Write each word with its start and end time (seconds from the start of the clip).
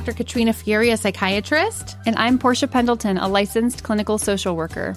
Dr. 0.00 0.16
Katrina 0.16 0.52
Furey, 0.54 0.94
a 0.94 0.96
psychiatrist. 0.96 1.98
And 2.06 2.16
I'm 2.16 2.38
Portia 2.38 2.66
Pendleton, 2.66 3.18
a 3.18 3.28
licensed 3.28 3.82
clinical 3.82 4.16
social 4.16 4.56
worker. 4.56 4.96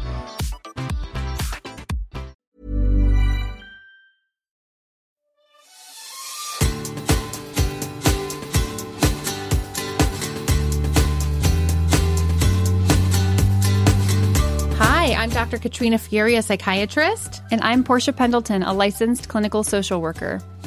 Dr. 15.41 15.57
Katrina 15.57 15.97
Furey, 15.97 16.37
a 16.37 16.43
psychiatrist. 16.43 17.41
And 17.49 17.61
I'm 17.61 17.83
Portia 17.83 18.13
Pendleton, 18.13 18.61
a 18.61 18.73
licensed 18.73 19.27
clinical 19.27 19.63
social 19.63 19.99
worker. 19.99 20.39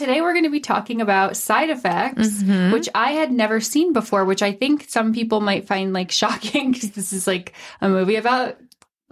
Today 0.00 0.22
we're 0.22 0.32
going 0.32 0.44
to 0.44 0.50
be 0.50 0.60
talking 0.60 1.02
about 1.02 1.36
side 1.36 1.68
effects, 1.68 2.42
which 2.72 2.88
I 2.94 3.12
had 3.12 3.30
never 3.30 3.60
seen 3.60 3.92
before, 3.92 4.24
which 4.24 4.42
I 4.42 4.52
think 4.52 4.86
some 4.88 5.12
people 5.12 5.42
might 5.42 5.66
find 5.66 5.92
like 5.92 6.10
shocking 6.22 6.72
because 6.72 6.92
this 6.92 7.12
is 7.12 7.26
like 7.26 7.52
a 7.82 7.88
movie 7.90 8.16
about 8.16 8.56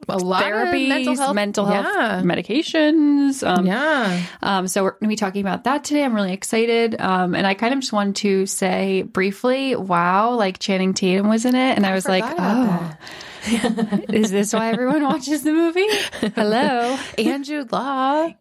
A 0.08 0.16
lot 0.16 0.42
therapy, 0.42 0.84
of 0.84 0.88
mental 0.88 1.16
health. 1.16 1.34
mental 1.34 1.66
health 1.66 1.86
Yeah. 1.94 2.22
medications. 2.24 3.46
Um, 3.46 3.66
Yeah. 3.66 4.22
um, 4.42 4.66
so 4.66 4.82
we're 4.82 4.92
going 4.92 5.02
to 5.02 5.08
be 5.08 5.16
talking 5.16 5.42
about 5.42 5.64
that 5.64 5.84
today. 5.84 6.02
I'm 6.04 6.14
really 6.14 6.32
excited. 6.32 6.98
Um, 6.98 7.34
and 7.34 7.46
I 7.46 7.52
kind 7.52 7.74
of 7.74 7.80
just 7.80 7.92
wanted 7.92 8.16
to 8.16 8.46
say 8.46 9.02
briefly, 9.02 9.76
wow, 9.76 10.30
like 10.36 10.58
Channing 10.58 10.94
Tatum 10.94 11.28
was 11.28 11.44
in 11.44 11.54
it. 11.54 11.76
And 11.76 11.84
I, 11.84 11.92
was 11.92 12.08
like, 12.08 12.24
oh, 12.26 12.96
is 14.08 14.30
this 14.30 14.54
why 14.54 14.70
everyone 14.72 15.02
watches 15.04 15.42
the 15.42 15.52
movie? 15.52 15.86
Hello. 16.34 16.96
And 17.18 17.44
Jude 17.44 17.72
Law. 17.72 18.32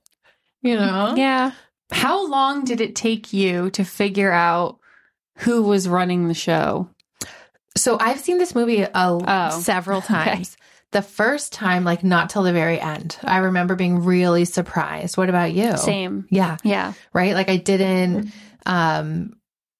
You 0.62 0.76
know? 0.78 1.14
Yeah. 1.18 1.52
How 1.92 2.28
long 2.28 2.64
did 2.66 2.82
it 2.82 2.96
take 2.96 3.34
you 3.34 3.70
to 3.72 3.84
figure 3.84 4.32
out 4.32 4.80
who 5.40 5.64
was 5.64 5.88
running 5.88 6.28
the 6.28 6.34
show? 6.34 6.90
So 7.76 7.98
I've 8.00 8.20
seen 8.20 8.38
this 8.40 8.56
movie 8.56 8.82
a, 8.82 8.92
Oh. 8.96 9.60
several 9.62 10.00
Okay. 10.00 10.08
times. 10.08 10.58
The 10.92 11.02
first 11.02 11.52
time, 11.54 11.84
like 11.84 12.04
not 12.04 12.30
till 12.30 12.44
the 12.44 12.54
very 12.54 12.80
end. 12.80 13.18
I 13.24 13.38
remember 13.40 13.76
being 13.76 14.04
really 14.04 14.46
surprised. 14.46 15.18
What 15.18 15.30
about 15.30 15.52
you? 15.54 15.76
Same. 15.78 16.26
Yeah. 16.32 16.58
Yeah. 16.64 16.94
Right? 17.14 17.34
Like 17.34 17.50
I 17.50 17.58
didn't 17.58 18.32
um 18.66 19.34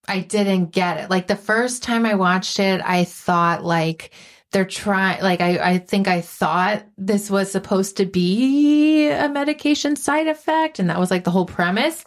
I 0.08 0.20
didn't 0.20 0.72
get 0.72 0.98
it. 1.06 1.10
Like 1.10 1.28
the 1.28 1.36
first 1.36 1.82
time 1.84 2.06
I 2.06 2.16
watched 2.16 2.60
it, 2.60 2.82
I 2.84 3.04
thought 3.06 3.64
like 3.64 4.12
they're 4.52 4.66
trying 4.66 5.22
like 5.22 5.42
I, 5.42 5.58
I 5.58 5.78
think 5.78 6.08
I 6.08 6.22
thought 6.22 6.86
this 6.98 7.30
was 7.30 7.52
supposed 7.52 7.98
to 7.98 8.06
be 8.06 9.10
a 9.10 9.28
medication 9.30 9.96
side 9.96 10.28
effect 10.28 10.80
and 10.80 10.90
that 10.90 11.00
was 11.00 11.12
like 11.12 11.24
the 11.26 11.32
whole 11.32 11.46
premise. 11.46 12.06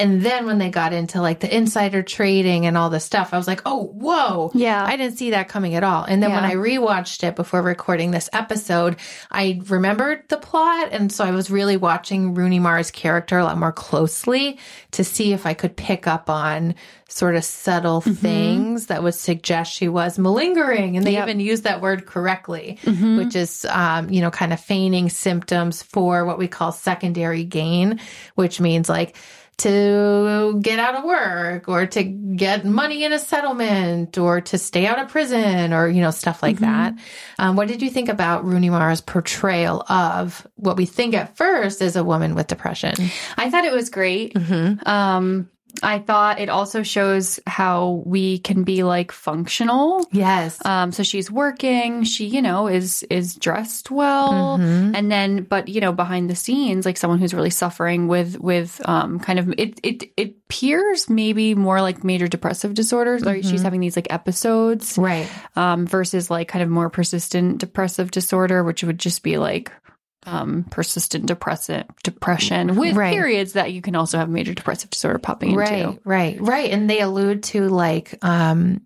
And 0.00 0.22
then 0.22 0.46
when 0.46 0.58
they 0.58 0.70
got 0.70 0.92
into 0.92 1.20
like 1.20 1.40
the 1.40 1.54
insider 1.54 2.02
trading 2.02 2.66
and 2.66 2.76
all 2.76 2.90
this 2.90 3.04
stuff, 3.04 3.32
I 3.32 3.36
was 3.38 3.46
like, 3.46 3.62
oh 3.66 3.84
whoa. 3.84 4.50
Yeah. 4.54 4.82
I 4.84 4.96
didn't 4.96 5.18
see 5.18 5.30
that 5.30 5.48
coming 5.48 5.74
at 5.74 5.84
all. 5.84 6.02
And 6.04 6.22
then 6.22 6.32
when 6.32 6.44
I 6.44 6.54
rewatched 6.54 7.22
it 7.22 7.36
before 7.36 7.62
recording 7.62 8.10
this 8.10 8.28
episode, 8.32 8.96
I 9.30 9.60
remembered 9.68 10.22
the 10.28 10.38
plot. 10.38 10.88
And 10.90 11.12
so 11.12 11.24
I 11.24 11.30
was 11.30 11.50
really 11.50 11.76
watching 11.76 12.34
Rooney 12.34 12.58
Mara's 12.58 12.90
character 12.90 13.38
a 13.38 13.44
lot 13.44 13.58
more 13.58 13.72
closely 13.72 14.58
to 14.92 15.04
see 15.04 15.32
if 15.32 15.46
I 15.46 15.54
could 15.54 15.76
pick 15.76 16.06
up 16.06 16.28
on 16.30 16.74
sort 17.08 17.34
of 17.34 17.44
subtle 17.44 18.00
things 18.00 18.86
that 18.86 19.02
would 19.02 19.14
suggest 19.14 19.72
she 19.72 19.88
was 19.88 20.16
malingering. 20.18 20.96
And 20.96 21.04
they 21.04 21.12
Yep. 21.14 21.28
even 21.28 21.40
used 21.40 21.64
that 21.64 21.80
word 21.80 22.06
correctly, 22.06 22.78
which 22.84 23.34
is, 23.34 23.66
um, 23.68 24.08
you 24.10 24.20
know, 24.20 24.30
kind 24.30 24.52
of 24.52 24.60
feigning 24.60 25.10
symptoms 25.10 25.82
for 25.82 26.24
what 26.24 26.38
we 26.38 26.46
call 26.46 26.70
secondary 26.72 27.42
gain, 27.44 27.98
which 28.36 28.60
means 28.60 28.88
like, 28.88 29.16
to 29.60 30.58
get 30.62 30.78
out 30.78 30.94
of 30.96 31.04
work 31.04 31.68
or 31.68 31.86
to 31.86 32.02
get 32.02 32.64
money 32.64 33.04
in 33.04 33.12
a 33.12 33.18
settlement 33.18 34.18
or 34.18 34.40
to 34.40 34.58
stay 34.58 34.86
out 34.86 34.98
of 34.98 35.08
prison 35.08 35.72
or, 35.72 35.88
you 35.88 36.00
know, 36.00 36.10
stuff 36.10 36.42
like 36.42 36.58
that. 36.58 36.94
Um, 37.38 37.56
what 37.56 37.68
did 37.68 37.82
you 37.82 37.90
think 37.90 38.08
about 38.08 38.44
Rooney 38.44 38.70
Mara's 38.70 39.00
portrayal 39.00 39.82
of 39.88 40.46
what 40.56 40.76
we 40.76 40.86
think 40.86 41.14
at 41.14 41.36
first 41.36 41.82
is 41.82 41.96
a 41.96 42.04
woman 42.04 42.34
with 42.34 42.46
depression? 42.46 42.94
I 43.36 43.50
thought 43.50 43.64
it 43.64 43.72
was 43.72 43.90
great. 43.90 44.36
Um, 44.86 45.48
I 45.82 45.98
thought 45.98 46.40
it 46.40 46.48
also 46.48 46.82
shows 46.82 47.40
how 47.46 48.02
we 48.04 48.38
can 48.38 48.64
be 48.64 48.82
like 48.82 49.12
functional. 49.12 50.06
Yes. 50.12 50.64
Um, 50.64 50.92
so 50.92 51.02
she's 51.02 51.30
working, 51.30 52.04
she, 52.04 52.26
you 52.26 52.42
know, 52.42 52.68
is 52.68 53.02
is 53.04 53.34
dressed 53.34 53.90
well. 53.90 54.54
And 54.60 55.10
then 55.10 55.44
but 55.44 55.68
you 55.68 55.80
know, 55.80 55.92
behind 55.92 56.30
the 56.30 56.36
scenes, 56.36 56.86
like 56.86 56.96
someone 56.96 57.18
who's 57.18 57.34
really 57.34 57.50
suffering 57.50 58.08
with 58.08 58.38
with 58.38 58.80
um 58.88 59.20
kind 59.20 59.38
of 59.38 59.52
it 59.58 59.80
it 59.82 60.12
it 60.16 60.36
appears 60.48 61.08
maybe 61.08 61.54
more 61.54 61.80
like 61.80 62.04
major 62.04 62.28
depressive 62.28 62.74
disorders. 62.74 63.24
Like 63.24 63.44
she's 63.44 63.62
having 63.62 63.80
these 63.80 63.96
like 63.96 64.12
episodes. 64.12 64.98
Right. 64.98 65.28
Um 65.56 65.86
versus 65.86 66.30
like 66.30 66.48
kind 66.48 66.62
of 66.62 66.68
more 66.68 66.90
persistent 66.90 67.58
depressive 67.58 68.10
disorder, 68.10 68.64
which 68.64 68.82
would 68.84 68.98
just 68.98 69.22
be 69.22 69.38
like 69.38 69.72
um 70.26 70.64
persistent 70.70 71.26
depressant 71.26 71.90
depression 72.02 72.76
with 72.76 72.94
Right. 72.94 73.12
periods 73.12 73.54
that 73.54 73.72
you 73.72 73.80
can 73.80 73.96
also 73.96 74.18
have 74.18 74.28
major 74.28 74.52
depressive 74.54 74.90
disorder 74.90 75.18
popping 75.18 75.54
Right, 75.54 75.72
into. 75.72 75.86
Right, 76.04 76.38
right, 76.38 76.40
right. 76.40 76.70
And 76.70 76.90
they 76.90 77.00
allude 77.00 77.42
to 77.44 77.68
like, 77.68 78.22
um, 78.22 78.82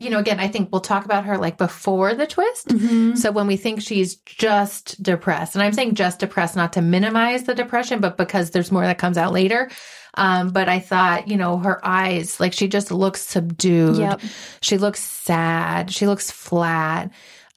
you 0.00 0.10
know, 0.10 0.18
again, 0.18 0.40
I 0.40 0.48
think 0.48 0.70
we'll 0.72 0.80
talk 0.80 1.04
about 1.04 1.26
her 1.26 1.38
like 1.38 1.56
before 1.56 2.14
the 2.14 2.26
twist. 2.26 2.66
Mm-hmm. 2.66 3.14
So 3.14 3.30
when 3.30 3.46
we 3.46 3.56
think 3.56 3.80
she's 3.80 4.16
just 4.16 5.00
depressed, 5.00 5.54
and 5.54 5.62
I'm 5.62 5.72
saying 5.72 5.94
just 5.94 6.18
depressed 6.18 6.56
not 6.56 6.72
to 6.72 6.82
minimize 6.82 7.44
the 7.44 7.54
depression, 7.54 8.00
but 8.00 8.16
because 8.16 8.50
there's 8.50 8.72
more 8.72 8.82
that 8.82 8.98
comes 8.98 9.16
out 9.16 9.32
later. 9.32 9.70
Um, 10.14 10.50
but 10.50 10.68
I 10.68 10.80
thought, 10.80 11.28
you 11.28 11.36
know, 11.36 11.58
her 11.58 11.80
eyes, 11.86 12.40
like 12.40 12.52
she 12.52 12.66
just 12.66 12.90
looks 12.90 13.22
subdued. 13.22 13.98
Yep. 13.98 14.20
She 14.60 14.76
looks 14.76 15.00
sad. 15.00 15.92
She 15.92 16.08
looks 16.08 16.30
flat. 16.32 17.12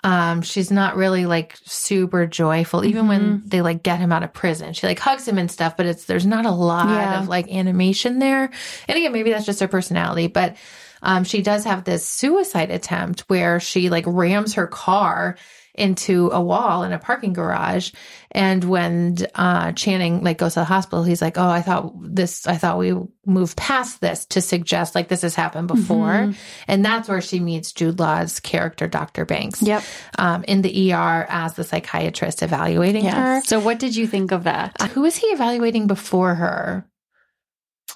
Um, 0.06 0.44
she's 0.44 0.70
not 0.70 0.96
really 0.98 1.26
like 1.26 1.58
super 1.66 2.28
joyful, 2.28 2.86
even 2.86 3.08
when 3.08 3.22
Mm-hmm. 3.40 3.48
they 3.50 3.62
like 3.64 3.82
get 3.82 4.00
him 4.00 4.12
out 4.12 4.22
of 4.24 4.34
prison. 4.34 4.74
She 4.74 4.86
like 4.86 5.00
hugs 5.00 5.28
him 5.28 5.40
and 5.40 5.50
stuff, 5.50 5.76
but 5.78 5.88
it's 5.88 6.06
there's 6.06 6.28
not 6.28 6.46
a 6.46 6.52
lot 6.52 6.90
Yeah. 6.90 7.22
of 7.22 7.28
like 7.28 7.50
animation 7.50 8.20
there. 8.20 8.52
And 8.88 8.98
again, 8.98 9.12
maybe 9.12 9.32
that's 9.32 9.48
just 9.48 9.62
her 9.62 9.68
personality, 9.68 10.28
but 10.28 10.58
um, 11.02 11.24
she 11.24 11.42
does 11.42 11.66
have 11.66 11.84
this 11.86 12.06
suicide 12.06 12.70
attempt 12.72 13.22
where 13.28 13.60
she 13.60 13.90
like 13.90 14.06
rams 14.08 14.54
her 14.56 14.68
car 14.68 15.38
into 15.76 16.30
a 16.32 16.42
wall 16.42 16.84
in 16.84 16.94
a 16.94 17.00
parking 17.00 17.34
garage. 17.34 17.92
And 18.32 18.64
when 18.64 19.18
uh, 19.36 19.72
Channing 19.74 20.24
like 20.24 20.38
goes 20.38 20.56
to 20.56 20.62
the 20.62 20.66
hospital, 20.66 21.04
he's 21.04 21.22
like, 21.22 21.38
"Oh, 21.38 21.48
I 21.48 21.62
thought 21.62 21.94
this. 22.02 22.48
I 22.48 22.58
thought 22.58 22.78
we 22.78 22.94
moved 23.26 23.56
past 23.56 24.02
this 24.02 24.26
to 24.28 24.42
suggest 24.42 24.94
like 24.96 25.08
this 25.08 25.22
has 25.22 25.36
happened 25.36 25.68
before." 25.68 26.08
Mm-hmm. 26.08 26.32
And 26.68 26.84
that's 26.84 27.08
where 27.08 27.22
she 27.22 27.40
meets 27.40 27.72
Jude 27.72 28.00
Law's 28.00 28.40
character, 28.40 28.88
Dr. 28.88 29.26
Banks. 29.26 29.62
Yep. 29.62 29.84
Um, 30.18 30.44
in 30.48 30.62
the 30.62 30.94
ER 30.94 31.26
as 31.30 31.54
the 31.54 31.64
psychiatrist 31.64 32.44
evaluating 32.44 33.06
her. 33.06 33.42
So 33.46 33.60
what 33.60 33.80
did 33.80 33.96
you 33.96 34.08
think 34.08 34.32
of 34.32 34.44
that? 34.44 34.76
Uh, 34.80 34.88
Who 34.90 35.02
was 35.02 35.16
he 35.16 35.28
evaluating 35.28 35.88
before 35.88 36.36
her? 36.36 36.86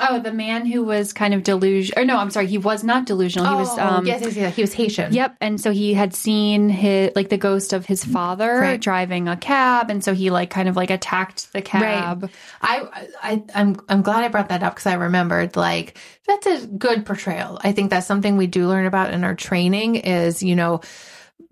Oh, 0.01 0.19
the 0.19 0.31
man 0.31 0.65
who 0.65 0.83
was 0.83 1.11
kind 1.11 1.33
of 1.33 1.43
delusional. 1.43 2.01
Or 2.01 2.05
no, 2.05 2.17
I'm 2.17 2.29
sorry, 2.31 2.47
he 2.47 2.57
was 2.57 2.83
not 2.83 3.05
delusional. 3.05 3.49
He 3.49 3.55
was 3.55 3.77
um 3.77 4.03
Oh, 4.03 4.07
yes, 4.07 4.21
yes, 4.21 4.35
yes. 4.35 4.55
He 4.55 4.61
was 4.61 4.73
Haitian. 4.73 5.13
Yep, 5.13 5.35
and 5.41 5.59
so 5.59 5.71
he 5.71 5.93
had 5.93 6.13
seen 6.15 6.69
his 6.69 7.11
like 7.15 7.29
the 7.29 7.37
ghost 7.37 7.73
of 7.73 7.85
his 7.85 8.05
father 8.05 8.59
Right. 8.59 8.79
driving 8.79 9.27
a 9.27 9.35
cab, 9.35 9.89
and 9.89 10.03
so 10.03 10.13
he 10.13 10.29
like 10.29 10.49
kind 10.49 10.69
of 10.69 10.75
like 10.75 10.89
attacked 10.89 11.51
the 11.53 11.61
cab. 11.61 12.29
I, 12.61 13.09
I, 13.21 13.43
I'm, 13.53 13.75
I'm 13.89 14.01
glad 14.01 14.23
I 14.23 14.29
brought 14.29 14.49
that 14.49 14.63
up 14.63 14.75
because 14.75 14.85
I 14.87 14.93
remembered 14.93 15.55
like 15.55 15.97
that's 16.27 16.47
a 16.47 16.65
good 16.67 17.05
portrayal. 17.05 17.59
I 17.63 17.71
think 17.73 17.89
that's 17.89 18.07
something 18.07 18.37
we 18.37 18.47
do 18.47 18.67
learn 18.67 18.85
about 18.85 19.13
in 19.13 19.23
our 19.23 19.35
training 19.35 19.95
is 19.95 20.41
you 20.43 20.55
know 20.55 20.81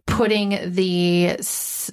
putting 0.05 0.49
the 0.73 1.37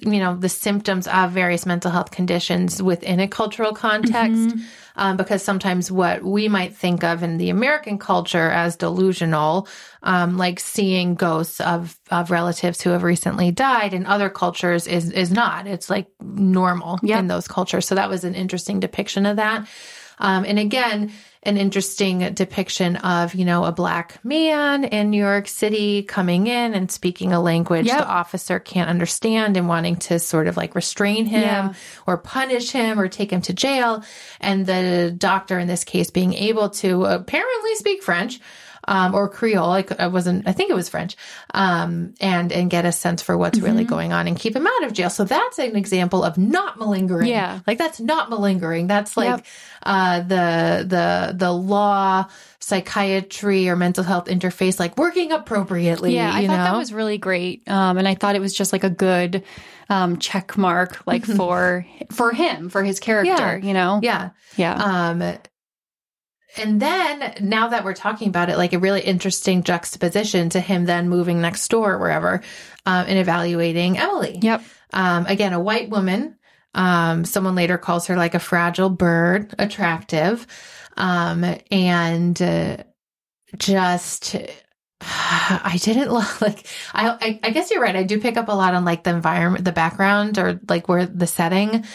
you 0.01 0.19
know 0.19 0.35
the 0.35 0.49
symptoms 0.49 1.07
of 1.07 1.31
various 1.31 1.65
mental 1.65 1.91
health 1.91 2.11
conditions 2.11 2.81
within 2.81 3.19
a 3.19 3.27
cultural 3.27 3.73
context. 3.73 4.55
Um, 4.97 5.17
because 5.17 5.43
sometimes 5.43 5.91
what 5.91 6.23
we 6.23 6.47
might 6.47 6.75
think 6.75 7.03
of 7.03 7.21
in 7.21 7.37
the 7.37 7.49
American 7.49 7.97
culture 7.99 8.49
as 8.49 8.77
delusional, 8.77 9.67
um, 10.03 10.37
like 10.37 10.59
seeing 10.59 11.15
ghosts 11.15 11.59
of 11.59 11.97
of 12.11 12.31
relatives 12.31 12.81
who 12.81 12.91
have 12.91 13.03
recently 13.03 13.51
died, 13.51 13.93
in 13.93 14.05
other 14.05 14.29
cultures 14.29 14.87
is 14.87 15.11
is 15.11 15.31
not. 15.31 15.67
It's 15.67 15.89
like 15.89 16.07
normal 16.21 16.99
Yep. 17.03 17.19
in 17.19 17.27
those 17.27 17.47
cultures. 17.47 17.85
So 17.87 17.95
that 17.95 18.09
was 18.09 18.23
an 18.23 18.35
interesting 18.35 18.79
depiction 18.79 19.25
of 19.25 19.35
that. 19.35 19.67
Um, 20.19 20.45
and 20.45 20.57
again, 20.59 21.11
an 21.45 21.57
interesting 21.57 22.33
depiction 22.33 22.95
of, 22.97 23.35
you 23.35 23.45
know, 23.45 23.65
a 23.65 23.71
black 23.71 24.23
man 24.25 24.83
in 24.83 25.09
New 25.11 25.21
York 25.23 25.47
City 25.47 26.03
coming 26.03 26.47
in 26.47 26.73
and 26.73 26.91
speaking 26.91 27.33
a 27.33 27.39
language 27.41 27.85
Yep. 27.85 27.97
the 27.99 28.07
officer 28.07 28.59
can't 28.59 28.89
understand 28.89 29.55
and 29.55 29.67
wanting 29.67 29.95
to 29.97 30.17
sort 30.19 30.47
of 30.47 30.57
like 30.57 30.73
restrain 30.75 31.25
him 31.25 31.41
Yeah. 31.43 31.73
or 32.07 32.17
punish 32.17 32.71
him 32.71 32.99
or 32.99 33.07
take 33.07 33.31
him 33.31 33.41
to 33.43 33.53
jail. 33.53 34.03
And 34.41 34.65
the 34.65 35.13
doctor 35.17 35.59
in 35.59 35.67
this 35.67 35.83
case 35.83 36.09
being 36.09 36.33
able 36.33 36.69
to 36.81 37.05
apparently 37.05 37.75
speak 37.75 38.01
French. 38.03 38.39
Um, 38.87 39.15
or 39.15 39.27
Creole, 39.27 39.71
I, 39.71 39.83
I 39.97 40.07
wasn't, 40.07 40.47
I 40.47 40.51
think 40.51 40.69
it 40.69 40.75
was 40.75 40.89
French, 40.89 41.17
um, 41.53 42.13
and, 42.21 42.51
and 42.51 42.69
get 42.69 42.85
a 42.85 42.91
sense 42.91 43.21
for 43.23 43.35
what's 43.37 43.59
really 43.59 43.83
Mm-hmm. 43.83 43.89
going 43.89 44.13
on 44.13 44.27
and 44.27 44.37
keep 44.37 44.55
him 44.55 44.67
out 44.67 44.83
of 44.83 44.93
jail. 44.93 45.09
So 45.09 45.23
that's 45.23 45.57
an 45.59 45.75
example 45.75 46.23
of 46.23 46.37
not 46.37 46.77
malingering. 46.77 47.27
Yeah. 47.27 47.61
Like 47.65 47.77
that's 47.79 47.99
not 47.99 48.29
malingering. 48.29 48.85
That's 48.87 49.17
like, 49.17 49.29
Yep. 49.29 49.45
uh, 49.83 50.19
the, 50.21 50.85
the, 50.87 51.33
the 51.35 51.51
law, 51.51 52.27
psychiatry 52.59 53.69
or 53.69 53.75
mental 53.75 54.03
health 54.03 54.25
interface, 54.25 54.79
like 54.79 54.97
working 54.97 55.31
appropriately. 55.31 56.15
Yeah, 56.15 56.29
I 56.33 56.45
thought 56.47 56.57
know? 56.57 56.63
that 56.63 56.77
was 56.77 56.91
really 56.93 57.17
great, 57.17 57.67
um, 57.69 57.97
and 57.97 58.07
I 58.07 58.15
thought 58.15 58.35
it 58.35 58.39
was 58.41 58.53
just 58.53 58.73
like 58.73 58.83
a 58.83 58.89
good 58.89 59.43
um, 59.89 60.17
check 60.17 60.57
mark, 60.57 61.01
like 61.05 61.25
for 61.25 61.85
for 62.11 62.31
him, 62.31 62.69
for 62.69 62.83
his 62.83 62.99
character. 62.99 63.31
Yeah. 63.31 63.67
You 63.67 63.73
know, 63.73 63.99
yeah. 64.01 64.29
yeah, 64.57 64.73
Um, 64.75 65.19
and 66.57 66.81
then 66.81 67.33
now 67.41 67.69
that 67.69 67.83
we're 67.83 67.93
talking 67.93 68.27
about 68.27 68.49
it, 68.49 68.57
like 68.57 68.73
a 68.73 68.79
really 68.79 69.01
interesting 69.01 69.63
juxtaposition 69.63 70.49
to 70.49 70.59
him 70.59 70.85
then 70.85 71.09
moving 71.09 71.41
next 71.41 71.67
door 71.69 71.93
or 71.93 71.97
wherever, 71.99 72.41
um, 72.85 73.05
and 73.07 73.17
evaluating 73.19 73.97
Emily. 73.97 74.39
yep, 74.41 74.63
Um, 74.93 75.25
again, 75.27 75.53
a 75.53 75.59
white 75.59 75.89
woman. 75.89 76.37
Um, 76.73 77.25
someone 77.25 77.55
later 77.55 77.77
calls 77.77 78.07
her 78.07 78.17
like 78.17 78.35
a 78.35 78.39
fragile 78.39 78.89
bird, 78.89 79.53
attractive. 79.59 80.45
Um, 80.97 81.45
and, 81.71 82.41
uh, 82.41 82.77
just, 83.57 84.35
I 85.01 85.79
didn't 85.81 86.09
love, 86.11 86.41
like, 86.41 86.67
I, 86.93 87.09
I, 87.09 87.39
I 87.43 87.49
guess 87.51 87.71
you're 87.71 87.81
right. 87.81 87.95
I 87.95 88.03
do 88.03 88.19
pick 88.19 88.37
up 88.37 88.47
a 88.47 88.53
lot 88.53 88.73
on 88.73 88.85
like 88.85 89.03
the 89.03 89.11
environment, 89.11 89.65
the 89.65 89.71
background 89.71 90.37
or 90.37 90.59
like 90.67 90.87
where 90.87 91.05
the 91.05 91.27
setting. 91.27 91.85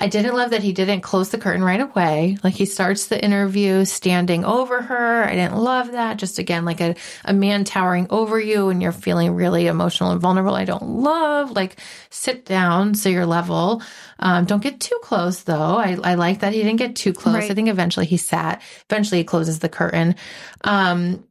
I 0.00 0.06
didn't 0.06 0.36
love 0.36 0.50
that 0.50 0.62
he 0.62 0.72
didn't 0.72 1.00
close 1.00 1.30
the 1.30 1.38
curtain 1.38 1.64
right 1.64 1.80
away. 1.80 2.38
Like 2.44 2.54
he 2.54 2.66
starts 2.66 3.06
the 3.06 3.22
interview 3.22 3.84
standing 3.84 4.44
over 4.44 4.80
her. 4.80 5.24
I 5.24 5.34
didn't 5.34 5.56
love 5.56 5.92
that. 5.92 6.18
Just 6.18 6.38
again, 6.38 6.64
like 6.64 6.80
a, 6.80 6.94
a 7.24 7.32
man 7.32 7.64
towering 7.64 8.06
over 8.10 8.38
you 8.38 8.68
and 8.68 8.80
you're 8.80 8.92
feeling 8.92 9.34
really 9.34 9.66
emotional 9.66 10.12
and 10.12 10.20
vulnerable. 10.20 10.54
I 10.54 10.64
don't 10.64 10.84
love 10.84 11.50
like 11.50 11.80
sit 12.10 12.44
down 12.44 12.94
so 12.94 13.08
you're 13.08 13.26
level. 13.26 13.82
Um, 14.20 14.44
don't 14.44 14.62
get 14.62 14.80
too 14.80 14.98
close 15.02 15.42
though. 15.42 15.76
I, 15.76 15.98
I 16.04 16.14
like 16.14 16.40
that 16.40 16.52
he 16.52 16.62
didn't 16.62 16.76
get 16.78 16.94
too 16.94 17.12
close. 17.12 17.34
Right. 17.34 17.50
I 17.50 17.54
think 17.54 17.68
eventually 17.68 18.06
he 18.06 18.18
sat, 18.18 18.62
eventually 18.88 19.18
he 19.18 19.24
closes 19.24 19.58
the 19.58 19.68
curtain. 19.68 20.14
Um, 20.62 21.24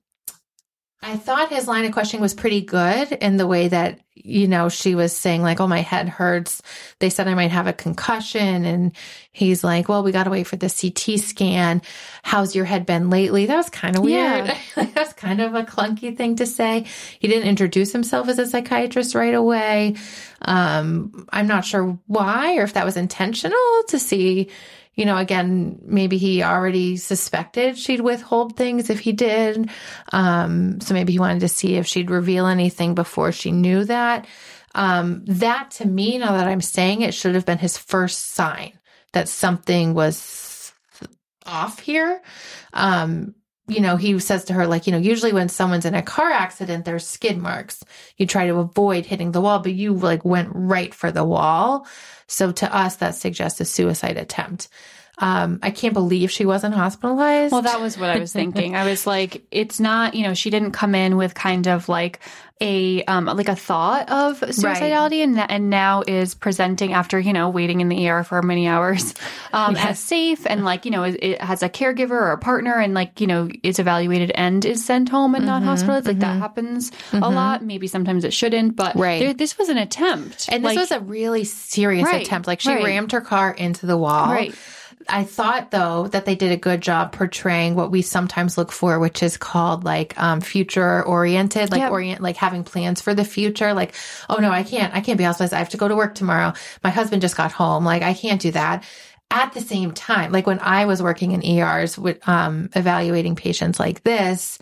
I 1.00 1.16
thought 1.16 1.50
his 1.50 1.68
line 1.68 1.86
of 1.86 1.92
questioning 1.92 2.24
was 2.24 2.34
pretty 2.34 2.62
good 2.62 3.12
in 3.12 3.38
the 3.38 3.46
way 3.46 3.68
that, 3.68 4.00
you 4.16 4.48
know, 4.48 4.68
she 4.68 4.96
was 4.96 5.16
saying, 5.16 5.44
like, 5.44 5.60
oh, 5.60 5.68
my 5.68 5.82
head 5.82 6.10
hurts. 6.10 6.64
They 6.98 7.12
said 7.12 7.28
I 7.28 7.36
might 7.36 7.52
have 7.52 7.68
a 7.68 7.74
concussion. 7.74 8.66
And 8.66 8.94
he's 9.32 9.64
like, 9.64 9.90
well, 9.90 10.02
we 10.02 10.12
got 10.12 10.24
to 10.24 10.32
wait 10.32 10.48
for 10.48 10.56
the 10.56 10.70
CT 10.70 11.20
scan. 11.20 11.84
How's 12.24 12.56
your 12.56 12.66
head 12.66 12.88
been 12.88 13.12
lately? 13.12 13.46
That 13.46 13.58
was 13.58 13.70
kind 13.70 13.96
of 13.96 14.04
weird. 14.04 14.48
Yeah. 14.48 14.58
that 14.76 14.96
was 14.96 15.14
kind 15.14 15.40
of 15.40 15.54
a 15.54 15.64
clunky 15.64 16.18
thing 16.18 16.38
to 16.38 16.48
say. 16.48 16.86
He 17.20 17.28
didn't 17.28 17.48
introduce 17.48 17.92
himself 17.92 18.28
as 18.28 18.40
a 18.40 18.48
psychiatrist 18.48 19.14
right 19.14 19.36
away. 19.36 19.98
Um, 20.42 21.28
I'm 21.30 21.48
not 21.48 21.64
sure 21.64 22.00
why 22.08 22.58
or 22.58 22.64
if 22.64 22.74
that 22.74 22.86
was 22.86 22.98
intentional 22.98 23.84
to 23.90 24.00
see 24.00 24.50
you 24.98 25.06
know, 25.06 25.16
again, 25.16 25.80
maybe 25.84 26.18
he 26.18 26.44
already 26.44 26.98
suspected 26.98 27.78
she'd 27.78 28.02
withhold 28.02 28.58
things 28.58 28.90
if 28.90 29.00
he 29.00 29.14
did. 29.14 29.70
Um, 30.12 30.82
so 30.82 30.94
maybe 30.94 31.14
he 31.14 31.20
wanted 31.20 31.42
to 31.42 31.48
see 31.48 31.76
if 31.76 31.86
she'd 31.86 32.10
reveal 32.10 32.48
anything 32.48 32.96
before 32.96 33.32
she 33.32 33.52
knew 33.52 33.86
that. 33.86 34.28
Um, 34.74 35.24
that 35.26 35.72
to 35.72 35.88
me, 35.88 36.18
now 36.18 36.34
that 36.34 36.48
I'm 36.48 36.62
saying 36.62 37.02
it, 37.02 37.14
should 37.14 37.36
have 37.36 37.46
been 37.46 37.60
his 37.60 37.78
first 37.78 38.34
sign 38.34 38.78
that 39.14 39.30
something 39.30 39.94
was 39.94 40.74
off 41.46 41.80
here. 41.80 42.22
Um, 42.74 43.36
you 43.68 43.82
know, 43.82 43.98
he 43.98 44.18
says 44.20 44.46
to 44.46 44.54
her, 44.54 44.66
like, 44.66 44.88
you 44.88 44.92
know, 44.94 44.98
usually 44.98 45.34
when 45.34 45.50
someone's 45.50 45.86
in 45.86 45.94
a 45.94 46.02
car 46.02 46.32
accident, 46.32 46.86
there's 46.86 47.06
skid 47.06 47.38
marks. 47.38 47.84
You 48.18 48.26
try 48.26 48.48
to 48.48 48.56
avoid 48.60 49.06
hitting 49.06 49.32
the 49.32 49.42
wall, 49.42 49.60
but 49.60 49.74
you 49.74 49.94
like 49.94 50.24
went 50.24 50.50
right 50.54 50.94
for 50.94 51.12
the 51.12 51.26
wall. 51.26 51.86
So 52.28 52.52
to 52.54 52.74
us, 52.76 52.98
that 52.98 53.16
suggests 53.16 53.60
a 53.60 53.66
suicide 53.66 54.18
attempt. 54.18 54.70
Um, 55.20 55.60
I 55.64 55.72
can't 55.72 55.94
believe 55.96 56.30
she 56.30 56.46
wasn't 56.46 56.76
hospitalized. 56.76 57.52
Well, 57.52 57.64
that 57.64 57.82
was 57.82 57.98
what 57.98 58.10
I 58.12 58.20
was 58.20 58.32
thinking. 58.32 58.76
I 58.76 58.86
was 58.86 59.08
like, 59.08 59.44
it's 59.50 59.80
not, 59.80 60.14
you 60.14 60.24
know, 60.24 60.36
she 60.36 60.50
didn't 60.52 60.72
come 60.72 60.94
in 60.94 61.18
with 61.18 61.34
kind 61.34 61.68
of 61.68 61.90
like 61.90 62.20
a 62.60 63.04
um 63.04 63.26
like 63.26 63.50
a 63.50 63.56
thought 63.56 64.10
of 64.10 64.40
suicidality 64.40 65.24
and 65.24 65.40
and 65.40 65.70
now 65.70 66.02
is 66.08 66.34
presenting 66.34 66.92
after, 66.92 67.20
you 67.20 67.32
know, 67.32 67.50
waiting 67.50 67.82
in 67.82 67.90
the 67.90 68.10
ER 68.10 68.24
for 68.24 68.42
many 68.42 68.68
hours 68.68 69.14
um 69.54 69.76
as 69.76 70.00
safe 70.00 70.44
and 70.48 70.66
like, 70.66 70.84
you 70.86 70.90
know, 70.92 71.04
it, 71.04 71.18
it 71.22 71.42
has 71.42 71.62
a 71.62 71.70
caregiver 71.70 72.12
or 72.12 72.32
a 72.32 72.38
partner 72.40 72.74
and 72.80 72.96
like, 72.96 73.22
you 73.22 73.28
know, 73.28 73.48
is 73.64 73.78
evaluated 73.78 74.32
and 74.32 74.66
is 74.66 74.84
sent 74.84 75.08
home 75.10 75.36
and 75.36 75.46
not 75.46 75.62
hospitalized. 75.64 76.08
Like 76.08 76.20
that 76.20 76.40
happens 76.40 76.92
a 77.14 77.30
lot. 77.30 77.64
Maybe 77.64 77.86
sometimes 77.88 78.24
it 78.24 78.34
shouldn't, 78.34 78.76
but 78.76 78.96
Right. 78.96 79.20
there, 79.20 79.34
this 79.36 79.58
was 79.60 79.70
an 79.70 79.78
attempt. 79.78 80.50
and 80.52 80.66
this 80.66 80.78
was 80.78 80.92
a 80.92 81.00
really 81.00 81.44
serious 81.44 82.06
Right, 82.06 82.26
attempt. 82.26 82.48
Like 82.48 82.62
she 82.62 82.70
right. 82.70 82.84
rammed 82.84 83.12
her 83.12 83.22
car 83.22 83.52
into 83.52 83.86
the 83.86 83.98
wall. 83.98 84.32
Right. 84.32 84.54
I 85.10 85.24
thought 85.24 85.72
though 85.72 86.08
that 86.08 86.26
they 86.26 86.36
did 86.36 86.52
a 86.52 86.58
good 86.58 86.82
job 86.82 87.12
portraying 87.12 87.76
what 87.76 87.92
we 87.92 88.02
sometimes 88.02 88.58
look 88.58 88.72
for, 88.72 89.00
which 89.00 89.24
is 89.24 89.38
called 89.38 89.84
like 89.84 90.20
um, 90.22 90.42
future 90.42 91.04
oriented, 91.04 91.72
like 91.72 91.82
Yep. 91.82 91.92
orient, 91.92 92.22
like 92.22 92.36
having 92.38 92.64
plans 92.64 93.02
for 93.02 93.14
the 93.14 93.26
future. 93.26 93.74
Like, 93.74 93.96
oh 94.30 94.38
no, 94.38 94.52
I 94.52 94.64
can't, 94.64 94.94
I 94.94 95.02
can't 95.02 95.18
be 95.18 95.24
hospitalized. 95.24 95.54
I 95.54 95.60
have 95.60 95.70
to 95.70 95.78
go 95.78 95.88
to 95.88 95.96
work 95.96 96.16
tomorrow. 96.16 96.54
My 96.84 96.90
husband 96.90 97.22
just 97.22 97.38
got 97.38 97.52
home. 97.52 97.86
Like, 97.86 98.04
I 98.04 98.14
can't 98.14 98.42
do 98.42 98.52
that. 98.52 98.84
At 99.30 99.54
the 99.54 99.62
same 99.62 99.92
time, 99.92 100.32
like 100.32 100.48
when 100.48 100.60
I 100.60 100.86
was 100.86 101.04
working 101.04 101.34
in 101.34 101.46
ERs 101.46 101.98
with 101.98 102.26
um, 102.30 102.70
evaluating 102.74 103.36
patients 103.36 103.78
like 103.80 104.04
this, 104.04 104.58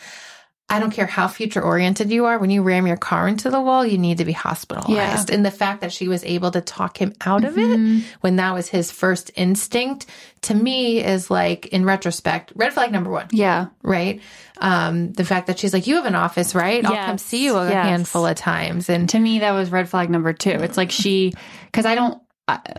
I 0.67 0.79
don't 0.79 0.89
care 0.91 1.05
how 1.05 1.27
future 1.27 1.61
oriented 1.61 2.09
you 2.11 2.25
are. 2.25 2.39
When 2.39 2.49
you 2.49 2.63
ram 2.63 2.87
your 2.87 2.97
car 2.97 3.27
into 3.27 3.51
the 3.51 3.61
wall, 3.61 3.85
you 3.85 3.99
need 3.99 4.17
to 4.17 4.25
be 4.25 4.31
hospitalized. 4.31 5.29
And 5.29 5.45
the 5.45 5.51
fact 5.51 5.81
that 5.81 5.93
she 5.93 6.07
was 6.07 6.23
able 6.23 6.49
to 6.51 6.59
talk 6.61 6.97
him 6.97 7.13
out 7.21 7.43
of 7.45 7.53
Mm-hmm. 7.53 7.97
it 7.99 8.03
when 8.21 8.37
that 8.37 8.53
was 8.55 8.67
his 8.67 8.91
first 8.91 9.29
instinct 9.35 10.07
to 10.41 10.55
me 10.55 11.03
is 11.03 11.29
like, 11.29 11.67
in 11.67 11.85
retrospect, 11.85 12.51
red 12.55 12.73
flag 12.73 12.91
number 12.91 13.11
one, 13.11 13.27
yeah. 13.31 13.67
right? 13.83 14.21
Um, 14.57 15.13
the 15.13 15.23
fact 15.23 15.47
that 15.47 15.59
she's 15.59 15.71
like, 15.73 15.85
you 15.85 15.95
have 15.97 16.05
an 16.05 16.15
office, 16.15 16.55
right? 16.55 16.83
I'll 16.83 16.95
come 17.05 17.17
see 17.19 17.45
you 17.45 17.55
a 17.57 17.69
Yes. 17.69 17.85
handful 17.85 18.25
of 18.25 18.35
times. 18.35 18.89
And 18.89 19.07
to 19.09 19.19
me 19.19 19.39
that 19.39 19.51
was 19.51 19.71
red 19.71 19.87
flag 19.87 20.09
number 20.09 20.33
two 20.33 20.49
it's 20.49 20.77
like 20.77 20.89
she 20.91 21.33
because 21.65 21.85
i 21.85 21.93
don't 21.95 22.21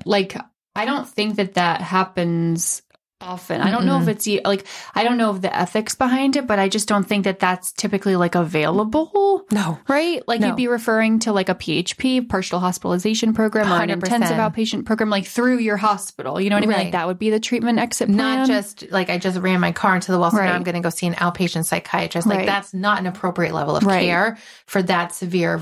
like 0.04 0.36
i 0.74 0.84
don't 0.84 1.08
think 1.08 1.36
that 1.36 1.54
that 1.54 1.80
happens 1.80 2.82
often 3.26 3.60
i 3.60 3.70
don't 3.70 3.84
know 3.86 4.00
if 4.00 4.08
it's 4.08 4.26
e- 4.28 4.40
like 4.44 4.64
i 4.94 5.02
don't 5.04 5.16
know 5.16 5.30
of 5.30 5.42
the 5.42 5.54
ethics 5.54 5.94
behind 5.94 6.36
it 6.36 6.46
but 6.46 6.58
i 6.58 6.68
just 6.68 6.88
don't 6.88 7.04
think 7.04 7.24
that 7.24 7.38
that's 7.40 7.72
typically 7.72 8.16
like 8.16 8.34
available 8.34 9.44
no, 9.50 9.78
right 9.88 10.22
like 10.28 10.40
No. 10.40 10.48
you'd 10.48 10.56
be 10.56 10.68
referring 10.68 11.18
to 11.20 11.32
like 11.32 11.48
a 11.48 11.54
php 11.54 12.28
partial 12.28 12.60
hospitalization 12.60 13.34
program 13.34 13.70
or 13.72 13.82
an 13.82 13.88
100%. 13.90 13.92
intensive 13.92 14.36
outpatient 14.36 14.84
program 14.86 15.10
like 15.10 15.26
through 15.26 15.58
your 15.58 15.76
hospital 15.76 16.40
you 16.40 16.48
know 16.50 16.56
what 16.56 16.62
i 16.62 16.66
mean 16.66 16.76
Right. 16.76 16.84
like 16.84 16.92
that 16.92 17.06
would 17.06 17.18
be 17.18 17.30
the 17.30 17.40
treatment 17.40 17.78
exit 17.78 18.08
plan 18.08 18.16
not 18.38 18.46
just 18.46 18.90
like 18.90 19.10
I 19.10 19.18
just 19.18 19.38
ran 19.38 19.60
my 19.60 19.72
car 19.72 19.94
into 19.94 20.12
the 20.12 20.18
wall, 20.18 20.30
so 20.30 20.38
Right. 20.38 20.46
now 20.46 20.54
I'm 20.54 20.62
going 20.62 20.74
to 20.74 20.80
go 20.80 20.90
see 20.90 21.06
an 21.06 21.14
outpatient 21.14 21.64
psychiatrist. 21.64 22.26
Like 22.26 22.38
Right. 22.38 22.46
that's 22.46 22.72
not 22.74 22.98
an 22.98 23.06
appropriate 23.06 23.54
level 23.54 23.76
of 23.76 23.82
Right. 23.84 24.04
care 24.04 24.36
for 24.66 24.82
that 24.82 25.14
severe 25.14 25.60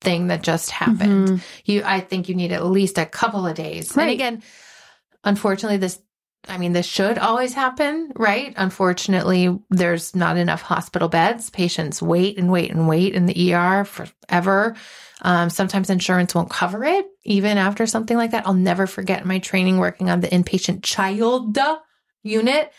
thing 0.00 0.26
that 0.28 0.42
just 0.42 0.70
happened. 0.70 1.42
You, 1.64 1.82
I 1.84 2.00
think 2.00 2.28
you 2.28 2.34
need 2.34 2.52
at 2.52 2.64
least 2.66 2.98
a 2.98 3.06
couple 3.06 3.46
of 3.46 3.54
days. 3.54 3.90
And 3.96 4.00
Mm-hmm. 4.02 4.10
Again, 4.10 4.42
unfortunately, 5.24 5.78
this. 5.78 5.98
I 6.48 6.58
mean, 6.58 6.72
this 6.72 6.86
should 6.86 7.18
always 7.18 7.54
happen, 7.54 8.12
right? 8.16 8.52
Unfortunately, 8.56 9.58
there's 9.70 10.14
not 10.14 10.36
enough 10.36 10.62
hospital 10.62 11.08
beds. 11.08 11.50
Patients 11.50 12.02
wait 12.02 12.38
and 12.38 12.50
wait 12.50 12.70
and 12.70 12.86
wait 12.86 13.14
in 13.14 13.26
the 13.26 13.54
ER 13.54 13.84
forever. 13.84 14.76
Um, 15.22 15.48
sometimes 15.48 15.88
insurance 15.88 16.34
won't 16.34 16.50
cover 16.50 16.84
it, 16.84 17.06
even 17.24 17.56
after 17.56 17.86
something 17.86 18.16
like 18.16 18.32
that. 18.32 18.46
I'll 18.46 18.54
never 18.54 18.86
forget 18.86 19.24
my 19.24 19.38
training 19.38 19.78
working 19.78 20.10
on 20.10 20.20
the 20.20 20.28
inpatient 20.28 20.82
child 20.82 21.58
unit 22.22 22.72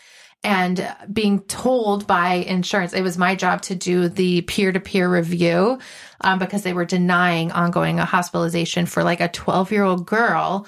and 0.44 0.94
being 1.12 1.40
told 1.40 2.06
by 2.06 2.34
insurance 2.34 2.92
it 2.92 3.02
was 3.02 3.18
my 3.18 3.34
job 3.34 3.62
to 3.62 3.74
do 3.74 4.08
the 4.08 4.42
peer-to-peer 4.42 5.08
review 5.10 5.78
um, 6.20 6.38
because 6.38 6.62
they 6.62 6.72
were 6.72 6.84
denying 6.84 7.50
ongoing 7.52 7.98
a 7.98 8.04
hospitalization 8.04 8.86
for 8.86 9.02
like 9.02 9.20
a 9.20 9.28
12-year-old 9.28 10.06
girl 10.06 10.66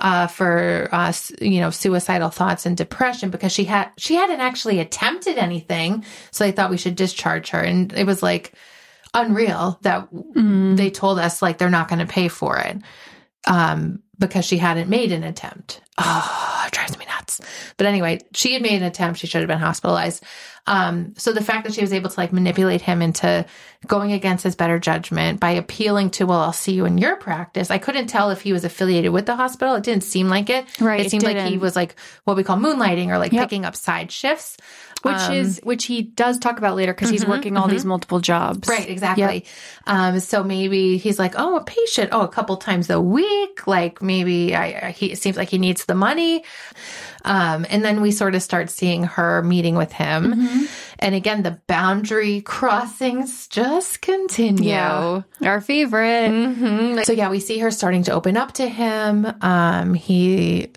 uh, 0.00 0.26
for 0.26 0.88
uh, 0.92 1.12
you 1.40 1.60
know 1.60 1.70
suicidal 1.70 2.30
thoughts 2.30 2.66
and 2.66 2.76
depression 2.76 3.30
because 3.30 3.52
she 3.52 3.64
had 3.64 3.90
she 3.96 4.14
hadn't 4.14 4.40
actually 4.40 4.78
attempted 4.78 5.38
anything 5.38 6.04
so 6.30 6.44
they 6.44 6.52
thought 6.52 6.70
we 6.70 6.78
should 6.78 6.96
discharge 6.96 7.50
her 7.50 7.60
and 7.60 7.92
it 7.92 8.06
was 8.06 8.22
like 8.22 8.52
unreal 9.12 9.78
that 9.82 10.08
they 10.34 10.90
told 10.90 11.18
us 11.18 11.42
like 11.42 11.58
they're 11.58 11.68
not 11.68 11.88
going 11.88 11.98
to 11.98 12.06
pay 12.06 12.28
for 12.28 12.56
it 12.58 12.78
um, 13.46 14.02
because 14.18 14.44
she 14.44 14.58
hadn't 14.58 14.88
made 14.88 15.12
an 15.12 15.24
attempt. 15.24 15.80
Oh, 16.02 16.64
it 16.66 16.72
drives 16.72 16.98
me 16.98 17.04
nuts. 17.04 17.40
But 17.76 17.86
anyway, 17.86 18.20
she 18.32 18.54
had 18.54 18.62
made 18.62 18.80
an 18.80 18.84
attempt. 18.84 19.20
She 19.20 19.26
should 19.26 19.42
have 19.42 19.48
been 19.48 19.58
hospitalized. 19.58 20.24
Um, 20.70 21.14
so 21.16 21.32
the 21.32 21.42
fact 21.42 21.64
that 21.64 21.74
she 21.74 21.80
was 21.80 21.92
able 21.92 22.10
to 22.10 22.20
like 22.20 22.32
manipulate 22.32 22.80
him 22.80 23.02
into 23.02 23.44
going 23.86 24.12
against 24.12 24.44
his 24.44 24.54
better 24.54 24.78
judgment 24.78 25.40
by 25.40 25.50
appealing 25.50 26.10
to, 26.10 26.26
well, 26.26 26.38
I'll 26.40 26.52
see 26.52 26.72
you 26.74 26.84
in 26.84 26.96
your 26.96 27.16
practice. 27.16 27.70
I 27.70 27.78
couldn't 27.78 28.06
tell 28.06 28.30
if 28.30 28.40
he 28.42 28.52
was 28.52 28.64
affiliated 28.64 29.10
with 29.10 29.26
the 29.26 29.34
hospital. 29.36 29.74
It 29.74 29.82
didn't 29.82 30.04
seem 30.04 30.28
like 30.28 30.48
it. 30.48 30.64
Right, 30.80 31.00
It 31.00 31.06
it 31.06 31.10
seemed 31.10 31.24
like 31.24 31.38
he 31.48 31.58
was 31.58 31.74
like 31.74 31.96
what 32.24 32.36
we 32.36 32.44
call 32.44 32.56
moonlighting 32.56 33.08
or 33.08 33.18
like 33.18 33.32
Yep. 33.32 33.42
picking 33.42 33.64
up 33.64 33.74
side 33.74 34.12
shifts. 34.12 34.56
which 35.02 35.14
Um, 35.14 35.32
is 35.32 35.60
which 35.64 35.86
he 35.86 36.02
does 36.02 36.38
talk 36.38 36.58
about 36.58 36.76
later 36.76 36.92
because 36.92 37.08
he's 37.10 37.24
working 37.26 37.56
all 37.56 37.66
these 37.68 37.86
multiple 37.86 38.20
jobs 38.20 38.68
Right, 38.68 38.86
exactly. 38.88 39.46
Um, 39.86 40.20
so 40.20 40.44
maybe 40.44 40.98
he's 40.98 41.18
like, 41.18 41.34
oh, 41.38 41.56
a 41.56 41.64
patient, 41.64 42.10
oh, 42.12 42.20
a 42.20 42.28
couple 42.28 42.58
times 42.58 42.90
a 42.90 43.00
week. 43.00 43.66
Like 43.66 44.02
maybe 44.02 44.54
I, 44.54 44.88
I- 44.88 44.90
he 44.90 45.10
it 45.12 45.18
seems 45.18 45.36
like 45.38 45.48
he 45.48 45.58
needs 45.58 45.86
the 45.86 45.94
money. 45.94 46.44
Um, 47.24 47.66
and 47.68 47.84
then 47.84 48.00
we 48.00 48.10
sort 48.10 48.34
of 48.34 48.42
start 48.42 48.70
seeing 48.70 49.04
her 49.04 49.42
meeting 49.42 49.74
with 49.76 49.92
him. 49.92 50.66
And 50.98 51.14
again, 51.14 51.42
the 51.42 51.58
boundary 51.66 52.40
crossings 52.42 53.46
just 53.48 54.00
continue. 54.02 54.68
yeah 54.70 55.22
our 55.42 55.60
favorite 55.60 56.30
Mhm. 56.30 57.04
So 57.04 57.12
yeah, 57.12 57.30
we 57.30 57.40
see 57.40 57.58
her 57.58 57.70
starting 57.70 58.02
to 58.04 58.12
open 58.12 58.36
up 58.36 58.52
to 58.52 58.68
him. 58.68 59.26
Um, 59.40 59.94
he 59.94 60.68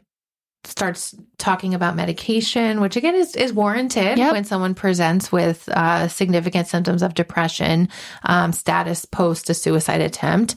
starts 0.65 1.13
talking 1.38 1.74
about 1.74 1.96
medication, 1.96 2.79
which 2.79 2.96
again 2.96 3.15
is, 3.15 3.36
is 3.36 3.51
warranted 3.51 4.17
Yep. 4.17 4.32
when 4.32 4.43
someone 4.46 4.74
presents 4.74 5.32
with 5.32 5.67
uh, 5.70 6.08
significant 6.08 6.67
symptoms 6.67 7.03
of 7.03 7.13
depression, 7.13 7.89
um, 8.24 8.53
status 8.53 9.03
post 9.05 9.50
a 9.50 9.53
suicide 9.53 10.00
attempt. 10.01 10.55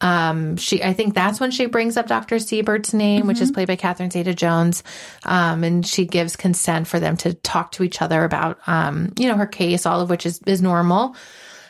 Um, 0.00 0.56
she, 0.56 0.82
I 0.82 0.92
think 0.92 1.14
that's 1.14 1.40
when 1.40 1.50
she 1.50 1.66
brings 1.66 1.96
up 1.96 2.06
Dr. 2.06 2.38
Siebert's 2.38 2.94
name, 2.94 3.26
which 3.26 3.40
is 3.40 3.50
played 3.50 3.66
by 3.66 3.74
Catherine 3.76 4.10
Zeta 4.12 4.32
Jones. 4.32 4.84
Um, 5.24 5.64
and 5.64 5.84
she 5.84 6.04
gives 6.04 6.36
consent 6.36 6.86
for 6.86 7.00
them 7.00 7.16
to 7.18 7.34
talk 7.34 7.72
to 7.72 7.82
each 7.82 8.00
other 8.00 8.22
about, 8.22 8.60
um, 8.68 9.12
you 9.18 9.26
know, 9.26 9.36
her 9.36 9.46
case, 9.46 9.86
all 9.86 10.00
of 10.00 10.08
which 10.08 10.24
is, 10.24 10.40
is 10.46 10.62
normal. 10.62 11.16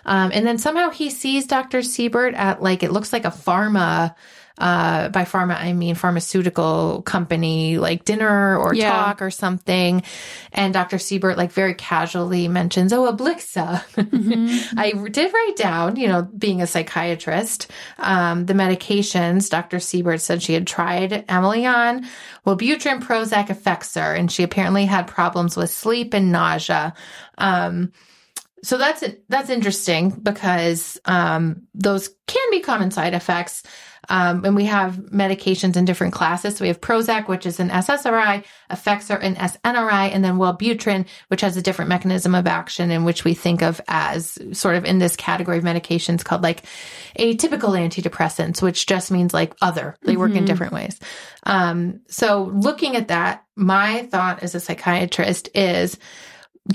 Um, 0.04 0.30
and 0.34 0.46
then 0.46 0.58
somehow 0.58 0.90
he 0.90 1.10
sees 1.10 1.46
Dr. 1.46 1.82
Siebert 1.82 2.34
at 2.34 2.62
like, 2.62 2.82
it 2.82 2.92
looks 2.92 3.12
like 3.12 3.24
a 3.24 3.30
pharma, 3.30 4.14
uh, 4.58 5.08
by 5.08 5.24
pharma, 5.24 5.56
I 5.56 5.72
mean 5.72 5.94
pharmaceutical 5.94 7.02
company, 7.02 7.78
like 7.78 8.04
dinner 8.04 8.56
or 8.56 8.74
Yeah. 8.74 8.90
talk 8.90 9.22
or 9.22 9.30
something. 9.30 10.02
And 10.52 10.74
Dr. 10.74 10.98
Siebert, 10.98 11.36
like 11.36 11.52
very 11.52 11.74
casually 11.74 12.48
mentions, 12.48 12.92
oh, 12.92 13.10
Ablixa. 13.12 13.82
I 14.76 14.92
did 14.92 15.32
write 15.32 15.56
down, 15.56 15.96
you 15.96 16.08
know, 16.08 16.22
being 16.22 16.60
a 16.60 16.66
psychiatrist, 16.66 17.70
um, 17.98 18.46
the 18.46 18.54
medications 18.54 19.48
Dr. 19.48 19.78
Siebert 19.80 20.20
said 20.20 20.42
she 20.42 20.54
had 20.54 20.66
tried 20.66 21.24
Emily 21.28 21.64
on. 21.66 22.06
Wellbutrin, 22.46 23.02
Prozac, 23.02 23.48
Effexor, 23.48 24.18
and 24.18 24.30
she 24.32 24.42
apparently 24.42 24.86
had 24.86 25.06
problems 25.06 25.56
with 25.56 25.70
sleep 25.70 26.14
and 26.14 26.32
nausea. 26.32 26.94
Um, 27.36 27.92
so 28.62 28.76
that's 28.76 29.04
that's 29.28 29.50
interesting 29.50 30.10
because 30.10 30.98
um, 31.04 31.68
those 31.74 32.10
can 32.26 32.50
be 32.50 32.60
common 32.60 32.90
side 32.90 33.14
effects. 33.14 33.62
Um, 34.08 34.44
and 34.44 34.56
we 34.56 34.64
have 34.66 34.96
medications 34.96 35.76
in 35.76 35.84
different 35.84 36.14
classes. 36.14 36.56
So 36.56 36.64
we 36.64 36.68
have 36.68 36.80
Prozac, 36.80 37.28
which 37.28 37.46
is 37.46 37.60
an 37.60 37.68
SSRI, 37.70 38.44
Effexor, 38.70 39.22
an 39.22 39.36
SNRI, 39.36 40.10
and 40.12 40.24
then 40.24 40.38
Wellbutrin, 40.38 41.06
which 41.28 41.42
has 41.42 41.56
a 41.56 41.62
different 41.62 41.88
mechanism 41.88 42.34
of 42.34 42.46
action 42.46 42.90
in 42.90 43.04
which 43.04 43.24
we 43.24 43.34
think 43.34 43.62
of 43.62 43.80
as 43.88 44.38
sort 44.52 44.76
of 44.76 44.84
in 44.84 44.98
this 44.98 45.16
category 45.16 45.58
of 45.58 45.64
medications 45.64 46.24
called 46.24 46.42
like 46.42 46.62
atypical 47.18 47.76
antidepressants, 47.78 48.62
which 48.62 48.86
just 48.86 49.10
means 49.10 49.34
like 49.34 49.54
other. 49.60 49.96
They 50.02 50.16
work 50.16 50.32
in 50.32 50.44
different 50.44 50.72
ways. 50.72 50.98
Um, 51.44 52.00
so 52.08 52.50
looking 52.54 52.96
at 52.96 53.08
that, 53.08 53.44
my 53.56 54.02
thought 54.10 54.42
as 54.42 54.54
a 54.54 54.60
psychiatrist 54.60 55.50
is 55.54 55.98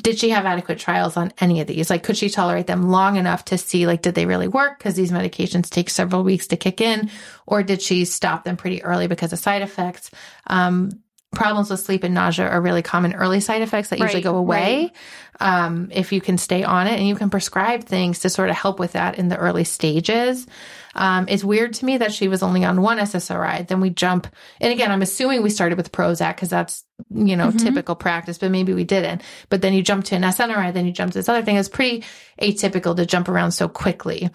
did 0.02 0.18
she 0.18 0.30
have 0.30 0.46
adequate 0.46 0.80
trials 0.80 1.18
on 1.18 1.32
any 1.40 1.62
of 1.62 1.68
these? 1.68 1.90
Like, 1.90 2.04
could 2.04 2.18
she 2.18 2.30
tolerate 2.30 2.68
them 2.68 2.90
long 2.90 3.16
enough 3.16 3.46
to 3.46 3.58
see, 3.58 3.86
like, 3.86 4.02
did 4.02 4.16
they 4.16 4.26
really 4.26 4.48
work? 4.48 4.80
Because 4.80 4.96
these 4.96 5.12
medications 5.12 5.70
take 5.70 5.90
several 5.90 6.24
weeks 6.24 6.48
to 6.48 6.58
kick 6.58 6.82
in, 6.82 7.12
or 7.46 7.62
did 7.62 7.82
she 7.82 8.06
stop 8.06 8.44
them 8.44 8.58
pretty 8.58 8.84
early 8.84 9.08
because 9.08 9.34
of 9.34 9.40
side 9.40 9.62
effects? 9.62 10.10
Um, 10.48 11.04
problems 11.34 11.70
with 11.70 11.80
sleep 11.80 12.04
and 12.04 12.14
nausea 12.14 12.48
are 12.48 12.62
really 12.62 12.82
common 12.82 13.14
early 13.14 13.40
side 13.40 13.62
effects 13.62 13.90
that 13.90 14.00
usually 14.00 14.22
go 14.22 14.38
away 14.38 14.92
um, 15.40 15.90
if 15.92 16.12
you 16.12 16.22
can 16.22 16.38
stay 16.38 16.64
on 16.64 16.88
it 16.88 17.00
and 17.00 17.08
you 17.08 17.16
can 17.16 17.30
prescribe 17.30 17.84
things 17.84 18.20
to 18.20 18.30
sort 18.30 18.50
of 18.50 18.56
help 18.56 18.80
with 18.80 18.94
that 18.94 19.18
in 19.18 19.30
the 19.30 19.38
early 19.38 19.64
stages. 19.64 20.48
Um, 20.96 21.26
it's 21.28 21.44
weird 21.44 21.74
to 21.74 21.86
me 21.86 21.98
that 21.98 22.14
she 22.14 22.28
was 22.28 22.44
only 22.44 22.64
on 22.64 22.82
one 22.82 23.00
SSRI. 23.00 23.68
Then 23.68 23.82
we 23.82 23.90
jump, 23.90 24.28
and 24.62 24.72
again, 24.72 24.92
I'm 24.92 25.02
assuming 25.02 25.42
we 25.42 25.50
started 25.50 25.78
with 25.78 25.92
Prozac 25.92 26.36
because 26.36 26.50
that's 26.50 26.84
you 27.10 27.36
know 27.36 27.52
typical 27.52 27.96
practice, 27.96 28.38
but 28.38 28.52
maybe 28.52 28.74
we 28.74 28.84
didn't. 28.84 29.22
But 29.50 29.62
then 29.62 29.74
you 29.74 29.82
jump 29.82 30.06
to 30.06 30.16
an 30.16 30.22
SNRI, 30.22 30.74
then 30.74 30.86
you 30.86 30.92
jump 30.92 31.12
to 31.14 31.20
this 31.20 31.30
other 31.30 31.44
thing. 31.44 31.58
It's 31.58 31.70
pretty 31.70 32.04
atypical 32.42 32.96
to 32.96 33.06
jump 33.06 33.28
around 33.28 33.52
so 33.52 33.68
quickly. 33.68 34.30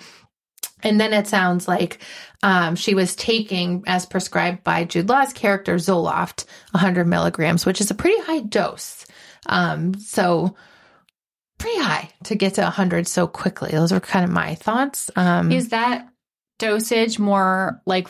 And 0.83 1.00
then 1.00 1.12
it 1.12 1.27
sounds 1.27 1.67
like 1.67 1.99
um, 2.43 2.77
she 2.77 2.95
was 2.95 3.17
taking, 3.17 3.83
as 3.87 4.07
prescribed 4.07 4.62
by 4.62 4.85
Jude 4.85 5.09
Law's 5.09 5.33
character, 5.33 5.75
Zoloft, 5.75 6.45
100 6.71 7.05
milligrams, 7.07 7.67
which 7.67 7.81
is 7.81 7.91
a 7.91 7.97
pretty 7.97 8.21
high 8.23 8.41
dose. 8.41 9.05
Um, 9.47 9.95
so 9.99 10.55
pretty 11.59 11.81
high 11.81 12.11
to 12.25 12.37
get 12.37 12.55
to 12.55 12.62
100 12.62 13.09
so 13.09 13.27
quickly. 13.27 13.71
Those 13.73 13.93
are 13.93 14.00
kind 14.00 14.25
of 14.25 14.31
my 14.31 14.55
thoughts. 14.55 15.11
Um, 15.17 15.50
Is 15.50 15.71
that 15.71 16.09
dosage 16.59 17.19
more 17.19 17.81
like 17.87 18.09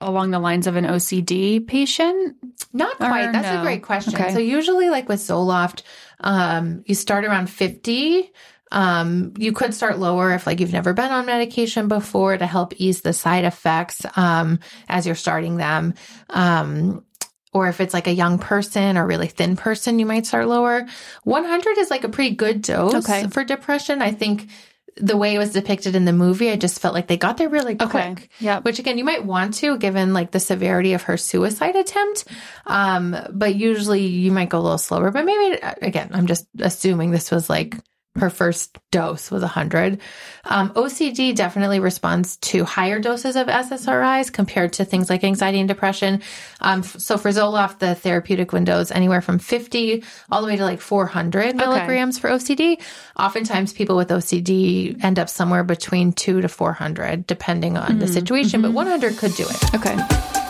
along 0.00 0.30
the 0.30 0.38
lines 0.38 0.66
of 0.66 0.76
an 0.76 0.84
OCD 0.84 1.66
patient? 1.66 2.36
Not 2.72 2.96
quite. 2.96 3.32
That's 3.32 3.58
a 3.58 3.62
great 3.62 3.82
question. 3.82 4.14
Okay. 4.14 4.32
So 4.32 4.38
usually 4.38 4.90
like 4.90 5.08
with 5.08 5.20
Zoloft, 5.20 5.82
um, 6.20 6.82
you 6.86 6.94
start 6.94 7.24
around 7.24 7.48
50. 7.48 8.30
Um, 8.72 9.34
you 9.38 9.52
could 9.52 9.72
start 9.72 9.98
lower 9.98 10.32
if 10.34 10.46
like 10.46 10.58
you've 10.58 10.72
never 10.72 10.92
been 10.94 11.12
on 11.12 11.26
medication 11.26 11.86
before 11.86 12.36
to 12.36 12.46
help 12.46 12.74
ease 12.78 13.02
the 13.02 13.12
side 13.12 13.44
effects, 13.44 14.04
um, 14.16 14.58
as 14.88 15.06
you're 15.06 15.14
starting 15.14 15.56
them. 15.56 15.94
Um, 16.30 17.04
or 17.52 17.68
if 17.68 17.80
it's 17.80 17.94
like 17.94 18.08
a 18.08 18.12
young 18.12 18.40
person 18.40 18.98
or 18.98 19.06
really 19.06 19.28
thin 19.28 19.54
person, 19.54 20.00
you 20.00 20.06
might 20.06 20.26
start 20.26 20.48
lower. 20.48 20.84
100 21.22 21.78
is 21.78 21.88
like 21.88 22.02
a 22.02 22.08
pretty 22.08 22.34
good 22.34 22.62
dose 22.62 22.94
Okay. 22.94 23.28
for 23.28 23.44
depression. 23.44 24.02
I 24.02 24.10
think 24.10 24.48
the 24.96 25.16
way 25.16 25.34
it 25.34 25.38
was 25.38 25.52
depicted 25.52 25.96
in 25.96 26.04
the 26.04 26.12
movie, 26.12 26.50
I 26.50 26.56
just 26.56 26.78
felt 26.80 26.94
like 26.94 27.08
they 27.08 27.16
got 27.16 27.36
there 27.36 27.48
really 27.48 27.74
Okay. 27.74 27.86
quick 28.14 28.30
Yep. 28.40 28.64
which 28.64 28.78
again 28.78 28.96
you 28.98 29.04
might 29.04 29.24
want 29.24 29.54
to 29.54 29.76
given 29.78 30.12
like 30.12 30.30
the 30.30 30.40
severity 30.40 30.92
of 30.94 31.02
her 31.02 31.16
suicide 31.16 31.74
attempt 31.76 32.24
um 32.66 33.16
but 33.32 33.54
usually 33.56 34.06
you 34.06 34.30
might 34.32 34.48
go 34.48 34.58
a 34.58 34.60
little 34.62 34.78
slower 34.78 35.10
but 35.10 35.24
maybe 35.24 35.58
again 35.82 36.10
i'm 36.12 36.26
just 36.26 36.46
assuming 36.60 37.10
this 37.10 37.30
was 37.30 37.50
like 37.50 37.76
her 38.16 38.30
first 38.30 38.78
dose 38.90 39.30
was 39.30 39.42
100 39.42 40.00
um, 40.44 40.70
ocd 40.74 41.34
definitely 41.34 41.80
responds 41.80 42.36
to 42.38 42.64
higher 42.64 43.00
doses 43.00 43.36
of 43.36 43.46
ssris 43.48 44.32
compared 44.32 44.72
to 44.72 44.84
things 44.84 45.10
like 45.10 45.24
anxiety 45.24 45.58
and 45.58 45.68
depression. 45.68 46.22
Um, 46.60 46.82
so 46.82 47.18
for 47.18 47.30
zoloft 47.30 47.78
the 47.80 47.94
therapeutic 47.94 48.52
window 48.52 48.78
is 48.78 48.90
anywhere 48.90 49.20
from 49.20 49.38
50 49.38 50.04
all 50.30 50.42
the 50.42 50.46
way 50.46 50.56
to 50.56 50.62
like 50.62 50.80
400 50.80 51.56
milligrams 51.56 52.18
for 52.18 52.30
ocd 52.30 52.80
oftentimes 53.18 53.72
people 53.72 53.96
with 53.96 54.08
ocd 54.08 55.04
end 55.04 55.18
up 55.18 55.28
somewhere 55.28 55.64
between 55.64 56.12
2 56.12 56.40
to 56.42 56.48
400 56.48 57.26
depending 57.26 57.76
on 57.76 57.98
the 57.98 58.06
situation 58.06 58.62
but 58.62 58.72
100 58.72 59.16
could 59.16 59.34
do 59.34 59.44
it. 59.48 59.74
Okay. 59.74 60.43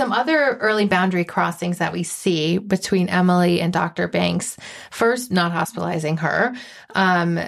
Some 0.00 0.12
other 0.12 0.56
early 0.62 0.86
boundary 0.86 1.26
crossings 1.26 1.76
that 1.76 1.92
we 1.92 2.04
see 2.04 2.56
between 2.56 3.10
Emily 3.10 3.60
and 3.60 3.70
Dr. 3.70 4.08
Banks. 4.08 4.56
First, 4.90 5.30
not 5.30 5.52
hospitalizing 5.52 6.16
her. 6.16 6.54
Um, 6.94 7.38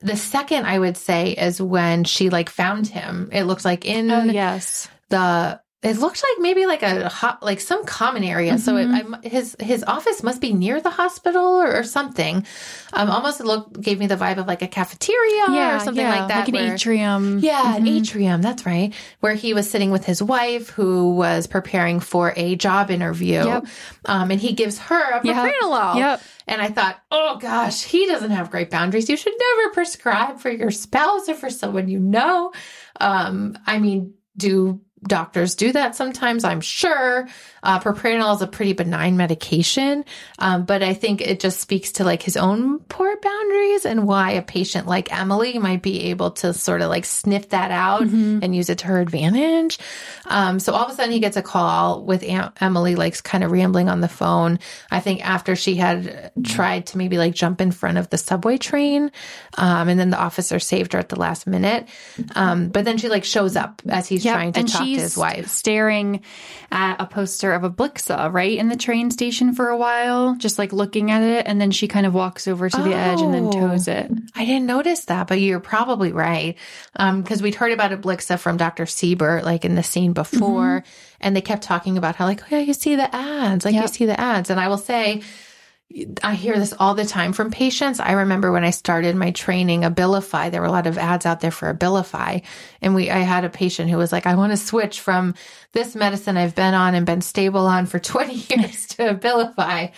the 0.00 0.16
second 0.16 0.66
I 0.66 0.78
would 0.78 0.98
say 0.98 1.30
is 1.30 1.58
when 1.58 2.04
she 2.04 2.28
like 2.28 2.50
found 2.50 2.86
him. 2.86 3.30
It 3.32 3.44
looks 3.44 3.64
like 3.64 3.86
in 3.86 4.10
Oh, 4.10 4.24
yes. 4.24 4.88
the 5.08 5.58
it 5.82 5.98
looked 5.98 6.22
like 6.22 6.40
maybe 6.40 6.64
like 6.66 6.82
a 6.82 7.08
hot 7.08 7.42
like 7.42 7.60
some 7.60 7.84
common 7.84 8.24
area 8.24 8.56
so 8.58 8.76
it, 8.76 8.86
Mm-hmm. 8.88 9.14
I, 9.14 9.28
his 9.28 9.54
his 9.60 9.84
office 9.84 10.22
must 10.22 10.40
be 10.40 10.52
near 10.54 10.80
the 10.80 10.90
hospital 10.90 11.44
or, 11.44 11.76
or 11.80 11.84
something 11.84 12.46
um 12.94 13.10
almost 13.10 13.40
looked 13.40 13.78
gave 13.80 13.98
me 13.98 14.06
the 14.06 14.16
vibe 14.16 14.38
of 14.38 14.46
like 14.46 14.62
a 14.62 14.68
cafeteria 14.68 15.76
or 15.76 15.80
something 15.80 16.04
like 16.06 16.28
that 16.28 16.40
Like 16.40 16.48
an 16.48 16.54
where- 16.54 16.74
atrium. 16.74 17.38
yeah, 17.40 17.76
an 17.76 17.86
atrium. 17.86 18.40
That's 18.42 18.64
right. 18.64 18.94
Where 19.20 19.34
he 19.34 19.52
was 19.54 19.68
sitting 19.68 19.90
with 19.90 20.04
his 20.06 20.22
wife, 20.22 20.70
who 20.70 21.14
was 21.14 21.46
preparing 21.46 22.00
for 22.00 22.32
a 22.36 22.56
job 22.56 22.90
interview, 22.90 23.44
Yep. 23.44 23.66
um, 24.06 24.30
and 24.30 24.40
he 24.40 24.52
gives 24.54 24.78
her 24.78 25.18
a 25.18 25.20
Yep. 25.24 25.36
propranolol. 25.36 25.96
Yep. 25.96 26.22
And 26.48 26.62
I 26.62 26.68
thought, 26.68 26.98
oh 27.10 27.36
gosh, 27.38 27.82
he 27.84 28.06
doesn't 28.06 28.30
have 28.30 28.50
great 28.50 28.70
boundaries. 28.70 29.08
You 29.10 29.16
should 29.16 29.34
never 29.38 29.70
prescribe 29.74 30.38
for 30.38 30.50
your 30.50 30.70
spouse 30.70 31.28
or 31.28 31.34
for 31.34 31.50
someone 31.50 31.88
you 31.88 31.98
know. 31.98 32.52
Um, 33.00 33.58
I 33.66 33.78
mean, 33.78 34.14
do 34.36 34.80
doctors 35.06 35.54
do 35.54 35.72
that 35.72 35.94
sometimes? 35.96 36.44
I'm 36.44 36.60
sure. 36.60 37.28
Uh, 37.62 37.80
propranolol 37.80 38.34
is 38.36 38.42
a 38.42 38.46
pretty 38.46 38.74
benign 38.74 39.16
medication, 39.16 40.04
um, 40.38 40.64
but 40.64 40.84
I 40.84 40.94
think 40.94 41.20
it 41.20 41.40
just 41.40 41.58
speaks 41.60 41.92
to 41.92 42.04
like 42.04 42.22
his 42.22 42.36
own 42.36 42.78
poor 42.80 43.16
boundaries 43.20 43.84
and 43.84 44.06
why 44.06 44.32
a 44.32 44.42
patient 44.42 44.86
like 44.86 45.12
Emily 45.12 45.58
might 45.58 45.82
be 45.82 46.04
able 46.10 46.30
to 46.32 46.52
sort 46.52 46.80
of 46.80 46.90
like 46.90 47.04
sniff 47.04 47.48
that 47.48 47.72
out 47.72 48.02
and 48.02 48.54
use 48.54 48.70
it 48.70 48.78
to 48.78 48.86
her 48.86 49.00
advantage. 49.00 49.78
Um, 50.26 50.60
so 50.60 50.74
all 50.74 50.84
of 50.84 50.92
a 50.92 50.94
sudden 50.94 51.10
he 51.10 51.18
gets 51.18 51.36
a 51.36 51.42
call 51.42 52.04
with 52.04 52.22
Aunt 52.22 52.52
Emily 52.60 52.94
like 52.94 53.20
kind 53.24 53.42
of 53.42 53.50
rambling 53.50 53.88
on 53.88 54.00
the 54.00 54.08
phone. 54.08 54.60
I 54.90 55.00
think 55.00 55.26
after 55.28 55.56
she 55.56 55.74
had 55.74 56.30
tried 56.44 56.86
to 56.88 56.98
maybe 56.98 57.18
like 57.18 57.34
jump 57.34 57.60
in 57.60 57.72
front 57.72 57.98
of 57.98 58.10
the 58.10 58.18
subway 58.18 58.58
train, 58.58 59.10
um, 59.58 59.88
and 59.88 59.98
then 59.98 60.10
the 60.10 60.20
officer 60.20 60.60
saved 60.60 60.92
her 60.92 61.00
at 61.00 61.08
the 61.08 61.18
last 61.18 61.48
minute. 61.48 61.88
Um, 62.36 62.68
but 62.68 62.84
then 62.84 62.96
she 62.98 63.08
like 63.08 63.24
shows 63.24 63.56
up 63.56 63.82
as 63.88 64.06
he's 64.06 64.24
Yep. 64.24 64.34
trying 64.34 64.52
to 64.52 64.60
and 64.60 64.68
talk 64.68 64.82
his 65.02 65.16
wife. 65.16 65.48
staring 65.48 66.22
at 66.72 67.00
a 67.00 67.06
poster 67.06 67.52
of 67.52 67.62
Ablixa, 67.62 68.32
right, 68.32 68.56
in 68.58 68.68
the 68.68 68.76
train 68.76 69.10
station 69.10 69.54
for 69.54 69.68
a 69.68 69.76
while, 69.76 70.34
just 70.36 70.58
like 70.58 70.72
looking 70.72 71.10
at 71.10 71.22
it, 71.22 71.46
and 71.46 71.60
then 71.60 71.70
she 71.70 71.88
kind 71.88 72.06
of 72.06 72.12
walks 72.14 72.48
over 72.48 72.68
to 72.68 72.82
the 72.82 72.94
edge 72.94 73.20
and 73.20 73.32
then 73.32 73.46
Oh. 73.46 73.52
toes 73.52 73.88
it. 73.88 74.10
I 74.34 74.44
didn't 74.44 74.66
notice 74.66 75.04
that, 75.06 75.26
but 75.28 75.40
you're 75.40 75.60
probably 75.60 76.12
right. 76.12 76.56
Um, 76.96 77.22
cause 77.22 77.40
we'd 77.42 77.54
heard 77.54 77.72
about 77.72 77.92
Ablixa 77.92 78.38
from 78.38 78.56
Dr. 78.56 78.86
Siebert, 78.86 79.44
like 79.44 79.64
in 79.64 79.74
the 79.74 79.82
scene 79.82 80.12
before, 80.12 80.82
and 81.20 81.34
they 81.36 81.40
kept 81.40 81.62
talking 81.62 81.96
about 81.96 82.16
how 82.16 82.26
like, 82.26 82.42
oh 82.42 82.46
yeah, 82.50 82.58
you 82.58 82.74
see 82.74 82.96
the 82.96 83.14
ads, 83.14 83.64
like 83.64 83.74
you 83.74 83.88
see 83.88 84.06
the 84.06 84.18
ads. 84.20 84.50
And 84.50 84.58
I 84.60 84.68
will 84.68 84.76
say, 84.78 85.22
I 86.22 86.34
hear 86.34 86.58
this 86.58 86.74
all 86.78 86.94
the 86.94 87.06
time 87.06 87.32
from 87.32 87.50
patients. 87.50 88.00
I 88.00 88.12
remember 88.12 88.50
when 88.52 88.64
I 88.64 88.70
started 88.70 89.14
my 89.16 89.30
training, 89.30 89.82
Abilify, 89.82 90.50
there 90.50 90.60
were 90.60 90.66
a 90.66 90.72
lot 90.72 90.86
of 90.88 90.98
ads 90.98 91.24
out 91.24 91.40
there 91.40 91.52
for 91.52 91.72
Abilify. 91.72 92.42
And 92.82 92.94
we, 92.94 93.08
I 93.08 93.18
had 93.18 93.44
a 93.44 93.48
patient 93.48 93.88
who 93.88 93.96
was 93.96 94.10
like, 94.12 94.26
I 94.26 94.34
want 94.34 94.50
to 94.52 94.56
switch 94.56 95.00
from 95.00 95.34
this 95.72 95.94
medicine 95.94 96.36
I've 96.36 96.56
been 96.56 96.74
on 96.74 96.94
and 96.94 97.06
been 97.06 97.20
stable 97.22 97.66
on 97.66 97.86
for 97.86 97.98
20 98.00 98.34
years 98.34 98.86
to 98.88 99.14
Abilify. 99.14 99.92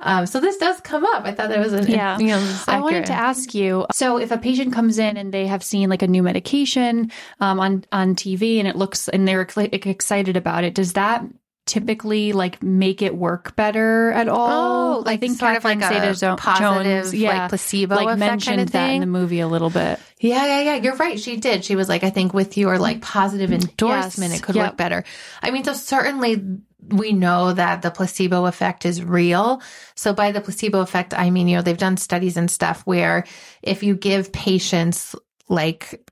Um, 0.00 0.26
so 0.26 0.40
this 0.40 0.56
does 0.56 0.80
come 0.80 1.04
up. 1.06 1.24
I 1.24 1.32
thought 1.32 1.50
that 1.50 1.60
was 1.60 1.72
an, 1.72 1.86
Yeah. 1.88 2.18
you 2.18 2.28
know, 2.28 2.58
I 2.66 2.80
wanted 2.80 3.06
to 3.06 3.12
ask 3.12 3.54
you. 3.54 3.86
So, 3.92 4.16
if 4.18 4.32
a 4.32 4.38
patient 4.38 4.72
comes 4.72 4.98
in 4.98 5.16
and 5.16 5.32
they 5.32 5.46
have 5.46 5.62
seen 5.62 5.88
like 5.88 6.02
a 6.02 6.08
new 6.08 6.22
medication 6.22 7.12
um, 7.38 7.60
on 7.60 7.84
on 7.92 8.16
TV 8.16 8.58
and 8.58 8.66
it 8.66 8.74
looks 8.76 9.08
and 9.08 9.26
they're 9.26 9.42
excited 9.42 10.36
about 10.36 10.64
it, 10.64 10.74
does 10.74 10.94
that 10.94 11.24
typically 11.66 12.32
like 12.32 12.62
make 12.62 13.00
it 13.02 13.16
work 13.16 13.56
better 13.56 14.12
at 14.12 14.28
all? 14.28 14.96
Oh, 14.96 14.98
like 15.00 15.14
I 15.14 15.16
think 15.20 15.38
sort 15.38 15.56
of 15.56 15.62
Catherine 15.62 15.80
like 15.80 15.90
a 15.90 16.14
Zeta-Jo- 16.14 16.36
positive, 16.36 16.84
Jones, 17.04 17.12
like, 17.12 17.20
yeah, 17.22 17.48
placebo 17.48 17.94
like 17.96 18.04
effect 18.04 18.10
kind 18.10 18.30
mentioned 18.30 18.60
of 18.60 18.70
that 18.72 18.90
in 18.90 19.00
the 19.00 19.06
movie 19.06 19.40
a 19.40 19.48
little 19.48 19.70
bit. 19.70 19.98
Yeah, 20.20 20.44
yeah, 20.46 20.60
yeah. 20.60 20.74
You're 20.76 20.96
right. 20.96 21.18
She 21.18 21.36
did. 21.36 21.64
She 21.64 21.76
was 21.76 21.88
like, 21.88 22.04
I 22.04 22.10
think 22.10 22.34
with 22.34 22.56
your 22.56 22.78
like 22.78 23.00
positive 23.02 23.52
endorsement, 23.52 24.32
Yes. 24.32 24.40
it 24.40 24.42
could 24.42 24.56
Yep. 24.56 24.66
work 24.72 24.76
better. 24.76 25.04
I 25.42 25.50
mean, 25.50 25.64
so 25.64 25.72
certainly 25.72 26.42
we 26.86 27.12
know 27.12 27.52
that 27.54 27.80
the 27.80 27.90
placebo 27.90 28.44
effect 28.44 28.84
is 28.84 29.02
real. 29.02 29.62
So 29.94 30.12
by 30.12 30.32
the 30.32 30.42
placebo 30.42 30.80
effect, 30.80 31.14
I 31.14 31.30
mean, 31.30 31.48
you 31.48 31.56
know, 31.56 31.62
they've 31.62 31.78
done 31.78 31.96
studies 31.96 32.36
and 32.36 32.50
stuff 32.50 32.82
where 32.84 33.24
if 33.62 33.82
you 33.82 33.94
give 33.94 34.32
patients 34.32 35.14
like 35.48 36.06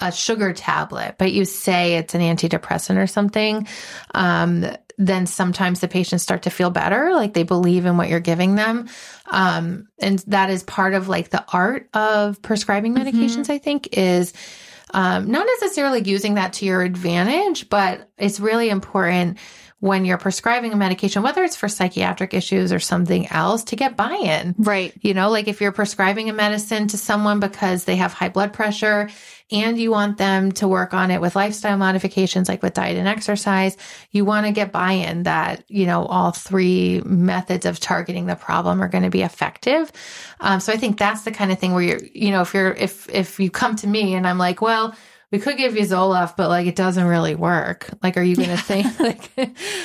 a 0.00 0.12
sugar 0.12 0.52
tablet, 0.52 1.16
but 1.18 1.32
you 1.32 1.44
say 1.46 1.96
it's 1.96 2.14
an 2.14 2.20
antidepressant 2.20 2.98
or 3.02 3.06
something, 3.06 3.66
um, 4.14 4.66
then 4.98 5.26
sometimes 5.26 5.80
the 5.80 5.88
patients 5.88 6.22
start 6.22 6.42
to 6.42 6.50
feel 6.50 6.70
better, 6.70 7.12
like 7.14 7.32
they 7.32 7.44
believe 7.44 7.86
in 7.86 7.96
what 7.96 8.08
you're 8.08 8.20
giving 8.20 8.56
them. 8.56 8.88
Um, 9.26 9.88
and 10.00 10.18
that 10.26 10.50
is 10.50 10.64
part 10.64 10.92
of 10.92 11.08
like 11.08 11.30
the 11.30 11.44
art 11.52 11.88
of 11.94 12.42
prescribing 12.42 12.94
medications, 12.94 13.48
I 13.48 13.58
think, 13.58 13.96
is 13.96 14.32
um, 14.92 15.30
not 15.30 15.46
necessarily 15.60 16.02
using 16.02 16.34
that 16.34 16.54
to 16.54 16.64
your 16.64 16.82
advantage, 16.82 17.68
but 17.68 18.10
it's 18.18 18.40
really 18.40 18.70
important 18.70 19.38
when 19.80 20.04
you're 20.04 20.18
prescribing 20.18 20.72
a 20.72 20.76
medication, 20.76 21.22
whether 21.22 21.44
it's 21.44 21.54
for 21.54 21.68
psychiatric 21.68 22.34
issues 22.34 22.72
or 22.72 22.80
something 22.80 23.28
else, 23.28 23.62
to 23.62 23.76
get 23.76 23.96
buy 23.96 24.14
in. 24.14 24.54
Right. 24.58 24.92
You 25.02 25.14
know, 25.14 25.30
like 25.30 25.46
if 25.46 25.60
you're 25.60 25.72
prescribing 25.72 26.28
a 26.28 26.32
medicine 26.32 26.88
to 26.88 26.98
someone 26.98 27.38
because 27.38 27.84
they 27.84 27.96
have 27.96 28.12
high 28.12 28.28
blood 28.28 28.52
pressure 28.52 29.08
and 29.52 29.78
you 29.78 29.92
want 29.92 30.18
them 30.18 30.50
to 30.52 30.66
work 30.66 30.94
on 30.94 31.12
it 31.12 31.20
with 31.20 31.36
lifestyle 31.36 31.78
modifications, 31.78 32.48
like 32.48 32.62
with 32.62 32.74
diet 32.74 32.98
and 32.98 33.06
exercise, 33.06 33.76
you 34.10 34.24
want 34.24 34.46
to 34.46 34.52
get 34.52 34.72
buy 34.72 34.92
in 34.92 35.22
that, 35.22 35.62
you 35.68 35.86
know, 35.86 36.04
all 36.06 36.32
three 36.32 37.00
methods 37.04 37.64
of 37.64 37.78
targeting 37.78 38.26
the 38.26 38.36
problem 38.36 38.82
are 38.82 38.88
going 38.88 39.04
to 39.04 39.10
be 39.10 39.22
effective. 39.22 39.92
Um, 40.40 40.58
so 40.58 40.72
I 40.72 40.76
think 40.76 40.98
that's 40.98 41.22
the 41.22 41.30
kind 41.30 41.52
of 41.52 41.58
thing 41.60 41.72
where 41.72 41.82
you're, 41.82 42.00
you 42.12 42.32
know, 42.32 42.42
if 42.42 42.52
you're, 42.52 42.72
if, 42.72 43.08
if 43.10 43.38
you 43.38 43.48
come 43.48 43.76
to 43.76 43.86
me 43.86 44.14
and 44.14 44.26
I'm 44.26 44.38
like, 44.38 44.60
well, 44.60 44.94
we 45.30 45.38
could 45.38 45.56
give 45.58 45.76
you 45.76 45.82
Zoloft, 45.82 46.36
but 46.36 46.48
like 46.48 46.66
it 46.66 46.76
doesn't 46.76 47.04
really 47.06 47.34
work. 47.34 47.88
Like, 48.02 48.16
are 48.16 48.22
you 48.22 48.36
going 48.36 48.48
to 48.48 48.56
think 48.56 48.98
like, 49.00 49.30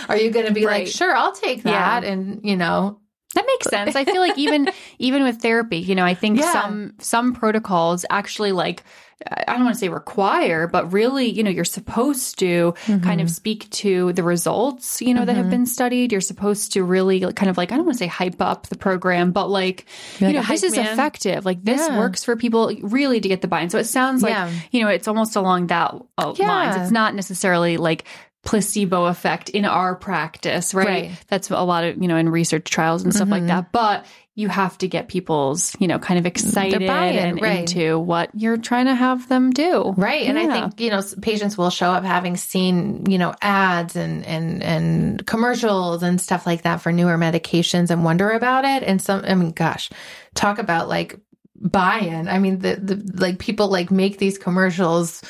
are 0.10 0.18
you 0.18 0.32
going 0.32 0.46
to 0.46 0.54
be 0.54 0.66
Right. 0.66 0.86
like, 0.86 0.88
sure, 0.88 1.16
I'll 1.16 1.34
take 1.34 1.64
Yeah. 1.64 2.00
that, 2.00 2.04
and 2.08 2.40
you 2.44 2.56
know, 2.56 3.00
That 3.36 3.46
makes 3.48 3.68
sense. 3.68 3.96
I 3.96 4.06
feel 4.06 4.22
like 4.28 4.38
even 4.38 4.70
even 5.00 5.24
with 5.24 5.42
therapy, 5.42 5.78
you 5.78 5.96
know, 5.96 6.06
I 6.06 6.14
think 6.14 6.40
Yeah. 6.40 6.52
some 6.52 6.94
some 7.00 7.34
protocols 7.34 8.06
actually 8.10 8.52
like 8.52 8.84
I 9.26 9.54
don't 9.54 9.64
want 9.64 9.76
to 9.76 9.80
say 9.80 9.90
require, 9.90 10.68
but 10.68 10.92
really, 10.92 11.30
you 11.30 11.44
know, 11.44 11.50
you're 11.50 11.64
supposed 11.66 12.40
to 12.40 12.74
kind 12.88 13.02
Mm-hmm. 13.04 13.20
of 13.22 13.30
speak 13.30 13.70
to 13.70 14.12
the 14.14 14.24
results, 14.24 15.02
you 15.02 15.14
know, 15.14 15.24
that 15.26 15.36
have 15.36 15.50
been 15.50 15.66
studied. 15.66 16.12
You're 16.12 16.22
supposed 16.22 16.74
to 16.74 16.84
really 16.84 17.20
kind 17.34 17.50
of 17.50 17.58
like 17.58 17.72
I 17.72 17.76
don't 17.78 17.86
want 17.86 17.96
to 17.98 18.00
say 18.00 18.08
hype 18.08 18.42
up 18.42 18.68
the 18.68 18.78
program, 18.78 19.32
but 19.32 19.48
like, 19.50 19.86
You're 20.20 20.32
you 20.32 20.36
like 20.38 20.48
know, 20.48 20.54
this 20.54 20.62
hype 20.62 20.68
is 20.72 20.76
man. 20.78 20.94
effective. 20.94 21.46
Like 21.46 21.64
this 21.64 21.80
Yeah. 21.88 21.98
works 22.00 22.24
for 22.24 22.36
people 22.36 22.72
really 22.82 23.20
to 23.20 23.28
get 23.30 23.42
the 23.42 23.48
buy-in. 23.48 23.70
So 23.70 23.78
it 23.80 23.86
sounds 23.86 24.22
like, 24.24 24.32
Yeah. 24.32 24.52
you 24.72 24.82
know, 24.82 24.88
it's 24.90 25.08
almost 25.08 25.36
along 25.36 25.68
that 25.68 25.94
uh, 26.18 26.34
Yeah. 26.38 26.48
lines. 26.48 26.76
It's 26.82 26.92
not 26.92 27.16
necessarily 27.16 27.78
like 27.78 28.04
placebo 28.44 29.06
effect 29.06 29.50
in 29.50 29.66
our 29.66 29.96
practice, 29.96 30.74
right? 30.74 30.88
Right. 30.88 31.24
That's 31.30 31.50
a 31.50 31.64
lot 31.64 31.86
of, 31.86 32.02
you 32.02 32.08
know, 32.08 32.18
in 32.18 32.30
research 32.30 32.66
trials 32.66 33.04
and 33.04 33.14
stuff 33.14 33.30
like 33.30 33.42
mm-hmm. 33.42 33.48
that. 33.48 33.72
But 33.72 34.06
you 34.36 34.50
have 34.50 34.78
to 34.80 34.88
get 34.88 35.08
people's, 35.08 35.76
you 35.80 35.88
know, 35.88 36.00
kind 36.00 36.20
of 36.20 36.26
excited 36.26 36.82
and 36.82 37.42
right. 37.42 37.60
into 37.60 37.98
what 38.00 38.32
you're 38.34 38.58
trying 38.58 38.88
to 38.88 38.96
have 38.96 39.30
them 39.30 39.52
do. 39.52 39.94
Right. 39.96 40.26
And 40.26 40.38
I 40.38 40.48
think, 40.48 40.82
you 40.82 40.90
know, 40.90 41.02
patients 41.22 41.58
will 41.58 41.70
show 41.70 41.92
up 41.92 42.04
having 42.04 42.36
seen, 42.36 43.06
you 43.10 43.18
know, 43.18 43.34
ads 43.42 43.96
and, 43.96 44.26
and, 44.26 44.62
and 44.64 45.26
commercials 45.26 46.04
and 46.04 46.20
stuff 46.20 46.46
like 46.46 46.64
that 46.64 46.82
for 46.82 46.92
newer 46.92 47.18
medications 47.18 47.92
and 47.92 48.04
wonder 48.04 48.32
about 48.32 48.66
it. 48.66 48.84
And 48.84 49.02
some, 49.02 49.24
I 49.24 49.36
mean, 49.36 49.52
gosh, 49.52 49.90
talk 50.34 50.58
about 50.58 50.90
like 50.90 51.18
buy-in. 51.56 52.28
I 52.28 52.40
mean, 52.40 52.60
the, 52.60 52.76
the, 52.76 53.20
like 53.22 53.38
people 53.38 53.70
like 53.70 53.92
make 53.92 54.18
these 54.18 54.38
commercials 54.38 55.22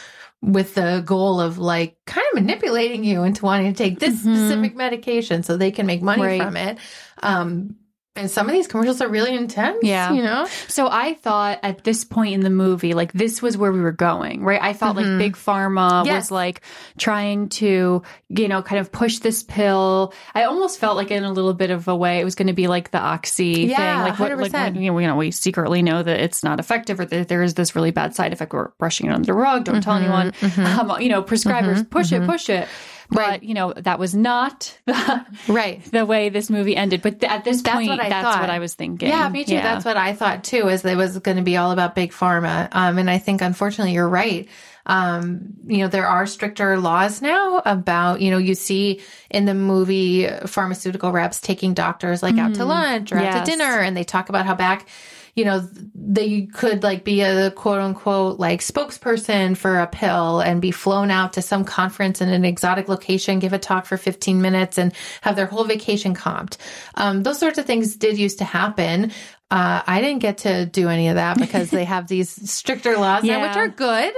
with 0.43 0.75
the 0.75 1.01
goal 1.05 1.39
of 1.39 1.57
like 1.57 1.95
kind 2.05 2.25
of 2.33 2.35
manipulating 2.41 3.03
you 3.05 3.23
into 3.23 3.45
wanting 3.45 3.73
to 3.73 3.77
take 3.77 3.99
this 3.99 4.13
Mhm. 4.25 4.35
specific 4.35 4.75
medication 4.75 5.41
so 5.41 5.55
they 5.55 5.71
can 5.71 5.85
make 5.85 6.01
money 6.01 6.21
Right. 6.21 6.41
from 6.41 6.57
it. 6.57 6.77
Um, 7.23 7.75
and 8.15 8.29
some 8.29 8.47
of 8.47 8.53
these 8.53 8.67
commercials 8.67 9.01
are 9.01 9.07
really 9.07 9.33
intense. 9.35 9.79
Yeah. 9.81 10.11
You 10.13 10.21
know? 10.21 10.45
So 10.67 10.87
I 10.87 11.15
thought 11.15 11.59
at 11.63 11.83
this 11.83 12.03
point 12.05 12.35
in 12.35 12.41
the 12.41 12.51
movie, 12.51 12.93
like 12.93 13.11
this 13.11 13.41
was 13.41 13.57
where 13.57 13.71
we 13.71 13.81
were 13.81 13.91
going, 13.91 14.43
right? 14.43 14.61
I 14.61 14.73
felt 14.73 14.95
like 14.95 15.05
Big 15.17 15.35
Pharma 15.35 15.73
Mm-hmm. 16.03 16.05
Yes. 16.07 16.25
was 16.25 16.31
like 16.31 16.61
trying 16.99 17.49
to, 17.49 18.03
you 18.29 18.47
know, 18.47 18.61
kind 18.61 18.79
of 18.79 18.91
push 18.91 19.17
this 19.19 19.41
pill. 19.41 20.13
I 20.35 20.43
almost 20.43 20.79
felt 20.79 20.95
like 20.95 21.09
in 21.09 21.23
a 21.23 21.31
little 21.31 21.53
bit 21.55 21.71
of 21.71 21.87
a 21.87 21.95
way 21.95 22.19
it 22.19 22.23
was 22.23 22.35
going 22.35 22.47
to 22.47 22.53
be 22.53 22.67
like 22.67 22.91
the 22.91 22.99
oxy 22.99 23.65
Yeah, 23.69 23.77
thing. 24.03 24.11
Like 24.11 24.19
what, 24.19 24.37
like 24.37 24.51
100%. 24.51 24.53
when, 24.53 24.75
you 24.75 24.87
know, 24.91 24.93
we 24.93 25.05
know, 25.07 25.15
we 25.15 25.31
secretly 25.31 25.81
know 25.81 26.03
that 26.03 26.19
it's 26.19 26.43
not 26.43 26.59
effective 26.59 26.99
or 26.99 27.05
that 27.05 27.27
there 27.29 27.41
is 27.41 27.55
this 27.55 27.75
really 27.75 27.91
bad 27.91 28.13
side 28.15 28.31
effect. 28.31 28.53
We're 28.53 28.69
brushing 28.77 29.07
it 29.07 29.13
under 29.13 29.25
the 29.25 29.33
rug. 29.33 29.63
Don't 29.65 29.81
tell 29.81 29.95
anyone. 29.95 30.33
Um, 30.57 31.01
you 31.01 31.09
know, 31.09 31.23
prescribers 31.23 31.89
push 31.89 32.11
it, 32.11 32.23
push 32.25 32.49
it. 32.49 32.67
But, 33.13 33.19
Right. 33.19 33.43
you 33.43 33.53
know, 33.53 33.73
that 33.73 33.99
was 33.99 34.15
not 34.15 34.77
the, 34.85 35.25
Right. 35.47 35.83
the 35.91 36.05
way 36.05 36.29
this 36.29 36.49
movie 36.49 36.75
ended. 36.75 37.01
But 37.01 37.19
th- 37.19 37.31
at 37.31 37.43
this 37.43 37.61
That's 37.61 37.75
point, 37.75 37.89
what 37.89 37.99
I 37.99 38.09
that's 38.09 38.23
thought. 38.25 38.41
what 38.41 38.49
I 38.49 38.59
was 38.59 38.73
thinking. 38.73 39.07
Yeah, 39.09 39.29
me 39.29 39.43
too. 39.45 39.55
That's 39.55 39.85
what 39.85 39.97
I 39.97 40.13
thought 40.13 40.43
too, 40.43 40.67
is 40.69 40.83
it 40.83 40.97
was 40.97 41.17
going 41.19 41.37
to 41.37 41.43
be 41.43 41.55
all 41.57 41.71
about 41.71 41.95
big 41.95 42.11
pharma. 42.11 42.69
Um, 42.71 42.97
and 42.97 43.09
I 43.09 43.19
think 43.19 43.41
unfortunately 43.41 43.93
you're 43.93 44.09
right. 44.09 44.47
Um, 44.85 45.53
you 45.65 45.77
know, 45.77 45.87
there 45.87 46.07
are 46.07 46.25
stricter 46.25 46.77
laws 46.77 47.21
now 47.21 47.61
about, 47.65 48.19
you 48.19 48.31
know, 48.31 48.37
you 48.37 48.53
see 48.55 48.99
in 49.29 49.45
the 49.45 49.53
movie 49.53 50.27
pharmaceutical 50.45 51.11
reps 51.13 51.39
taking 51.39 51.73
doctors 51.73 52.21
like 52.21 52.37
out 52.37 52.55
to 52.55 52.65
lunch 52.65 53.11
or 53.13 53.17
out 53.17 53.45
to 53.45 53.49
dinner 53.51 53.79
and 53.79 53.95
they 53.95 54.03
talk 54.03 54.27
about 54.27 54.45
how 54.45 54.55
back, 54.55 54.87
you 55.35 55.45
know, 55.45 55.67
they 55.95 56.43
could 56.43 56.83
like 56.83 57.03
be 57.03 57.21
a 57.21 57.49
quote 57.51 57.79
unquote 57.79 58.39
like 58.39 58.61
spokesperson 58.61 59.57
for 59.57 59.79
a 59.79 59.87
pill 59.87 60.39
and 60.41 60.61
be 60.61 60.69
flown 60.69 61.09
out 61.09 61.33
to 61.33 61.41
some 61.41 61.65
conference 61.65 62.21
in 62.21 62.29
an 62.29 62.45
exotic 62.45 62.87
location, 62.87 63.39
give 63.39 63.53
a 63.53 63.57
talk 63.57 63.85
for 63.85 63.97
15 63.97 64.41
minutes 64.41 64.77
and 64.77 64.93
have 65.21 65.35
their 65.35 65.47
whole 65.47 65.63
vacation 65.63 66.13
comped. 66.13 66.57
Um, 66.95 67.23
those 67.23 67.39
sorts 67.39 67.57
of 67.57 67.65
things 67.65 67.95
did 67.95 68.17
used 68.17 68.37
to 68.39 68.45
happen. 68.45 69.11
Uh, 69.49 69.81
I 69.85 70.01
didn't 70.01 70.19
get 70.19 70.39
to 70.39 70.65
do 70.67 70.89
any 70.89 71.07
of 71.07 71.15
that 71.15 71.37
because 71.39 71.71
they 71.71 71.83
have 71.85 72.07
these 72.07 72.49
stricter 72.49 72.97
laws 72.97 73.23
now, 73.23 73.47
which 73.47 73.57
are 73.57 73.67
good. 73.67 74.13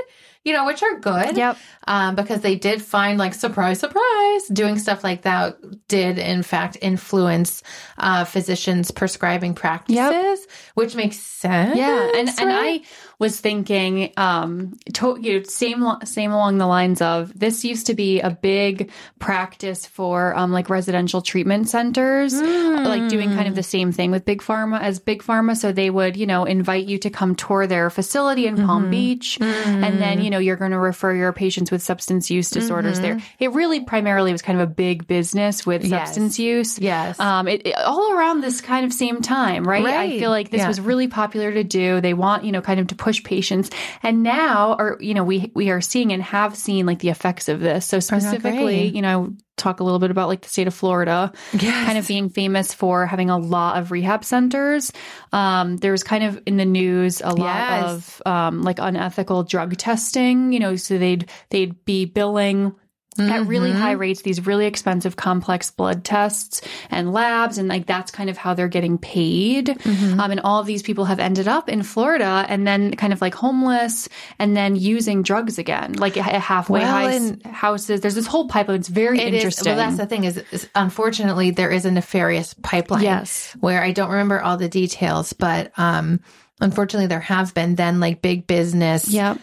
You 0.45 0.53
know, 0.53 0.65
which 0.65 0.81
are 0.81 0.99
good. 0.99 1.35
Yep. 1.35 1.57
Um, 1.87 2.15
because 2.15 2.41
they 2.41 2.55
did 2.55 2.81
find 2.81 3.19
like 3.19 3.33
surprise, 3.33 3.79
surprise, 3.79 4.47
doing 4.47 4.79
stuff 4.79 5.03
like 5.03 5.23
that 5.23 5.57
did 5.87 6.17
in 6.17 6.43
fact 6.43 6.77
influence 6.81 7.63
uh, 7.97 8.23
physicians' 8.23 8.91
prescribing 8.91 9.55
practices, 9.55 10.47
which 10.75 10.95
makes 10.95 11.17
sense. 11.17 11.75
Yeah, 11.75 12.11
and 12.15 12.29
and? 12.29 12.51
I 12.53 12.81
was 13.19 13.39
thinking, 13.39 14.11
um, 14.17 14.77
to, 14.93 15.17
you 15.21 15.37
know, 15.39 15.43
same 15.43 15.85
same 16.03 16.31
along 16.31 16.57
the 16.57 16.67
lines 16.67 17.01
of 17.01 17.37
this 17.37 17.63
used 17.63 17.87
to 17.87 17.93
be 17.93 18.19
a 18.21 18.29
big 18.29 18.91
practice 19.19 19.85
for 19.85 20.35
um 20.35 20.51
like 20.51 20.69
residential 20.69 21.21
treatment 21.21 21.69
centers, 21.69 22.33
like 22.41 23.07
doing 23.09 23.31
kind 23.33 23.47
of 23.47 23.55
the 23.55 23.63
same 23.63 23.91
thing 23.91 24.11
with 24.11 24.25
big 24.25 24.41
pharma 24.41 24.79
as 24.81 24.99
big 24.99 25.23
pharma. 25.23 25.55
So 25.55 25.71
they 25.71 25.89
would 25.89 26.17
you 26.17 26.25
know 26.25 26.45
invite 26.45 26.85
you 26.85 26.97
to 26.99 27.09
come 27.09 27.35
tour 27.35 27.67
their 27.67 27.89
facility 27.89 28.47
in 28.47 28.55
Palm 28.65 28.89
Beach, 28.89 29.37
and 29.41 29.99
then 30.01 30.21
you 30.21 30.29
know 30.29 30.39
you're 30.39 30.55
going 30.55 30.71
to 30.71 30.79
refer 30.79 31.13
your 31.13 31.31
patients 31.33 31.71
with 31.71 31.81
substance 31.81 32.29
use 32.29 32.49
disorders 32.49 32.99
there. 32.99 33.19
It 33.39 33.51
really 33.53 33.81
primarily 33.81 34.31
was 34.31 34.41
kind 34.41 34.59
of 34.59 34.69
a 34.69 34.71
big 34.71 35.07
business 35.07 35.65
with 35.65 35.83
Yes. 35.85 35.91
substance 36.09 36.39
use. 36.39 36.79
Yes. 36.79 37.19
Um, 37.19 37.47
it, 37.47 37.65
it- 37.67 37.75
all 37.77 38.13
around 38.13 38.41
this 38.41 38.61
kind 38.61 38.85
of 38.85 38.91
same 38.93 39.21
time, 39.21 39.63
right? 39.67 39.85
I 39.85 40.17
feel 40.19 40.29
like 40.31 40.49
this 40.49 40.59
Yeah. 40.59 40.67
was 40.67 40.81
really 40.81 41.07
popular 41.07 41.51
to 41.51 41.63
do. 41.63 42.01
They 42.01 42.13
want, 42.13 42.43
you 42.43 42.51
know, 42.51 42.61
kind 42.61 42.79
of 42.79 42.87
to 42.87 42.95
push 43.05 43.23
patients. 43.23 43.69
And 44.01 44.23
now, 44.23 44.75
or, 44.79 44.97
you 44.99 45.13
know, 45.13 45.23
we, 45.23 45.51
we 45.53 45.69
are 45.69 45.79
seeing 45.79 46.11
and 46.11 46.23
have 46.23 46.55
seen 46.57 46.87
like 46.87 46.97
the 46.99 47.09
effects 47.09 47.47
of 47.49 47.59
this. 47.59 47.85
So 47.85 47.99
specifically, 47.99 48.87
you 48.87 49.01
know, 49.03 49.35
talk 49.57 49.79
a 49.79 49.83
little 49.83 49.99
bit 49.99 50.09
about 50.11 50.27
like 50.27 50.41
the 50.41 50.49
state 50.49 50.65
of 50.67 50.73
Florida, 50.73 51.31
Yes. 51.53 51.85
kind 51.85 51.97
of 51.99 52.07
being 52.07 52.29
famous 52.29 52.73
for 52.73 53.05
having 53.05 53.29
a 53.29 53.37
lot 53.37 53.77
of 53.77 53.91
rehab 53.91 54.25
centers. 54.25 54.91
Um, 55.31 55.77
there's 55.77 56.03
kind 56.03 56.23
of 56.23 56.41
in 56.47 56.57
the 56.57 56.65
news 56.65 57.21
a 57.21 57.29
lot 57.29 57.37
Yes. 57.37 58.19
of 58.19 58.21
um, 58.25 58.63
like 58.63 58.79
unethical 58.79 59.43
drug 59.43 59.77
testing, 59.77 60.51
you 60.51 60.59
know, 60.59 60.75
so 60.75 60.97
they'd, 60.97 61.29
they'd 61.51 61.85
be 61.85 62.05
billing 62.05 62.73
at 63.17 63.47
really 63.47 63.69
Mm-hmm. 63.69 63.79
high 63.79 63.91
rates 63.93 64.21
these 64.23 64.45
really 64.45 64.65
expensive 64.65 65.15
complex 65.15 65.71
blood 65.71 66.03
tests 66.03 66.61
and 66.91 67.13
labs 67.13 67.57
and 67.57 67.69
like 67.69 67.85
that's 67.85 68.11
kind 68.11 68.29
of 68.29 68.37
how 68.37 68.53
they're 68.53 68.67
getting 68.67 68.97
paid 68.97 69.67
Mm-hmm. 69.67 70.19
um, 70.19 70.31
and 70.31 70.39
all 70.41 70.59
of 70.59 70.65
these 70.65 70.83
people 70.83 71.05
have 71.05 71.19
ended 71.19 71.47
up 71.47 71.69
in 71.69 71.81
florida 71.83 72.45
and 72.49 72.67
then 72.67 72.93
kind 72.95 73.13
of 73.13 73.21
like 73.21 73.33
homeless 73.33 74.09
and 74.39 74.55
then 74.57 74.75
using 74.75 75.23
drugs 75.23 75.57
again 75.57 75.93
like 75.93 76.17
at 76.17 76.25
halfway 76.41 76.81
Well, 76.81 77.37
houses 77.51 78.01
there's 78.01 78.15
this 78.15 78.27
whole 78.27 78.47
pipeline 78.47 78.79
it's 78.79 78.89
very 78.89 79.19
It 79.19 79.33
is- 79.33 79.43
interesting 79.43 79.75
well, 79.75 79.77
that's 79.77 79.97
the 79.97 80.05
thing 80.05 80.25
is, 80.25 80.37
is, 80.51 80.67
unfortunately, 80.75 81.51
there 81.51 81.71
is 81.71 81.85
a 81.85 81.91
nefarious 81.91 82.53
pipeline. 82.55 83.03
Yes. 83.03 83.55
Where 83.59 83.81
I 83.83 83.91
don't 83.91 84.09
remember 84.11 84.41
all 84.41 84.57
the 84.57 84.67
details, 84.69 85.33
but 85.33 85.71
um, 85.77 86.19
unfortunately, 86.61 87.07
there 87.07 87.19
have 87.19 87.53
been 87.53 87.75
then 87.75 87.99
like 87.99 88.21
big 88.21 88.47
business 88.47 89.09
yep 89.09 89.37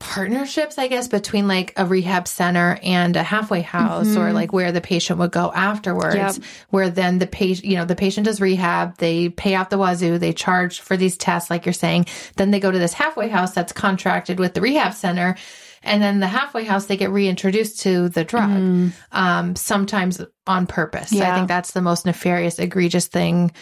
partnerships, 0.00 0.78
I 0.78 0.88
guess, 0.88 1.06
between 1.06 1.46
like 1.46 1.72
a 1.76 1.86
rehab 1.86 2.26
center 2.26 2.78
and 2.82 3.14
a 3.14 3.22
halfway 3.22 3.60
house 3.60 4.16
or 4.16 4.32
like 4.32 4.52
where 4.52 4.72
the 4.72 4.80
patient 4.80 5.18
would 5.20 5.30
go 5.30 5.52
afterwards, 5.54 6.16
Mm-hmm. 6.16 6.42
Yep. 6.42 6.50
where 6.70 6.90
then 6.90 7.18
the 7.20 7.26
patient, 7.28 7.66
you 7.66 7.76
know, 7.76 7.84
the 7.84 7.94
patient 7.94 8.24
does 8.26 8.40
rehab, 8.40 8.96
they 8.96 9.28
pay 9.28 9.54
out 9.54 9.70
the 9.70 9.78
wazoo, 9.78 10.18
they 10.18 10.32
charge 10.32 10.80
for 10.80 10.96
these 10.96 11.16
tests, 11.16 11.50
like 11.50 11.64
you're 11.66 11.72
saying. 11.72 12.06
Then 12.36 12.50
they 12.50 12.58
go 12.60 12.70
to 12.70 12.78
this 12.78 12.94
halfway 12.94 13.28
house 13.28 13.52
that's 13.52 13.72
contracted 13.72 14.40
with 14.40 14.54
the 14.54 14.60
rehab 14.60 14.94
center. 14.94 15.36
And 15.82 16.02
then 16.02 16.20
the 16.20 16.26
halfway 16.26 16.64
house, 16.64 16.86
they 16.86 16.96
get 16.96 17.10
reintroduced 17.10 17.80
to 17.80 18.08
the 18.10 18.22
drug, 18.24 18.92
um, 19.12 19.56
sometimes 19.56 20.20
on 20.46 20.66
purpose. 20.66 21.12
I 21.12 21.16
Mm. 21.16 21.34
Think 21.36 21.48
that's 21.48 21.70
the 21.72 21.80
most 21.82 22.04
nefarious, 22.06 22.58
egregious 22.58 23.06
thing 23.06 23.52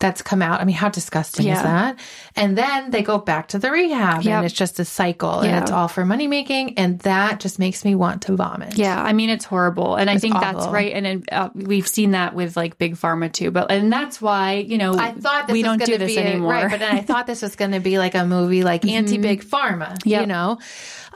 that's 0.00 0.22
come 0.22 0.42
out. 0.42 0.60
I 0.60 0.64
mean, 0.64 0.74
how 0.74 0.88
disgusting 0.88 1.46
is 1.46 1.62
that? 1.62 2.00
And 2.34 2.58
then 2.58 2.90
they 2.90 3.02
go 3.02 3.16
back 3.18 3.48
to 3.48 3.60
the 3.60 3.70
rehab 3.70 4.22
Yep. 4.22 4.34
and 4.36 4.44
it's 4.44 4.54
just 4.54 4.80
a 4.80 4.84
cycle 4.84 5.38
and 5.40 5.56
it's 5.62 5.70
all 5.70 5.86
for 5.86 6.04
money 6.04 6.26
making. 6.26 6.76
And 6.78 6.98
that 7.00 7.38
just 7.38 7.60
makes 7.60 7.84
me 7.84 7.94
want 7.94 8.22
to 8.22 8.34
vomit. 8.34 8.76
Yeah, 8.76 9.00
I 9.00 9.12
mean 9.12 9.30
it's 9.30 9.44
horrible, 9.44 9.94
and 9.94 10.10
I 10.10 10.18
think 10.18 10.34
that's 10.34 10.66
right. 10.66 10.92
And 10.92 11.06
it, 11.06 11.32
uh, 11.32 11.50
we've 11.54 11.86
seen 11.86 12.10
that 12.10 12.34
with 12.34 12.56
like 12.56 12.76
big 12.76 12.96
pharma 12.96 13.32
too. 13.32 13.52
But 13.52 13.70
and 13.70 13.92
that's 13.92 14.20
why 14.20 14.54
you 14.54 14.78
know 14.78 14.94
I 14.98 15.12
thought 15.12 15.46
this 15.46 15.52
we 15.54 15.60
was 15.62 15.64
don't 15.78 15.78
do 15.86 15.92
to 15.92 15.98
this 15.98 16.14
be 16.16 16.18
a- 16.18 16.24
anymore. 16.26 16.50
right? 16.52 16.70
But 16.70 16.80
then 16.80 16.92
I 16.96 17.00
thought 17.00 17.28
this 17.28 17.40
was 17.42 17.54
going 17.54 17.70
to 17.70 17.80
be 17.80 17.96
like 17.98 18.16
a 18.16 18.24
movie, 18.26 18.64
like 18.64 18.84
anti 18.88 19.18
big 19.18 19.44
pharma, 19.44 19.96
you 20.04 20.26
know. 20.26 20.58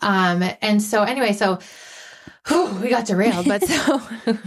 Um, 0.03 0.43
and 0.63 0.83
so 0.83 1.03
anyway, 1.03 1.33
so 1.33 1.59
whew, 2.47 2.67
we 2.83 2.89
got 2.89 3.07
derailed, 3.07 3.47
but 3.47 3.65
so 3.65 4.01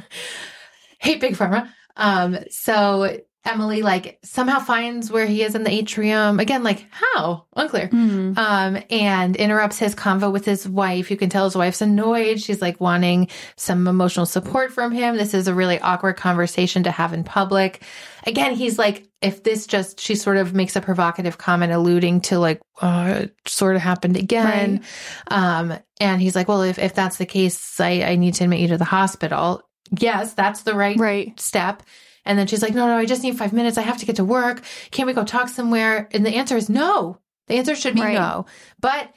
hate 1.00 1.22
big 1.22 1.36
pharma. 1.36 1.70
Um, 1.98 2.38
so 2.50 3.20
Emily 3.44 3.82
like 3.82 4.20
somehow 4.24 4.60
finds 4.60 5.12
where 5.12 5.26
he 5.26 5.42
is 5.42 5.56
in 5.56 5.64
the 5.64 5.72
atrium 5.72 6.40
again. 6.40 6.64
Like 6.64 6.86
how 6.92 7.46
unclear. 7.56 7.88
Mhm. 7.90 8.38
um, 8.38 8.84
and 8.90 9.36
interrupts 9.36 9.80
his 9.80 9.96
convo 9.96 10.32
with 10.32 10.46
his 10.46 10.68
wife. 10.68 11.10
You 11.10 11.18
can 11.18 11.30
tell 11.30 11.46
his 11.46 11.56
wife's 11.56 11.82
annoyed. 11.82 12.40
She's 12.40 12.62
like 12.62 12.80
wanting 12.80 13.30
some 13.56 13.88
emotional 13.88 14.28
support 14.28 14.72
from 14.72 14.92
him. 14.92 15.18
This 15.18 15.34
is 15.34 15.48
a 15.48 15.56
really 15.56 15.80
awkward 15.80 16.18
conversation 16.18 16.84
to 16.84 16.92
have 16.92 17.14
in 17.14 17.24
public. 17.24 17.84
Again, 18.28 18.54
he's 18.56 18.78
like 18.78 19.08
if 19.22 19.44
this 19.44 19.68
just 19.68 20.00
she 20.00 20.16
sort 20.16 20.38
of 20.38 20.54
makes 20.54 20.76
a 20.76 20.82
provocative 20.82 21.38
comment 21.38 21.72
alluding 21.72 22.22
to 22.22 22.40
like 22.40 22.60
it 22.82 23.36
sort 23.48 23.76
of 23.76 23.82
happened 23.82 24.18
again. 24.18 24.84
Um 25.28 25.74
and 26.00 26.22
he's 26.22 26.36
like 26.36 26.48
well 26.48 26.64
if, 26.64 26.80
if 26.80 26.94
that's 26.96 27.18
the 27.18 27.26
case 27.26 27.80
I, 27.80 28.02
I 28.04 28.16
need 28.16 28.34
to 28.36 28.44
admit 28.46 28.60
you 28.60 28.68
to 28.70 28.78
the 28.78 28.86
hospital. 28.86 29.62
Yes 29.98 30.34
that's 30.34 30.64
the 30.64 30.74
right 30.74 30.98
Right. 31.00 31.40
step. 31.40 31.84
And 32.26 32.38
then 32.38 32.48
she's 32.48 32.62
like 32.62 32.74
no 32.74 32.88
no 32.88 32.98
i 32.98 33.06
just 33.06 33.24
need 33.24 33.38
five 33.38 33.54
minutes. 33.54 33.78
I 33.78 33.82
have 33.82 33.98
to 34.00 34.06
get 34.06 34.16
to 34.18 34.26
work. 34.26 34.64
Can't 34.92 35.08
we 35.08 35.14
go 35.14 35.24
talk 35.24 35.50
somewhere? 35.50 36.08
And 36.12 36.26
the 36.26 36.36
answer 36.36 36.58
is 36.58 36.70
no. 36.70 37.18
The 37.48 37.56
answer 37.56 37.76
should 37.76 37.96
be 37.96 38.02
Right. 38.02 38.14
no. 38.14 38.46
But 38.80 39.14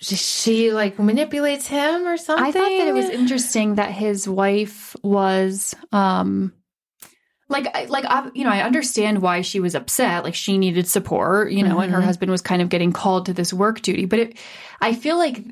she, 0.00 0.16
she 0.16 0.72
like 0.72 0.98
manipulates 0.98 1.66
him 1.66 2.06
or 2.06 2.16
something 2.16 2.44
I 2.46 2.52
thought 2.52 2.68
that 2.68 2.88
it 2.88 2.94
was 2.94 3.10
interesting 3.10 3.74
that 3.76 3.90
his 3.92 4.26
wife 4.28 4.96
was 5.02 5.74
um 5.92 6.52
like 7.48 7.66
I- 7.74 7.84
like 7.86 8.04
I, 8.04 8.30
you 8.34 8.44
know 8.44 8.50
I 8.50 8.62
understand 8.62 9.22
why 9.22 9.40
she 9.40 9.60
was 9.60 9.74
upset 9.74 10.24
like 10.24 10.34
she 10.34 10.58
needed 10.58 10.86
support 10.88 11.50
you 11.52 11.62
know 11.62 11.78
and 11.80 11.92
her 11.92 12.00
Mhm. 12.00 12.04
husband 12.04 12.30
was 12.30 12.42
kind 12.42 12.60
of 12.62 12.68
getting 12.68 12.92
called 12.92 13.26
to 13.26 13.32
this 13.34 13.52
work 13.52 13.80
duty 13.82 14.04
but 14.04 14.18
it 14.18 14.38
I 14.80 14.94
feel 14.94 15.16
like 15.16 15.44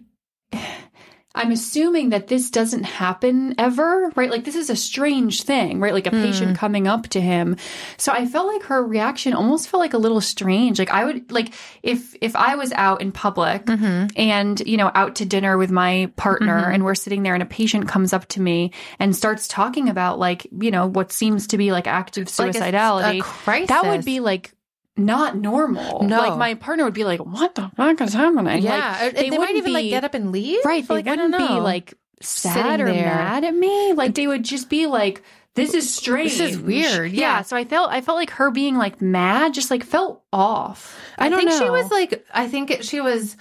I'm 1.37 1.53
assuming 1.53 2.09
that 2.11 2.27
this 2.29 2.51
doesn't 2.51 2.85
happen 2.85 3.55
ever, 3.59 4.11
right? 4.17 4.31
Like 4.31 4.45
this 4.45 4.57
is 4.57 4.71
a 4.71 4.77
strange 4.77 5.43
thing, 5.43 5.79
right? 5.81 5.93
Like 5.93 6.07
a 6.07 6.11
patient 6.11 6.57
coming 6.59 6.89
up 6.89 7.09
to 7.09 7.21
him. 7.21 7.57
So 7.99 8.11
I 8.13 8.27
felt 8.27 8.47
like 8.47 8.63
her 8.65 8.83
reaction 8.85 9.35
almost 9.35 9.69
felt 9.69 9.81
like 9.81 9.93
a 9.95 9.99
little 9.99 10.21
strange. 10.21 10.79
Like 10.79 10.91
I 10.91 11.05
would 11.05 11.31
like 11.31 11.53
if 11.83 12.17
if 12.21 12.35
I 12.35 12.57
was 12.57 12.73
out 12.73 13.01
in 13.03 13.13
public 13.13 13.65
Mm-hmm. 13.67 14.07
and 14.17 14.61
you 14.67 14.77
know 14.79 14.91
out 14.95 15.17
to 15.17 15.25
dinner 15.27 15.59
with 15.59 15.71
my 15.71 16.11
partner 16.17 16.71
and 16.71 16.85
we're 16.85 16.95
sitting 16.95 17.23
there 17.23 17.35
and 17.35 17.43
a 17.43 17.47
patient 17.47 17.87
comes 17.89 18.13
up 18.13 18.27
to 18.29 18.41
me 18.41 18.73
and 18.99 19.15
starts 19.15 19.47
talking 19.47 19.89
about 19.91 20.19
like, 20.19 20.47
you 20.59 20.71
know, 20.71 20.87
what 20.87 21.13
seems 21.13 21.49
to 21.49 21.59
be 21.59 21.71
like 21.71 21.87
active 21.87 22.27
Like 22.39 22.57
a- 22.57 22.59
suicidality. 22.59 23.19
a 23.21 23.23
crisis. 23.23 23.69
That 23.69 23.85
would 23.87 24.05
be 24.05 24.21
like 24.21 24.53
not 24.97 25.37
normal. 25.37 26.03
No. 26.03 26.19
Like 26.19 26.39
my 26.39 26.55
partner 26.55 26.85
would 26.85 26.95
be 26.95 27.05
like, 27.05 27.21
"What 27.21 27.55
the 27.55 27.71
fuck 27.77 28.01
is 28.01 28.15
happening?" 28.15 28.63
yeah 28.63 28.99
Like, 29.03 29.15
they, 29.15 29.31
might 29.31 29.39
wouldn't 29.39 29.59
even 29.59 29.73
like 29.73 29.89
get 29.89 30.05
up 30.05 30.15
and 30.15 30.33
leave 30.33 30.65
Right. 30.65 30.87
They 30.87 30.95
like, 30.95 31.07
I 31.07 31.17
don't 31.17 31.33
wouldn't 31.33 31.51
be 31.51 31.61
like 31.61 31.95
sad 32.21 32.81
or 32.81 32.87
there. 32.87 33.05
mad 33.07 33.45
at 33.45 33.55
me. 33.55 33.93
Like 33.93 34.15
they 34.15 34.27
would 34.27 34.45
just 34.45 34.71
be 34.71 34.87
like, 34.87 35.23
"This 35.55 35.75
is 35.75 35.93
strange. 35.93 36.39
This 36.39 36.53
is 36.53 36.59
weird." 36.59 37.13
Yeah. 37.13 37.43
So 37.43 37.57
I 37.57 37.65
felt 37.65 37.91
I 37.91 38.01
felt 38.01 38.17
like 38.17 38.31
her 38.31 38.51
being 38.51 38.77
like 38.77 39.01
mad 39.03 39.55
just 39.55 39.71
like 39.71 39.85
felt 39.85 40.23
off. 40.33 40.99
I, 41.19 41.27
I, 41.27 41.31
think 41.31 41.51
know. 41.51 41.59
she 41.59 41.71
was 41.71 41.91
like, 41.91 42.27
I 42.33 42.49
think 42.49 42.71
it, 42.71 42.85
she 42.85 43.01
was 43.01 43.37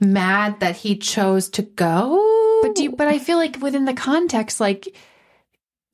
mad 0.00 0.60
that 0.60 0.76
he 0.76 0.96
chose 0.96 1.48
to 1.50 1.62
go. 1.62 2.60
But 2.62 2.74
do 2.74 2.84
you, 2.84 2.92
but 2.92 3.08
I 3.08 3.18
feel 3.18 3.36
like 3.38 3.60
within 3.60 3.84
the 3.84 3.94
context, 3.94 4.60
like. 4.60 4.94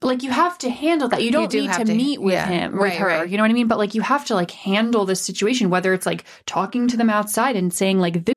Like 0.04 0.22
you 0.22 0.30
have 0.30 0.58
to 0.58 0.68
handle 0.68 1.08
that. 1.08 1.22
You 1.22 1.30
don't 1.32 1.50
do 1.50 1.62
need 1.62 1.72
to, 1.72 1.84
to- 1.84 1.94
meet 1.94 2.20
with 2.20 2.34
yeah. 2.34 2.46
him, 2.46 2.72
with 2.72 2.80
Right, 2.82 2.92
her. 2.98 3.06
right. 3.06 3.28
You 3.28 3.38
know 3.38 3.42
what 3.42 3.50
I 3.50 3.54
mean? 3.54 3.68
But 3.68 3.78
like 3.78 3.94
you 3.94 4.02
have 4.02 4.26
to 4.26 4.34
like 4.34 4.50
handle 4.50 5.06
this 5.06 5.20
situation, 5.20 5.70
whether 5.70 5.94
it's 5.94 6.04
like 6.06 6.24
talking 6.46 6.88
to 6.88 6.96
them 6.98 7.08
outside 7.08 7.56
and 7.56 7.72
saying 7.72 7.98
like 7.98 8.24
this 8.26 8.34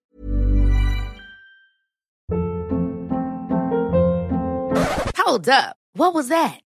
Hold 5.17 5.49
up. 5.49 5.75
What 5.93 6.13
was 6.13 6.29
that? 6.29 6.59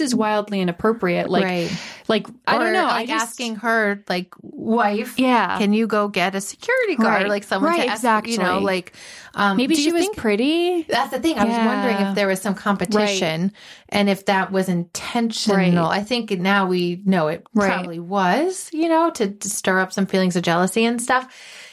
Is 0.00 0.14
wildly 0.14 0.60
inappropriate. 0.60 1.28
Like, 1.28 1.44
Right. 1.44 1.70
like 2.08 2.26
I 2.46 2.58
don't 2.58 2.72
know. 2.72 2.86
I 2.86 2.98
Like 3.00 3.08
just- 3.08 3.22
asking 3.30 3.56
her, 3.56 4.02
like, 4.08 4.28
wife, 4.40 5.18
Yeah. 5.18 5.58
can 5.58 5.72
you 5.72 5.86
go 5.86 6.08
get 6.08 6.34
a 6.34 6.40
security 6.40 6.96
guard? 6.96 7.22
Right. 7.22 7.28
Like 7.28 7.44
someone 7.44 7.72
Right, 7.72 7.86
to 7.86 8.06
ask, 8.08 8.26
you 8.28 8.38
know, 8.38 8.58
like, 8.58 8.92
um, 9.34 9.56
maybe 9.56 9.74
she 9.74 9.92
was 9.92 10.02
think- 10.04 10.16
pretty. 10.16 10.82
That's 10.88 11.10
the 11.10 11.20
thing. 11.20 11.38
I 11.38 11.44
was 11.44 11.56
wondering 11.56 11.96
if 12.08 12.14
there 12.14 12.26
was 12.28 12.40
some 12.40 12.54
competition 12.54 13.52
and 13.88 14.08
if 14.08 14.26
that 14.26 14.50
was 14.52 14.68
intentional. 14.68 15.86
I 15.86 16.02
think 16.02 16.30
now 16.32 16.66
we 16.66 17.00
know 17.04 17.28
it 17.28 17.46
probably 17.54 17.98
was, 17.98 18.68
you 18.72 18.88
know, 18.88 19.10
to, 19.10 19.30
to 19.30 19.48
stir 19.50 19.78
up 19.80 19.92
some 19.92 20.06
feelings 20.06 20.36
of 20.36 20.42
jealousy 20.42 20.84
and 20.84 21.00
stuff. 21.00 21.28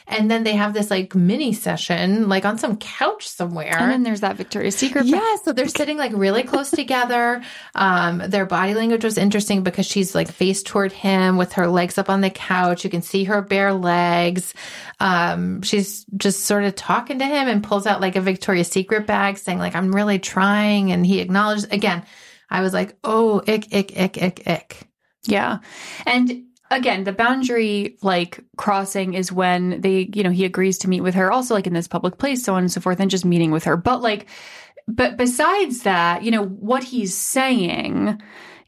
And 0.09 0.29
then 0.29 0.43
they 0.43 0.53
have 0.53 0.73
this 0.73 0.89
like 0.89 1.13
mini 1.13 1.53
session, 1.53 2.27
like 2.27 2.43
on 2.43 2.57
some 2.57 2.77
couch 2.77 3.29
somewhere. 3.29 3.77
And 3.77 3.91
then 3.91 4.03
there's 4.03 4.21
that 4.21 4.37
Victoria's 4.37 4.75
Secret. 4.75 5.05
Yeah, 5.05 5.35
so 5.43 5.53
they're 5.53 5.67
sitting 5.67 5.97
like 5.97 6.11
really 6.15 6.41
close 6.41 6.71
together. 6.71 7.43
Um, 7.75 8.17
their 8.17 8.47
body 8.47 8.73
language 8.73 9.03
was 9.03 9.19
interesting 9.19 9.61
because 9.61 9.85
she's 9.85 10.15
like 10.15 10.31
face 10.31 10.63
toward 10.63 10.91
him 10.91 11.37
with 11.37 11.53
her 11.53 11.67
legs 11.67 11.99
up 11.99 12.09
on 12.09 12.21
the 12.21 12.31
couch. 12.31 12.83
You 12.83 12.89
can 12.89 13.03
see 13.03 13.25
her 13.25 13.43
bare 13.43 13.71
legs. 13.71 14.55
Um, 14.99 15.61
she's 15.61 16.05
just 16.17 16.45
sort 16.45 16.63
of 16.63 16.75
talking 16.75 17.19
to 17.19 17.25
him 17.25 17.47
and 17.47 17.63
pulls 17.63 17.85
out 17.85 18.01
like 18.01 18.15
a 18.15 18.21
Victoria's 18.21 18.67
Secret 18.67 19.05
bag, 19.05 19.37
saying 19.37 19.59
like, 19.59 19.75
"I'm 19.75 19.95
really 19.95 20.17
trying," 20.17 20.91
and 20.91 21.05
he 21.05 21.19
acknowledges 21.19 21.65
again. 21.65 22.03
I 22.49 22.61
was 22.61 22.73
like, 22.73 22.97
"Oh, 23.03 23.43
ick, 23.45 23.73
ick, 23.73 23.95
ick, 23.95 24.21
ick, 24.21 24.47
ick." 24.47 24.89
Yeah. 25.25 25.59
And 26.05 26.45
again, 26.71 27.03
the 27.03 27.13
boundary 27.13 27.97
like 28.01 28.39
crossing 28.57 29.13
is 29.13 29.31
when 29.31 29.81
they, 29.81 30.09
you 30.13 30.23
know, 30.23 30.29
he 30.29 30.45
agrees 30.45 30.79
to 30.79 30.89
meet 30.89 31.01
with 31.01 31.15
her 31.15 31.31
also 31.31 31.53
like 31.53 31.67
in 31.67 31.73
this 31.73 31.87
public 31.87 32.17
place, 32.17 32.43
so 32.43 32.53
on 32.55 32.63
and 32.63 32.71
so 32.71 32.81
forth, 32.81 32.99
and 32.99 33.11
just 33.11 33.25
meeting 33.25 33.51
with 33.51 33.63
her. 33.65 33.77
But 33.77 34.01
like, 34.01 34.27
but 34.87 35.17
besides 35.17 35.83
that, 35.83 36.23
you 36.23 36.31
know, 36.31 36.43
what 36.45 36.83
he's 36.83 37.15
saying, 37.15 38.21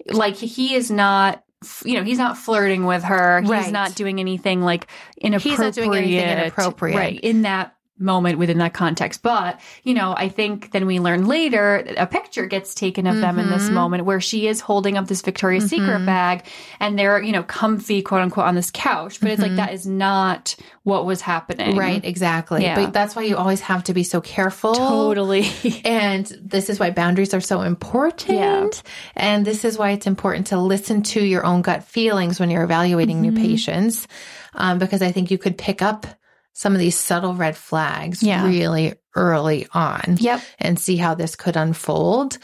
like 0.07 0.35
he 0.35 0.75
is 0.75 0.91
not 0.91 1.43
you 1.85 1.93
know, 1.93 2.03
he's 2.03 2.17
not 2.17 2.39
flirting 2.39 2.85
with 2.85 3.03
her. 3.03 3.41
He's 3.41 3.49
Right. 3.49 3.71
not 3.71 3.93
doing 3.93 4.19
anything 4.19 4.61
like 4.61 4.87
inappropriate. 5.17 5.43
He's 5.43 5.59
not 5.59 5.73
doing 5.75 5.95
anything 5.95 6.27
inappropriate. 6.27 6.97
Right. 6.97 7.19
In 7.19 7.43
that 7.43 7.75
moment 8.01 8.37
within 8.39 8.57
that 8.57 8.73
context. 8.73 9.21
But, 9.21 9.59
you 9.83 9.93
know, 9.93 10.13
I 10.17 10.27
think 10.29 10.71
then 10.71 10.85
we 10.87 10.99
learn 10.99 11.27
later 11.27 11.85
a 11.97 12.07
picture 12.07 12.45
gets 12.47 12.73
taken 12.75 13.07
of 13.07 13.17
them 13.17 13.39
in 13.39 13.49
this 13.49 13.61
Mm-hmm. 13.65 13.73
moment 13.75 14.05
where 14.05 14.19
she 14.19 14.47
is 14.47 14.59
holding 14.59 14.97
up 14.97 15.07
this 15.07 15.21
Victoria's 15.21 15.69
Secret 15.69 16.05
bag 16.05 16.43
and 16.79 16.97
they're, 16.97 17.21
you 17.21 17.31
know, 17.31 17.43
comfy, 17.43 18.01
quote 18.01 18.21
unquote, 18.21 18.45
on 18.45 18.55
this 18.55 18.71
couch. 18.73 19.19
But 19.21 19.29
it's 19.31 19.41
like 19.41 19.55
that 19.55 19.73
is 19.73 19.85
not 19.85 20.55
what 20.83 21.05
was 21.05 21.21
happening. 21.21 21.69
Mm-hmm. 21.71 21.79
Right, 21.79 22.03
exactly. 22.03 22.63
Yeah. 22.63 22.75
But 22.83 22.93
that's 22.93 23.15
why 23.15 23.21
you 23.23 23.37
always 23.37 23.61
have 23.61 23.83
to 23.85 23.93
be 23.93 24.03
so 24.03 24.19
careful. 24.19 24.73
Totally. 24.73 25.45
And 25.85 26.25
this 26.41 26.69
is 26.69 26.79
why 26.79 26.89
boundaries 26.91 27.33
are 27.33 27.41
so 27.41 27.61
important. 27.61 28.81
Yeah. 28.83 29.01
And 29.15 29.45
this 29.45 29.63
is 29.63 29.77
why 29.77 29.91
it's 29.91 30.07
important 30.07 30.47
to 30.47 30.57
listen 30.57 31.03
to 31.03 31.23
your 31.23 31.45
own 31.45 31.61
gut 31.61 31.83
feelings 31.83 32.39
when 32.39 32.49
you're 32.49 32.63
evaluating 32.63 33.21
Mm-hmm. 33.21 33.35
new 33.35 33.41
patients. 33.49 34.07
Um, 34.53 34.79
because 34.79 35.01
I 35.01 35.11
think 35.11 35.31
you 35.31 35.37
could 35.37 35.57
pick 35.57 35.81
up 35.81 36.05
some 36.53 36.73
of 36.73 36.79
these 36.79 36.97
subtle 36.97 37.33
red 37.33 37.55
flags 37.57 38.21
Yeah. 38.21 38.45
really 38.45 38.93
early 39.15 39.67
on 39.73 40.17
Yep. 40.19 40.41
and 40.59 40.79
see 40.79 40.97
how 40.97 41.15
this 41.15 41.35
could 41.35 41.55
unfold. 41.57 42.37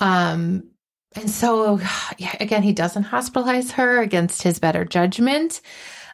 Um, 0.00 0.64
and 1.14 1.28
so, 1.30 1.78
again, 2.40 2.62
he 2.62 2.72
doesn't 2.72 3.04
hospitalize 3.04 3.72
her 3.72 4.00
against 4.00 4.42
his 4.42 4.58
better 4.58 4.84
judgment. 4.84 5.60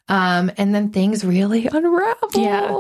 Um, 0.09 0.51
and 0.57 0.75
then 0.75 0.91
things 0.91 1.25
really 1.25 1.67
unravel. 1.67 2.31
Yeah. 2.35 2.75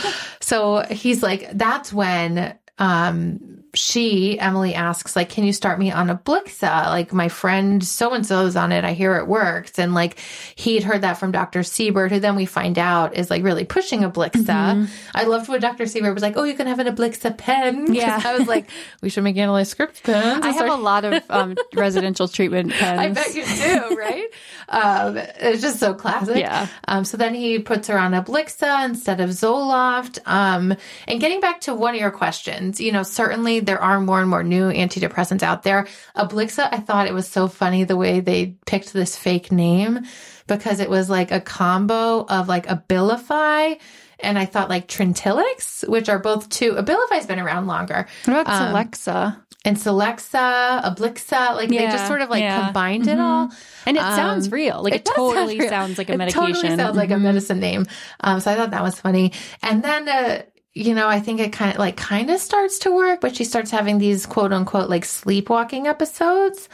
so 0.40 0.84
he's 0.90 1.22
like, 1.22 1.50
that's 1.52 1.92
when, 1.92 2.56
um, 2.78 3.59
she, 3.74 4.38
Emily 4.38 4.74
asks, 4.74 5.14
like, 5.14 5.28
can 5.28 5.44
you 5.44 5.52
start 5.52 5.78
me 5.78 5.90
on 5.90 6.08
Ablixa? 6.08 6.86
Like, 6.86 7.12
my 7.12 7.28
friend 7.28 7.84
so 7.84 8.12
and 8.12 8.26
so's 8.26 8.56
on 8.56 8.72
it. 8.72 8.84
I 8.84 8.92
hear 8.92 9.16
it 9.16 9.26
works. 9.26 9.78
And 9.78 9.94
like, 9.94 10.18
he'd 10.56 10.82
heard 10.82 11.02
that 11.02 11.14
from 11.14 11.32
Dr. 11.32 11.62
Siebert, 11.62 12.10
who 12.10 12.20
then 12.20 12.36
we 12.36 12.46
find 12.46 12.78
out 12.78 13.16
is 13.16 13.30
like 13.30 13.42
really 13.42 13.64
pushing 13.64 14.00
Ablixa. 14.00 14.44
Mm-hmm. 14.44 14.84
I 15.14 15.24
loved 15.24 15.48
what 15.48 15.60
Dr. 15.60 15.86
Siebert 15.86 16.14
was 16.14 16.22
like, 16.22 16.36
oh, 16.36 16.44
you 16.44 16.54
can 16.54 16.66
have 16.66 16.78
an 16.78 16.86
Ablixa 16.86 17.36
pen. 17.36 17.94
Yeah. 18.00 18.22
I 18.24 18.38
was 18.38 18.48
like, 18.48 18.70
we 19.02 19.10
should 19.10 19.24
make 19.24 19.36
analyze 19.36 19.68
script 19.68 20.02
pens. 20.04 20.44
I 20.44 20.50
have 20.52 20.70
a 20.70 20.74
lot 20.74 21.04
of 21.04 21.22
um, 21.28 21.56
residential 21.74 22.28
treatment 22.28 22.72
pens. 22.72 22.98
I 22.98 23.08
bet 23.10 23.34
you 23.34 23.44
do, 23.44 23.96
right? 23.96 24.28
um, 24.70 25.16
it's 25.16 25.60
just 25.60 25.78
so 25.78 25.92
classic. 25.92 26.36
Yeah. 26.36 26.66
Um, 26.88 27.04
so 27.04 27.16
then 27.16 27.34
he 27.34 27.58
puts 27.58 27.88
her 27.88 27.98
on 27.98 28.12
Ablixa 28.12 28.84
instead 28.84 29.20
of 29.20 29.30
Zoloft. 29.30 30.18
Um, 30.24 30.74
and 31.06 31.20
getting 31.20 31.40
back 31.40 31.60
to 31.62 31.74
one 31.74 31.94
of 31.94 32.00
your 32.00 32.10
questions, 32.10 32.80
you 32.80 32.92
know, 32.92 33.02
certainly 33.02 33.59
there 33.60 33.80
are 33.82 34.00
more 34.00 34.20
and 34.20 34.28
more 34.30 34.42
new 34.42 34.70
antidepressants 34.70 35.42
out 35.42 35.62
there. 35.62 35.86
Ablixa, 36.16 36.68
I 36.72 36.78
thought 36.80 37.06
it 37.06 37.14
was 37.14 37.28
so 37.28 37.48
funny 37.48 37.84
the 37.84 37.96
way 37.96 38.20
they 38.20 38.56
picked 38.66 38.92
this 38.92 39.16
fake 39.16 39.50
name 39.52 40.00
because 40.46 40.80
it 40.80 40.90
was 40.90 41.08
like 41.08 41.30
a 41.30 41.40
combo 41.40 42.24
of 42.24 42.48
like 42.48 42.66
Abilify 42.66 43.78
and 44.22 44.38
I 44.38 44.44
thought 44.44 44.68
like 44.68 44.86
Trintellix, 44.88 45.88
which 45.88 46.08
are 46.08 46.18
both 46.18 46.48
two. 46.48 46.72
Abilify's 46.74 47.26
been 47.26 47.38
around 47.40 47.66
longer. 47.66 48.06
What 48.26 48.40
about 48.42 48.68
Um, 49.08 49.34
and 49.64 49.76
Celexa, 49.76 50.82
Ablixa, 50.82 51.54
like 51.54 51.68
they 51.68 51.76
just 51.78 52.06
sort 52.06 52.22
of 52.22 52.30
like 52.30 52.40
yeah. 52.42 52.64
combined 52.64 53.06
it 53.08 53.18
all. 53.20 53.50
And 53.86 53.96
it 53.96 54.02
Um, 54.02 54.14
sounds 54.16 54.50
real. 54.50 54.82
Like 54.82 54.94
it, 54.94 55.06
sound 55.06 55.16
totally 55.16 55.58
real. 55.60 55.68
sounds 55.68 55.98
like 55.98 56.08
a 56.08 56.14
It 56.14 56.18
medication. 56.18 56.46
totally 56.54 56.76
sounds 56.76 56.96
like 56.96 57.10
a 57.10 57.18
medicine 57.18 57.60
name. 57.60 57.86
Um, 58.20 58.40
so 58.40 58.50
I 58.50 58.54
thought 58.54 58.70
that 58.70 58.82
was 58.82 58.98
funny. 58.98 59.32
And 59.62 59.82
then, 59.82 60.08
uh, 60.08 60.42
you 60.74 60.94
know, 60.94 61.08
I 61.08 61.18
think 61.20 61.40
it 61.40 61.52
kind 61.52 61.72
of 61.72 61.78
like 61.78 61.96
kind 61.96 62.30
of 62.30 62.40
starts 62.40 62.78
to 62.80 62.92
work, 62.94 63.20
but 63.20 63.34
she 63.36 63.44
starts 63.44 63.70
having 63.70 63.98
these 63.98 64.24
quote 64.26 64.52
unquote 64.52 64.88
like 64.88 65.04
sleepwalking 65.04 65.86
episodes, 65.86 66.68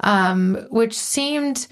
um, 0.00 0.66
which 0.70 0.94
seemed 0.98 1.66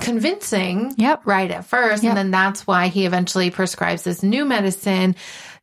convincing 0.00 0.94
Yep. 0.96 1.22
right 1.26 1.50
at 1.50 1.64
first. 1.64 2.02
Yep. 2.02 2.10
And 2.10 2.18
then 2.18 2.30
that's 2.30 2.66
why 2.66 2.88
he 2.88 3.06
eventually 3.06 3.50
prescribes 3.50 4.02
this 4.02 4.22
new 4.22 4.44
medicine, 4.44 5.16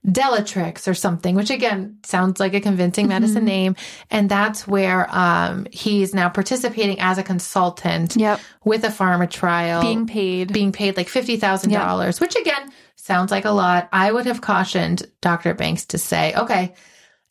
Delatrix 0.06 0.88
or 0.88 0.93
something, 0.93 1.36
which 1.36 1.50
again 1.50 1.98
sounds 2.04 2.39
like 2.39 2.54
a 2.54 2.60
convincing 2.62 3.08
medicine 3.08 3.38
Mm-hmm. 3.38 3.45
name. 3.45 3.76
And 4.12 4.30
that's 4.30 4.67
where 4.67 5.08
um, 5.15 5.65
he's 5.71 6.13
now 6.13 6.30
participating 6.30 7.00
as 7.00 7.17
a 7.17 7.24
consultant 7.24 8.15
Yep. 8.15 8.39
with 8.63 8.84
a 8.84 8.89
pharma 8.89 9.30
trial 9.30 9.82
Being 9.82 10.06
paid. 10.08 10.54
being 10.54 10.71
paid 10.71 10.95
like 10.98 11.08
$50,000, 11.08 12.19
which 12.21 12.36
again 12.36 12.71
sounds 13.06 13.32
like 13.32 13.46
a 13.46 13.52
lot. 13.52 13.88
I 13.94 14.12
would 14.12 14.26
have 14.26 14.41
cautioned 14.41 15.06
Dr. 15.22 15.54
Banks 15.54 15.86
to 15.88 15.98
say, 15.98 16.34
okay, 16.36 16.74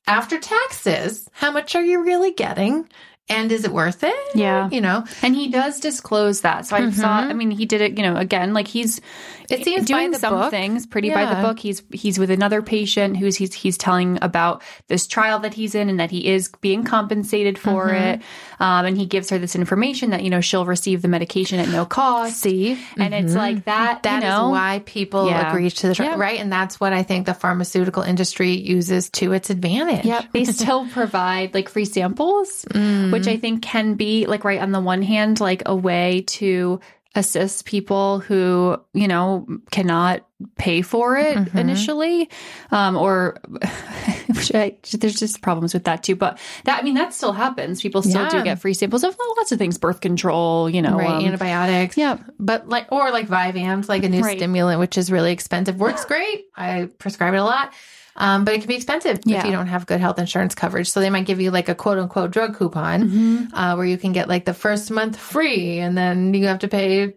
after 0.07 0.39
taxes, 0.39 1.29
how 1.33 1.51
much 1.51 1.75
are 1.75 1.85
you 1.85 2.05
really 2.05 2.33
getting? 2.33 2.89
And 3.27 3.51
is 3.51 3.65
it 3.65 3.73
worth 3.73 4.05
it? 4.05 4.15
Yeah. 4.35 4.69
You 4.71 4.83
know, 4.83 5.03
And 5.23 5.35
he 5.35 5.49
does 5.49 5.81
disclose 5.81 6.43
that. 6.43 6.67
So 6.67 6.77
I 6.77 6.91
thought, 6.91 7.25
I 7.25 7.33
mean, 7.33 7.51
he 7.51 7.65
did 7.65 7.81
it, 7.81 7.97
you 7.97 8.05
know, 8.05 8.17
again, 8.17 8.53
like 8.53 8.69
he's 8.69 9.01
It 9.49 9.65
seems 9.65 9.87
doing 9.87 10.13
some 10.13 10.35
book. 10.35 10.51
things 10.51 10.87
pretty 10.87 11.09
by 11.09 11.25
the 11.35 11.41
book. 11.41 11.59
He's 11.59 11.83
he's 11.91 12.19
with 12.19 12.31
another 12.31 12.61
patient 12.61 13.17
who's 13.17 13.35
he's 13.37 13.55
he's 13.55 13.79
telling 13.79 14.19
about 14.21 14.63
this 14.89 15.07
trial 15.07 15.39
that 15.39 15.55
he's 15.55 15.75
in 15.75 15.89
and 15.89 16.01
that 16.01 16.11
he 16.11 16.27
is 16.29 16.51
being 16.61 16.85
compensated 16.85 17.59
for 17.59 17.87
Mm-hmm. 17.87 18.05
it. 18.21 18.23
Um, 18.61 18.87
and 18.87 18.97
he 18.97 19.07
gives 19.07 19.31
her 19.31 19.39
this 19.39 19.55
information 19.57 20.11
that 20.11 20.23
you 20.23 20.31
know 20.31 20.41
she'll 20.41 20.65
receive 20.67 21.03
the 21.03 21.09
medication 21.09 21.59
at 21.61 21.69
no 21.69 21.85
cost. 21.85 22.37
See, 22.41 22.79
and 22.97 23.13
it's 23.15 23.35
like 23.35 23.65
that. 23.65 24.03
That 24.05 24.23
you 24.23 24.29
is 24.29 24.35
why 24.51 24.83
people 24.85 25.27
Yeah. 25.29 25.49
agree 25.51 25.71
to 25.71 25.89
the 25.89 26.03
Yeah. 26.03 26.17
right? 26.17 26.39
And 26.41 26.53
that's 26.53 26.79
what 26.81 26.93
I 26.93 27.03
think 27.03 27.27
the 27.27 27.35
pharmaceutical 27.35 28.03
industry 28.03 28.53
uses 28.53 29.11
to 29.11 29.33
its 29.33 29.51
advantage. 29.51 30.05
Yep. 30.05 30.27
They 30.33 30.45
still 30.61 30.87
provide 30.89 31.55
like 31.55 31.69
free 31.69 31.85
samples, 31.85 32.65
which 32.73 33.27
I 33.27 33.37
think 33.37 33.63
can 33.63 33.95
be 33.95 34.27
like 34.27 34.45
right 34.45 34.61
on 34.61 34.73
the 34.73 34.81
one 34.81 35.03
hand, 35.03 35.41
like 35.41 35.63
a 35.67 35.75
way 35.75 36.23
to 36.29 36.81
assist 37.15 37.65
people 37.65 38.19
who, 38.21 38.77
you 38.93 39.07
know, 39.07 39.47
cannot 39.71 40.27
pay 40.57 40.83
for 40.83 41.17
it 41.17 41.37
initially. 41.55 42.29
Um, 42.73 42.97
or 42.97 43.39
I, 43.63 44.77
there's 44.93 45.15
just 45.19 45.41
problems 45.41 45.75
with 45.75 45.85
that 45.85 46.03
too. 46.03 46.17
But 46.17 46.39
that, 46.65 46.81
I 46.81 46.83
mean, 46.83 46.95
that 46.95 47.15
still 47.15 47.33
happens. 47.33 47.81
People 47.81 48.03
still 48.03 48.29
do 48.29 48.43
get 48.43 48.59
free 48.59 48.75
samples 48.75 49.05
of 49.05 49.17
lots 49.37 49.53
of 49.53 49.59
things, 49.59 49.79
birth 49.79 50.01
control, 50.01 50.69
you 50.69 50.83
know. 50.83 50.97
Right, 50.99 51.09
um, 51.09 51.25
antibiotics. 51.25 51.97
yeah. 51.97 52.19
But 52.39 52.69
like, 52.69 52.91
or 52.91 53.11
like 53.11 53.29
Vyvanse, 53.29 53.89
like 53.89 54.03
a 54.05 54.09
new 54.09 54.21
Right. 54.23 54.37
stimulant, 54.37 54.81
which 54.81 54.99
is 54.99 55.11
really 55.11 55.33
expensive. 55.33 55.77
Works 55.77 56.05
great. 56.07 56.47
I 56.57 56.89
prescribe 56.99 57.35
it 57.35 57.39
a 57.39 57.45
lot. 57.45 57.73
Um, 58.17 58.45
but 58.45 58.55
it 58.55 58.59
can 58.61 58.69
be 58.69 58.77
expensive 58.77 59.19
if 59.27 59.45
you 59.45 59.51
don't 59.51 59.67
have 59.67 59.87
good 59.87 60.01
health 60.01 60.19
insurance 60.19 60.55
coverage. 60.55 60.89
So 60.89 61.01
they 61.01 61.11
might 61.11 61.27
give 61.27 61.41
you 61.41 61.51
like 61.51 61.69
a 61.69 61.75
quote 61.75 61.99
unquote 61.99 62.31
drug 62.31 62.57
coupon, 62.57 63.03
Mm-hmm. 63.09 63.55
uh, 63.55 63.77
where 63.77 63.87
you 63.87 63.99
can 63.99 64.13
get 64.13 64.29
like 64.29 64.45
the 64.45 64.55
first 64.55 64.91
month 64.91 65.17
free 65.19 65.79
and 65.79 65.97
then 65.99 66.33
you 66.35 66.47
have 66.47 66.61
to 66.61 66.69
pay 66.69 67.15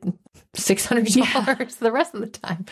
$600 0.55 1.77
the 1.79 1.91
rest 1.91 2.13
of 2.15 2.21
the 2.21 2.27
time. 2.27 2.65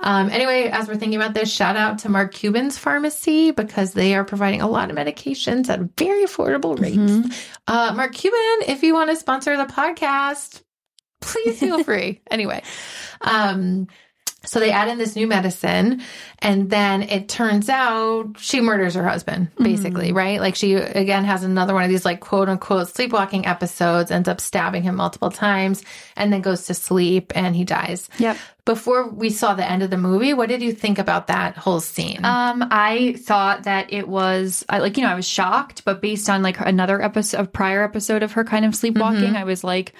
Um, 0.00 0.30
anyway, 0.30 0.68
as 0.68 0.88
we're 0.88 0.96
thinking 0.96 1.20
about 1.20 1.34
this, 1.34 1.52
shout 1.52 1.76
out 1.76 1.98
to 2.00 2.08
Mark 2.08 2.32
Cuban's 2.32 2.78
pharmacy 2.78 3.50
because 3.50 3.92
they 3.92 4.14
are 4.14 4.24
providing 4.24 4.62
a 4.62 4.68
lot 4.68 4.90
of 4.90 4.96
medications 4.96 5.68
at 5.68 5.80
very 5.98 6.24
affordable 6.24 6.78
rates. 6.80 6.96
Mm-hmm. 6.96 7.30
Uh, 7.66 7.92
Mark 7.94 8.14
Cuban, 8.14 8.68
if 8.72 8.82
you 8.82 8.94
want 8.94 9.10
to 9.10 9.16
sponsor 9.16 9.56
the 9.56 9.66
podcast, 9.66 10.62
please 11.20 11.58
feel 11.58 11.82
free. 11.84 12.20
anyway, 12.30 12.62
um, 13.20 13.88
so 14.48 14.60
they 14.60 14.70
add 14.70 14.88
in 14.88 14.96
this 14.96 15.14
new 15.14 15.26
medicine, 15.26 16.00
and 16.38 16.70
then 16.70 17.02
it 17.02 17.28
turns 17.28 17.68
out 17.68 18.36
she 18.38 18.62
murders 18.62 18.94
her 18.94 19.06
husband, 19.06 19.48
basically, 19.58 20.12
right? 20.12 20.40
Like 20.40 20.54
she 20.54 20.74
again 20.74 21.24
has 21.24 21.42
another 21.44 21.74
one 21.74 21.84
of 21.84 21.90
these 21.90 22.06
like 22.06 22.20
quote 22.20 22.48
unquote 22.48 22.88
sleepwalking 22.88 23.46
episodes, 23.46 24.10
ends 24.10 24.28
up 24.28 24.40
stabbing 24.40 24.82
him 24.82 24.96
multiple 24.96 25.30
times, 25.30 25.82
and 26.16 26.32
then 26.32 26.40
goes 26.40 26.64
to 26.66 26.74
sleep 26.74 27.32
and 27.34 27.54
he 27.54 27.64
dies. 27.64 28.08
Yep. 28.18 28.38
Before 28.64 29.08
we 29.08 29.30
saw 29.30 29.54
the 29.54 29.70
end 29.70 29.82
of 29.82 29.90
the 29.90 29.98
movie, 29.98 30.34
what 30.34 30.48
did 30.48 30.62
you 30.62 30.72
think 30.72 30.98
about 30.98 31.26
that 31.26 31.56
whole 31.56 31.80
scene? 31.80 32.24
Um, 32.24 32.66
I 32.70 33.16
thought 33.18 33.64
that 33.64 33.92
it 33.92 34.08
was 34.08 34.64
I, 34.68 34.78
like 34.78 34.96
you 34.96 35.02
know 35.02 35.10
I 35.10 35.14
was 35.14 35.28
shocked, 35.28 35.84
but 35.84 36.00
based 36.00 36.30
on 36.30 36.42
like 36.42 36.58
another 36.58 37.02
episode, 37.02 37.40
a 37.40 37.46
prior 37.46 37.82
episode 37.82 38.22
of 38.22 38.32
her 38.32 38.44
kind 38.44 38.64
of 38.64 38.74
sleepwalking, 38.74 39.36
I 39.36 39.44
was 39.44 39.62
like, 39.62 39.92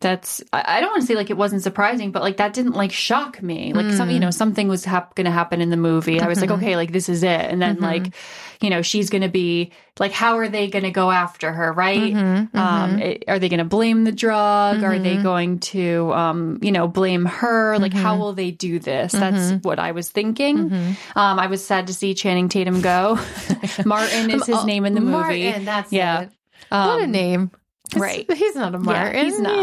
that's 0.00 0.42
I, 0.52 0.80
don't 0.80 0.90
want 0.90 1.00
to 1.00 1.06
say 1.06 1.14
like 1.14 1.30
it 1.30 1.36
wasn't 1.36 1.62
surprising, 1.62 2.12
but 2.12 2.22
like 2.22 2.36
that 2.36 2.52
didn't 2.52 2.74
like 2.74 2.92
shock 2.92 3.42
me. 3.42 3.72
Like 3.72 3.92
some 3.92 4.10
you 4.10 4.20
know 4.20 4.28
mm. 4.28 4.34
something 4.34 4.68
was 4.68 4.84
hap- 4.84 5.14
going 5.14 5.24
to 5.24 5.30
happen 5.30 5.60
in 5.60 5.70
the 5.70 5.76
movie. 5.76 6.20
I 6.20 6.28
was 6.28 6.40
like, 6.40 6.50
mm-hmm. 6.50 6.62
okay, 6.62 6.76
like 6.76 6.92
this 6.92 7.08
is 7.08 7.22
it, 7.22 7.40
and 7.40 7.60
then 7.60 7.76
mm-hmm. 7.76 7.84
like 7.84 8.14
you 8.60 8.70
know 8.70 8.82
she's 8.82 9.10
going 9.10 9.22
to 9.22 9.28
be 9.28 9.72
like, 9.98 10.12
how 10.12 10.38
are 10.38 10.48
they 10.48 10.68
going 10.68 10.84
to 10.84 10.90
go 10.90 11.10
after 11.10 11.52
her, 11.52 11.72
right? 11.72 12.14
Mm-hmm. 12.14 12.56
Um, 12.56 12.98
it- 13.00 13.24
are 13.26 13.38
they 13.38 13.48
going 13.48 13.58
to 13.58 13.64
blame 13.64 14.04
the 14.04 14.12
drug? 14.12 14.84
Are 14.84 14.98
they 14.98 15.16
going 15.16 15.58
to 15.60 16.12
um, 16.12 16.58
you 16.62 16.70
know 16.70 16.86
blame 16.86 17.24
her? 17.24 17.78
Like 17.78 17.94
how 17.94 18.18
will 18.18 18.34
they 18.34 18.50
do 18.50 18.78
this? 18.78 19.12
That's 19.12 19.64
what 19.64 19.78
I 19.78 19.92
was 19.92 20.10
thinking. 20.10 20.70
Um, 21.16 21.38
I 21.38 21.46
was 21.48 21.64
sad 21.64 21.88
to 21.88 21.94
see 21.94 22.14
Channing 22.14 22.48
Tatum 22.48 22.82
go. 22.82 23.18
Martin 23.84 24.30
is 24.30 24.48
oh, 24.48 24.56
his 24.56 24.64
name 24.64 24.84
in 24.84 24.94
the 24.94 25.00
movie. 25.00 25.44
Martin, 25.44 25.64
that's 25.64 25.92
yeah. 25.92 26.20
it. 26.20 26.30
what 26.70 27.00
a 27.00 27.04
Um, 27.04 27.10
name. 27.10 27.50
Right. 27.96 28.30
He's 28.32 28.54
not 28.54 28.74
a 28.74 28.78
Martin. 28.78 29.24
he's 29.24 29.34
you 29.36 29.42
not. 29.42 29.56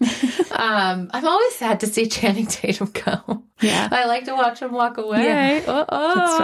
know? 0.00 0.56
um, 0.56 1.10
I'm 1.12 1.26
always 1.26 1.54
sad 1.56 1.80
to 1.80 1.86
see 1.86 2.06
Channing 2.06 2.46
Tatum 2.46 2.90
go. 2.92 3.42
Yeah. 3.60 3.88
I 3.90 4.06
like 4.06 4.24
to 4.24 4.34
watch 4.34 4.60
him 4.60 4.72
walk 4.72 4.98
away. 4.98 5.24
Yeah. 5.24 5.62
Uh-oh. 5.66 6.14
That's 6.14 6.36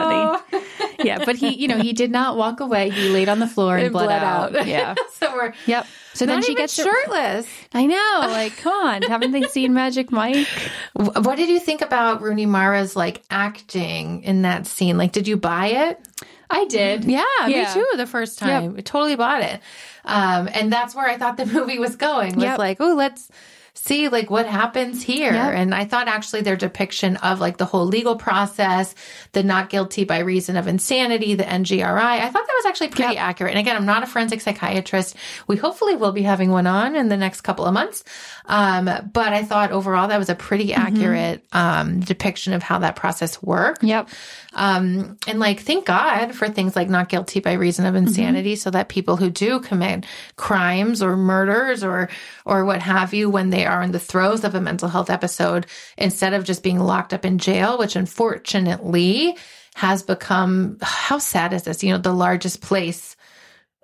funny. 0.61 0.99
yeah, 1.09 1.25
but 1.25 1.37
he, 1.37 1.55
you 1.55 1.69
know, 1.69 1.79
he 1.79 1.93
did 1.93 2.11
not 2.11 2.37
walk 2.37 2.61
away. 2.61 2.91
He 2.91 3.09
laid 3.09 3.29
on 3.29 3.39
the 3.39 3.47
floor 3.47 3.77
and, 3.77 3.87
It 3.87 3.93
bled, 3.93 4.11
out. 4.23 4.67
Yeah. 4.67 4.95
so 5.15 5.33
we're 5.35 5.53
Yep. 5.67 5.87
So 6.15 6.25
then 6.25 6.43
she 6.43 6.55
gets 6.55 6.73
shirtless. 6.75 7.47
I 7.75 7.85
know. 7.87 8.19
Like, 8.31 8.57
come 8.57 8.73
on. 8.73 9.03
Haven't 9.03 9.33
they 9.33 9.43
seen 9.43 9.75
Magic 9.75 10.11
Mike? 10.11 10.47
What 10.95 11.37
did 11.37 11.51
you 11.51 11.61
think 11.61 11.83
about 11.83 12.23
Rooney 12.23 12.47
Mara's 12.47 12.97
like 12.97 13.23
acting 13.31 14.23
in 14.23 14.43
that 14.43 14.67
scene? 14.67 14.97
Like, 14.97 15.13
did 15.13 15.29
you 15.29 15.37
buy 15.37 15.67
it? 15.69 16.01
I 16.49 16.65
did. 16.67 17.05
Yeah, 17.05 17.25
Yeah. 17.47 17.69
me 17.69 17.75
too. 17.75 17.87
The 17.97 18.07
first 18.07 18.39
time, 18.39 18.77
I 18.79 18.81
totally 18.81 19.17
bought 19.17 19.43
it, 19.43 19.61
um, 20.07 20.49
and 20.53 20.73
that's 20.73 20.95
where 20.95 21.07
I 21.09 21.17
thought 21.19 21.37
the 21.37 21.47
movie 21.57 21.79
was 21.79 21.97
going. 21.97 22.35
Was 22.37 22.45
Yep. 22.45 22.59
like, 22.59 22.77
oh, 22.81 22.95
let's 22.95 23.29
see 23.77 24.09
like 24.09 24.31
what 24.31 24.47
happens 24.47 25.03
here. 25.03 25.33
Yep. 25.33 25.55
And 25.55 25.75
I 25.75 25.85
thought 25.85 26.09
actually 26.09 26.41
their 26.41 26.57
depiction 26.57 27.17
of 27.19 27.41
like 27.41 27.59
the 27.59 27.65
whole 27.65 27.85
legal 27.85 28.17
process, 28.17 28.95
the 29.33 29.43
not 29.43 29.71
guilty 29.71 30.05
by 30.05 30.21
reason 30.21 30.57
of 30.57 30.67
insanity, 30.67 31.35
the 31.35 31.45
NGRI, 31.45 32.01
I 32.01 32.31
thought 32.31 32.47
that 32.47 32.55
was 32.57 32.67
actually 32.67 32.89
pretty 32.89 33.17
accurate. 33.17 33.53
And 33.53 33.61
again, 33.61 33.77
I'm 33.77 33.87
not 33.87 34.03
a 34.03 34.07
forensic 34.07 34.41
psychiatrist. 34.41 35.15
We 35.47 35.57
hopefully 35.57 35.95
will 35.95 36.13
be 36.13 36.23
having 36.23 36.51
one 36.51 36.67
on 36.67 36.97
in 36.97 37.09
the 37.09 37.17
next 37.17 37.43
couple 37.43 37.67
of 37.67 37.75
months. 37.75 38.03
Um, 38.47 38.85
but 38.85 39.33
I 39.33 39.43
thought 39.43 39.73
overall 39.73 40.09
that 40.09 40.19
was 40.19 40.31
a 40.31 40.35
pretty 40.35 40.73
accurate 40.73 41.45
um, 41.53 42.01
depiction 42.01 42.55
of 42.55 42.63
how 42.63 42.79
that 42.79 42.97
process 42.97 43.43
worked. 43.43 43.83
Yep. 43.83 44.09
Um, 44.55 45.19
and 45.29 45.39
like, 45.39 45.61
thank 45.61 45.85
God 45.85 46.35
for 46.35 46.49
things 46.49 46.75
like 46.75 46.89
not 46.89 47.11
guilty 47.11 47.41
by 47.41 47.53
reason 47.53 47.85
of 47.85 47.95
insanity, 47.95 48.57
so 48.57 48.71
that 48.71 48.89
people 48.89 49.17
who 49.17 49.29
do 49.29 49.61
commit 49.61 50.07
crimes 50.37 51.03
or 51.03 51.15
murders 51.15 51.85
or 51.85 52.09
or 52.47 52.65
what 52.65 52.81
have 52.81 53.13
you, 53.13 53.29
when 53.29 53.51
they 53.51 53.66
are 53.67 53.83
in 53.83 53.93
the 53.93 53.99
throes 53.99 54.45
of 54.45 54.55
a 54.55 54.61
mental 54.61 54.89
health 54.89 55.11
episode, 55.11 55.67
instead 55.99 56.33
of 56.33 56.45
just 56.45 56.63
being 56.63 56.79
locked 56.79 57.13
up 57.13 57.25
in 57.25 57.39
jail, 57.39 57.79
which 57.79 57.97
unfortunately 57.97 59.37
has 59.75 60.03
become 60.03 60.79
how 60.81 61.19
sad 61.19 61.53
is 61.53 61.65
this? 61.65 61.83
You 61.85 61.93
know, 61.93 61.99
the 61.99 62.13
largest 62.13 62.61
place 62.63 63.17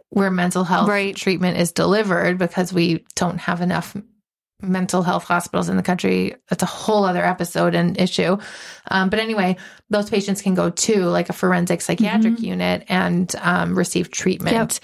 where 0.08 0.30
mental 0.30 0.64
health 0.64 0.88
Right. 0.88 1.16
treatment 1.16 1.58
is 1.58 1.72
delivered 1.72 2.38
because 2.38 2.72
we 2.72 3.04
don't 3.14 3.38
have 3.38 3.60
enough 3.60 3.96
mental 4.62 5.02
health 5.02 5.24
hospitals 5.24 5.68
in 5.68 5.76
the 5.76 5.82
country. 5.82 6.34
That's 6.48 6.62
a 6.62 6.66
whole 6.66 7.04
other 7.04 7.24
episode 7.24 7.74
and 7.74 7.98
issue. 8.00 8.38
Um, 8.90 9.10
but 9.10 9.18
anyway, 9.18 9.56
those 9.90 10.08
patients 10.08 10.40
can 10.40 10.54
go 10.54 10.70
to 10.70 11.04
like 11.06 11.28
a 11.28 11.32
forensic 11.32 11.80
psychiatric 11.80 12.40
unit 12.40 12.84
and 12.88 13.34
um, 13.40 13.76
receive 13.76 14.10
treatment. 14.10 14.80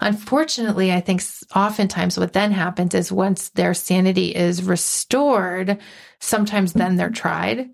Unfortunately, 0.00 0.92
I 0.92 1.00
think 1.00 1.22
oftentimes 1.56 2.18
what 2.18 2.34
then 2.34 2.52
happens 2.52 2.94
is 2.94 3.10
once 3.10 3.48
their 3.50 3.74
sanity 3.74 4.34
is 4.34 4.62
restored, 4.62 5.78
sometimes 6.20 6.72
then 6.72 6.96
they're 6.96 7.10
tried. 7.10 7.70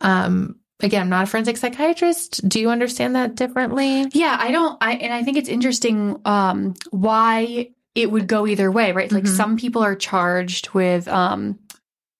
Um, 0.00 0.56
again, 0.80 1.02
I'm 1.02 1.08
not 1.08 1.24
a 1.24 1.26
forensic 1.26 1.56
psychiatrist. 1.56 2.48
Do 2.48 2.60
you 2.60 2.70
understand 2.70 3.16
that 3.16 3.34
differently? 3.34 4.06
Yeah, 4.12 4.36
I 4.38 4.50
don't 4.50 4.78
I 4.80 4.94
and 4.94 5.12
I 5.12 5.22
think 5.22 5.36
it's 5.36 5.48
interesting 5.48 6.20
um 6.24 6.74
why 6.90 7.70
it 7.94 8.10
would 8.10 8.26
go 8.26 8.46
either 8.46 8.70
way, 8.70 8.92
right? 8.92 9.10
Like 9.12 9.24
Mhm. 9.24 9.36
some 9.36 9.56
people 9.56 9.82
are 9.82 9.94
charged 9.94 10.70
with 10.70 11.06
um 11.08 11.58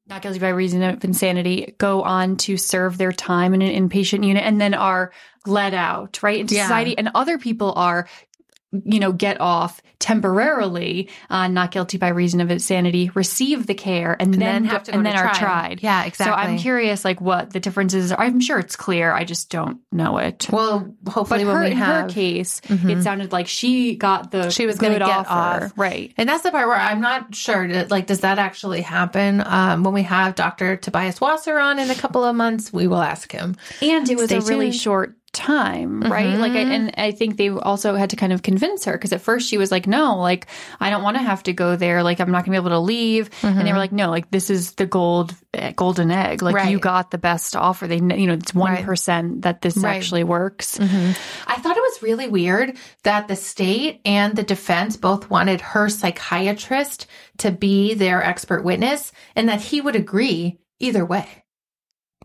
not 0.07 0.21
guilty 0.21 0.39
by 0.39 0.51
reason 0.51 0.83
of 0.83 1.03
insanity, 1.03 1.75
go 1.79 2.03
on 2.03 2.37
to 2.37 2.59
serve 2.59 2.99
their 2.99 3.11
time 3.11 3.55
in 3.55 3.63
an 3.63 3.89
inpatient 3.89 4.27
unit 4.27 4.45
and 4.45 4.61
then 4.61 4.75
are 4.75 5.11
let 5.47 5.73
out, 5.73 6.23
right, 6.23 6.41
into 6.41 6.55
Yeah. 6.55 6.65
society. 6.67 6.97
And 6.99 7.09
other 7.15 7.39
people 7.39 7.73
are, 7.75 8.07
you 8.85 8.99
know, 9.01 9.13
get 9.13 9.41
off 9.41 9.81
temporarily, 10.29 11.09
uh, 11.31 11.49
not 11.49 11.71
guilty 11.71 11.99
by 11.99 12.09
reason 12.09 12.41
of 12.41 12.51
insanity, 12.51 13.11
receive 13.15 13.67
the 13.67 13.75
care, 13.75 14.13
and, 14.19 14.35
And 14.35 14.35
then, 14.35 14.63
then 14.63 14.65
have 14.65 14.83
to 14.85 14.93
and 14.93 15.05
to 15.05 15.11
then 15.11 15.19
are 15.19 15.29
trial. 15.35 15.35
tried. 15.35 15.83
Yeah, 15.83 16.05
exactly. 16.05 16.33
So 16.33 16.37
I'm 16.51 16.59
curious, 16.59 17.05
like, 17.05 17.21
what 17.21 17.53
the 17.53 17.61
differences 17.61 18.13
are. 18.13 18.21
I'm 18.21 18.41
sure 18.41 18.59
it's 18.59 18.77
clear. 18.77 19.13
I 19.13 19.25
just 19.25 19.51
don't 19.51 19.79
know 19.93 20.19
it. 20.19 20.47
Well, 20.51 20.95
But 21.03 21.13
hopefully 21.13 21.45
when 21.45 21.57
her, 21.57 21.63
we 21.63 21.71
in 21.73 21.77
her 21.77 21.85
have 21.85 22.11
case, 22.11 22.61
Mhm. 22.63 22.91
it 22.99 23.03
sounded 23.03 23.33
like 23.33 23.47
she 23.49 23.97
got 23.97 24.31
the 24.31 24.51
She 24.51 24.67
was 24.67 24.79
gonna 24.79 24.99
get 24.99 25.03
offer. 25.03 25.65
off. 25.67 25.73
right? 25.77 26.13
And 26.17 26.29
that's 26.29 26.43
the 26.43 26.51
part 26.51 26.67
where 26.69 26.77
I'm 26.77 27.01
not 27.01 27.35
sure. 27.35 27.67
Like, 27.89 28.07
does 28.07 28.21
that 28.21 28.39
actually 28.39 28.81
happen? 28.83 29.43
Um, 29.45 29.83
when 29.85 29.95
we 29.95 30.03
have 30.03 30.35
Dr. 30.35 30.77
Tobias 30.77 31.21
Wasser 31.21 31.59
on 31.59 31.79
in 31.79 31.91
a 31.91 31.95
couple 31.95 32.25
of 32.25 32.35
months, 32.37 32.73
we 32.73 32.87
will 32.87 33.03
ask 33.03 33.31
him. 33.33 33.57
And 33.83 34.09
it 34.09 34.17
was 34.17 34.27
Stay 34.27 34.37
a 34.39 34.41
really 34.41 34.71
tuned. 34.71 34.81
short 34.81 35.17
time, 35.35 36.01
right? 36.01 36.39
Like, 36.39 36.53
I, 36.53 36.65
Mhm. 36.65 36.71
and 36.71 36.95
I 36.97 37.11
think 37.11 37.37
they 37.37 37.51
also 37.51 37.95
had 37.95 38.11
to 38.11 38.17
kind 38.17 38.33
of 38.33 38.43
convince 38.43 38.85
her 38.87 38.93
because 38.93 39.13
at 39.13 39.21
first 39.21 39.49
she 39.49 39.59
was 39.59 39.71
like, 39.71 39.87
"No, 39.87 40.17
like 40.19 40.47
I 40.81 40.89
don't 40.91 41.03
want 41.03 41.17
to 41.17 41.23
have 41.23 41.43
to 41.43 41.53
go 41.53 41.77
there. 41.77 42.03
Like 42.03 42.21
I'm 42.21 42.31
not 42.31 42.45
going 42.47 42.55
to 42.55 42.61
be 42.61 42.65
able 42.67 42.71
to 42.71 42.79
leave." 42.79 43.29
And 43.43 43.67
they 43.67 43.73
were 43.73 43.79
like, 43.79 43.93
"No, 43.93 44.11
like 44.11 44.31
this 44.31 44.49
is 44.49 44.73
the 44.73 44.87
gold 44.87 45.35
eh, 45.53 45.73
golden 45.77 46.11
egg. 46.11 46.41
Like 46.43 46.55
Right. 46.55 46.71
you 46.71 46.79
got 46.79 47.11
the 47.11 47.19
best 47.19 47.55
offer. 47.57 47.87
They, 47.87 47.97
you 47.97 48.27
know, 48.27 48.35
it's 48.35 48.55
one 48.55 48.75
that 49.43 49.61
this 49.61 49.77
Right. 49.77 49.97
actually 49.97 50.25
works." 50.25 50.79
I 50.81 51.57
thought 51.57 51.77
it 51.77 51.83
was 51.83 52.03
really 52.03 52.29
weird 52.29 52.77
that 53.03 53.29
the 53.29 53.37
state 53.37 54.01
and 54.05 54.35
the 54.37 54.43
defense 54.43 54.97
both 54.97 55.29
wanted 55.31 55.61
her 55.61 55.89
psychiatrist 55.89 57.07
to 57.39 57.51
be 57.51 57.95
their 57.95 58.23
expert 58.23 58.65
witness 58.65 59.13
and 59.37 59.49
that 59.49 59.61
he 59.61 59.81
would 59.81 59.97
agree 59.97 60.59
either 60.81 61.05
way. 61.05 61.27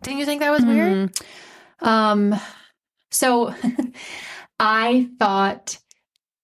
Didn't 0.04 0.20
you 0.20 0.26
think 0.26 0.42
that 0.42 0.52
was 0.52 0.64
weird? 0.66 1.12
Mhm. 1.12 1.88
Um, 1.88 2.40
so 3.12 3.54
I 4.60 5.10
thought 5.20 5.78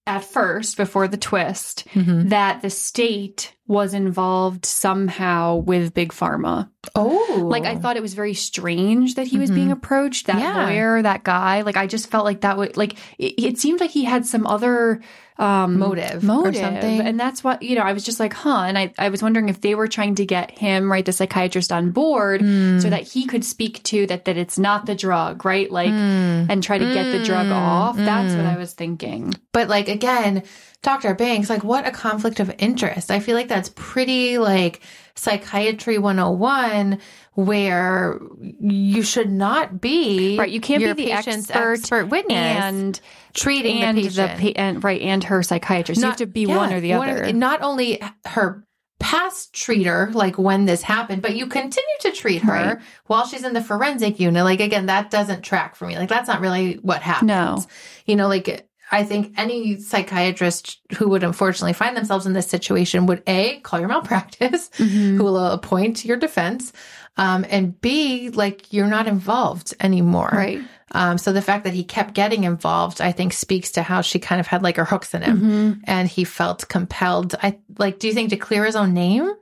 at 0.06 0.24
first, 0.24 0.76
before 0.76 1.08
the 1.08 1.16
twist, 1.16 1.86
Mm-hmm. 1.88 2.28
that 2.28 2.62
the 2.62 2.70
state 2.70 3.55
was 3.66 3.94
involved 3.94 4.64
somehow 4.64 5.56
with 5.56 5.92
Big 5.94 6.12
Pharma. 6.12 6.68
Oh, 6.94 7.42
Like, 7.50 7.64
I 7.64 7.74
thought 7.76 7.96
it 7.96 8.02
was 8.02 8.14
very 8.14 8.34
strange 8.34 9.16
that 9.16 9.26
he 9.26 9.38
was 9.38 9.50
being 9.50 9.72
approached, 9.72 10.26
that 10.28 10.38
Yeah. 10.38 10.66
lawyer, 10.66 11.02
that 11.02 11.24
guy. 11.24 11.62
Like, 11.62 11.76
I 11.76 11.86
just 11.88 12.08
felt 12.08 12.24
like 12.24 12.42
that 12.42 12.56
would, 12.56 12.76
like, 12.76 12.94
it, 13.18 13.34
it 13.42 13.58
seemed 13.58 13.80
like 13.80 13.90
he 13.90 14.04
had 14.04 14.24
some 14.26 14.46
other 14.46 15.00
um 15.38 15.78
Motive 15.78 16.22
or 16.22 16.26
motive 16.26 16.56
something. 16.62 16.98
and 17.02 17.20
that's 17.20 17.44
what 17.44 17.62
you 17.62 17.76
know 17.76 17.82
i 17.82 17.92
was 17.92 18.02
just 18.04 18.18
like 18.18 18.32
huh 18.32 18.62
and 18.66 18.78
i, 18.78 18.90
I 18.98 19.10
was 19.10 19.22
wondering 19.22 19.50
if 19.50 19.60
they 19.60 19.74
were 19.74 19.86
trying 19.86 20.14
to 20.14 20.24
get 20.24 20.50
him 20.50 20.90
right 20.90 21.04
the 21.04 21.12
psychiatrist 21.12 21.70
on 21.72 21.90
board 21.90 22.40
Hmm. 22.40 22.78
so 22.78 22.88
that 22.88 23.02
he 23.02 23.26
could 23.26 23.44
speak 23.44 23.82
to 23.82 24.06
that 24.06 24.24
that 24.24 24.38
it's 24.38 24.58
not 24.58 24.86
the 24.86 24.94
drug 24.94 25.44
right 25.44 25.70
like 25.70 25.90
Hmm. 25.90 26.46
and 26.48 26.62
try 26.62 26.78
to 26.78 26.86
get 26.94 27.12
the 27.12 27.22
drug 27.22 27.48
off 27.48 27.98
that's 27.98 28.34
what 28.34 28.46
i 28.46 28.56
was 28.56 28.72
thinking 28.72 29.34
But 29.52 29.68
like 29.68 29.88
again, 29.90 30.42
Dr. 30.82 31.14
Banks, 31.14 31.50
like 31.50 31.64
what 31.64 31.86
a 31.86 31.90
conflict 31.90 32.38
of 32.40 32.54
interest. 32.58 33.10
I 33.10 33.18
feel 33.20 33.34
like 33.34 33.48
that's 33.48 33.70
pretty 33.74 34.38
like 34.38 34.80
psychiatry 35.14 35.98
101 35.98 36.98
where 37.34 38.20
you 38.60 39.02
should 39.02 39.30
not 39.30 39.80
be 39.80 40.36
right 40.38 40.50
you 40.50 40.60
can't 40.60 40.80
be 40.82 40.86
the 40.86 40.94
patient's 40.94 41.50
expert, 41.50 41.72
expert 41.72 42.04
witness 42.06 42.36
and 42.36 43.00
treating 43.34 43.82
and 43.82 43.96
the 43.96 44.08
the, 44.08 44.26
patient. 44.28 44.40
pa- 44.56 44.60
and 44.62 44.84
right 44.84 45.00
and 45.02 45.24
her 45.24 45.42
psychiatrist 45.42 46.00
you 46.00 46.06
have 46.06 46.16
to 46.16 46.26
be 46.26 46.42
yeah, 46.44 46.56
one 46.56 46.72
or 46.72 46.80
the 46.80 46.92
other 46.92 47.32
not 47.32 47.62
only 47.62 48.00
her 48.26 48.62
past 48.98 49.52
treater, 49.52 50.12
like 50.14 50.38
when 50.38 50.64
this 50.64 50.80
happened, 50.80 51.20
but 51.20 51.36
you 51.36 51.46
continue 51.46 51.86
to 52.00 52.10
treat 52.12 52.40
her 52.42 52.50
Right. 52.52 52.78
while 53.06 53.26
she's 53.26 53.44
in 53.44 53.52
the 53.52 53.60
forensic 53.62 54.18
unit. 54.18 54.42
Like 54.42 54.60
again, 54.60 54.86
that 54.86 55.10
doesn't 55.10 55.42
track 55.42 55.76
for 55.76 55.86
me. 55.86 55.98
Like 55.98 56.08
that's 56.08 56.26
not 56.28 56.40
really 56.40 56.74
what 56.76 57.02
happens. 57.02 57.28
No. 57.28 57.62
You 58.06 58.16
know, 58.16 58.26
like 58.26 58.66
I 58.92 59.02
think 59.04 59.34
any 59.36 59.78
psychiatrist 59.80 60.78
who 60.96 61.08
would 61.08 61.24
unfortunately 61.24 61.72
find 61.72 61.96
themselves 61.96 62.26
in 62.26 62.32
this 62.32 62.48
situation 62.48 63.06
would 63.06 63.22
A, 63.26 63.58
call 63.60 63.80
your 63.80 63.88
malpractice, 63.94 64.70
Mm-hmm. 64.78 65.16
who 65.16 65.24
will 65.24 65.38
appoint 65.46 66.04
your 66.04 66.16
defense. 66.16 66.72
Um, 67.16 67.46
and 67.48 67.80
B, 67.80 68.28
like 68.30 68.72
you're 68.72 68.86
not 68.86 69.06
involved 69.08 69.74
anymore. 69.80 70.30
Right. 70.32 70.60
Um, 70.92 71.18
so 71.18 71.32
the 71.32 71.42
fact 71.42 71.64
that 71.64 71.72
he 71.74 71.82
kept 71.82 72.14
getting 72.14 72.44
involved, 72.44 73.00
I 73.00 73.10
think 73.12 73.32
speaks 73.32 73.72
to 73.72 73.82
how 73.82 74.02
she 74.02 74.18
kind 74.18 74.38
of 74.40 74.46
had 74.46 74.62
like 74.62 74.76
her 74.76 74.84
hooks 74.84 75.14
in 75.14 75.22
him 75.22 75.36
Mm-hmm. 75.40 75.80
and 75.84 76.08
he 76.08 76.24
felt 76.24 76.68
compelled. 76.68 77.34
I 77.42 77.58
like, 77.78 77.98
do 77.98 78.06
you 78.06 78.14
think 78.14 78.30
to 78.30 78.36
clear 78.36 78.64
his 78.64 78.76
own 78.76 78.92
name? 78.94 79.32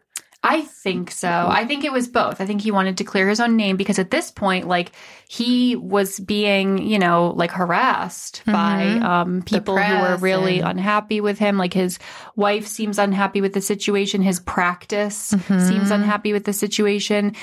I 0.46 0.60
think 0.60 1.10
so. 1.10 1.26
I 1.28 1.64
think 1.64 1.84
it 1.84 1.90
was 1.92 2.06
both. 2.06 2.38
I 2.42 2.44
think 2.44 2.60
he 2.60 2.70
wanted 2.70 2.98
to 2.98 3.04
clear 3.04 3.26
his 3.30 3.40
own 3.40 3.56
name 3.56 3.78
because 3.78 3.98
at 3.98 4.10
this 4.10 4.30
point, 4.30 4.68
like 4.68 4.92
he 5.26 5.74
was 5.74 6.20
being, 6.20 6.76
you 6.78 6.98
know, 6.98 7.32
like 7.34 7.50
harassed 7.50 8.42
by 8.44 8.84
um, 8.98 9.40
people 9.42 9.74
who 9.78 9.82
were 9.94 10.08
Mm-hmm. 10.16 10.22
really 10.24 10.60
and- 10.60 10.68
unhappy 10.78 11.22
with 11.22 11.38
him. 11.38 11.56
Like 11.56 11.72
his 11.72 11.98
wife 12.36 12.66
seems 12.66 12.98
unhappy 12.98 13.40
with 13.40 13.54
the 13.54 13.62
situation. 13.62 14.20
His 14.20 14.38
practice 14.38 15.32
Mm-hmm. 15.32 15.66
seems 15.66 15.90
unhappy 15.90 16.34
with 16.34 16.44
the 16.44 16.52
situation. 16.52 17.34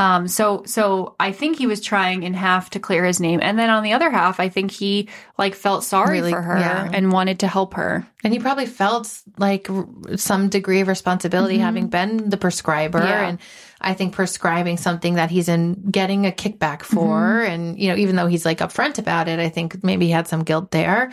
Um, 0.00 0.28
so, 0.28 0.62
so 0.64 1.14
I 1.20 1.30
think 1.30 1.58
he 1.58 1.66
was 1.66 1.82
trying 1.82 2.22
in 2.22 2.32
half 2.32 2.70
to 2.70 2.80
clear 2.80 3.04
his 3.04 3.20
name, 3.20 3.38
and 3.42 3.58
then 3.58 3.68
on 3.68 3.82
the 3.82 3.92
other 3.92 4.10
half, 4.10 4.40
I 4.40 4.48
think 4.48 4.70
he 4.70 5.10
like 5.36 5.54
felt 5.54 5.84
sorry 5.84 6.20
Really- 6.20 6.30
for 6.32 6.40
her 6.40 6.58
yeah. 6.58 6.88
and 6.90 7.12
wanted 7.12 7.40
to 7.40 7.46
help 7.46 7.74
her. 7.74 8.06
And 8.24 8.32
he 8.32 8.38
probably 8.38 8.64
felt 8.66 9.20
like 9.36 9.68
r- 9.68 9.86
some 10.16 10.48
degree 10.48 10.80
of 10.80 10.88
responsibility 10.88 11.58
having 11.58 11.88
been 11.88 12.30
the 12.30 12.36
prescriber. 12.38 12.98
Mm-hmm. 12.98 13.08
Yeah. 13.08 13.28
And 13.28 13.38
I 13.80 13.92
think 13.94 14.14
prescribing 14.14 14.78
something 14.78 15.14
that 15.14 15.30
he's 15.30 15.48
in 15.48 15.90
getting 15.90 16.26
a 16.26 16.30
kickback 16.30 16.82
for. 16.82 17.18
Mm-hmm. 17.20 17.52
And, 17.52 17.78
you 17.78 17.88
know, 17.88 17.96
even 17.96 18.16
though 18.16 18.26
he's 18.26 18.44
like 18.44 18.58
upfront 18.58 18.98
about 18.98 19.28
it, 19.28 19.38
I 19.38 19.50
think 19.50 19.84
maybe 19.84 20.06
he 20.06 20.12
had 20.12 20.28
some 20.28 20.44
guilt 20.44 20.70
there. 20.70 21.12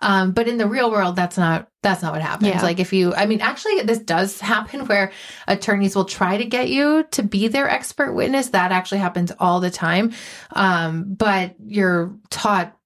Um, 0.00 0.32
but 0.32 0.48
in 0.48 0.58
the 0.58 0.66
real 0.66 0.90
world, 0.90 1.16
that's 1.16 1.36
not, 1.36 1.68
that's 1.82 2.02
not 2.02 2.12
what 2.12 2.22
happens. 2.22 2.48
Yeah. 2.48 2.62
Like 2.62 2.80
if 2.80 2.92
you, 2.92 3.14
I 3.14 3.26
mean, 3.26 3.40
actually 3.40 3.82
this 3.82 3.98
does 3.98 4.40
happen 4.40 4.86
where 4.86 5.12
attorneys 5.46 5.94
will 5.94 6.04
try 6.04 6.36
to 6.38 6.44
get 6.44 6.68
you 6.68 7.04
to 7.12 7.22
be 7.22 7.48
their 7.48 7.68
expert 7.68 8.12
witness. 8.12 8.48
That 8.48 8.72
actually 8.72 8.98
happens 8.98 9.32
all 9.38 9.60
the 9.60 9.70
time. 9.70 10.12
Um, 10.52 11.14
but 11.14 11.54
you're 11.64 12.16
taught 12.30 12.76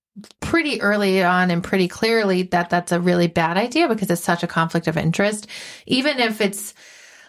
pretty 0.40 0.80
early 0.80 1.22
on 1.22 1.50
and 1.50 1.62
pretty 1.62 1.86
clearly 1.88 2.42
that 2.42 2.70
that's 2.70 2.92
a 2.92 3.00
really 3.00 3.28
bad 3.28 3.56
idea 3.56 3.88
because 3.88 4.10
it's 4.10 4.22
such 4.22 4.42
a 4.42 4.48
conflict 4.48 4.88
of 4.88 4.96
interest. 4.96 5.46
Even 5.86 6.18
if 6.18 6.40
it's 6.40 6.74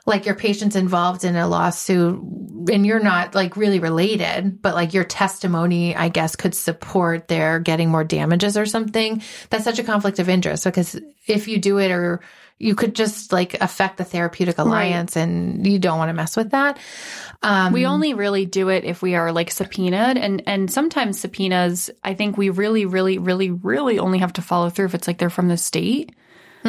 like 0.09 0.25
your 0.25 0.35
patient's 0.35 0.75
involved 0.75 1.23
in 1.23 1.35
a 1.35 1.47
lawsuit 1.47 2.19
and 2.69 2.85
you're 2.85 2.99
not 2.99 3.35
like 3.35 3.55
really 3.55 3.79
related, 3.79 4.61
but 4.61 4.75
like 4.75 4.93
your 4.93 5.05
testimony, 5.05 5.95
I 5.95 6.09
guess, 6.09 6.35
could 6.35 6.55
support 6.55 7.27
their 7.27 7.59
getting 7.59 7.89
more 7.89 8.03
damages 8.03 8.57
or 8.57 8.65
something. 8.65 9.21
That's 9.49 9.63
such 9.63 9.79
a 9.79 9.83
conflict 9.83 10.19
of 10.19 10.27
interest 10.27 10.65
because 10.65 10.99
if 11.27 11.47
you 11.47 11.59
do 11.59 11.77
it 11.77 11.91
or 11.91 12.21
you 12.57 12.75
could 12.75 12.93
just 12.93 13.31
like 13.31 13.61
affect 13.61 13.97
the 13.97 14.03
therapeutic 14.03 14.57
alliance 14.57 15.15
and 15.15 15.65
you 15.65 15.79
don't 15.79 15.97
want 15.97 16.09
to 16.09 16.13
mess 16.13 16.35
with 16.35 16.51
that. 16.51 16.77
Um, 17.41 17.71
We 17.71 17.85
only 17.85 18.13
really 18.13 18.45
do 18.45 18.67
it 18.67 18.83
if 18.83 19.01
we 19.01 19.15
are 19.15 19.31
like 19.31 19.49
subpoenaed, 19.49 20.17
and 20.17 20.43
and 20.45 20.69
sometimes 20.69 21.21
subpoenas. 21.21 21.89
I 22.03 22.15
think 22.15 22.37
we 22.37 22.49
really, 22.49 22.85
really, 22.85 23.17
really, 23.17 23.49
really 23.49 23.97
only 23.97 24.17
have 24.17 24.33
to 24.33 24.41
follow 24.41 24.69
through 24.69 24.87
if 24.87 24.95
it's 24.95 25.07
like 25.07 25.19
they're 25.19 25.29
from 25.29 25.47
the 25.47 25.55
state. 25.55 26.13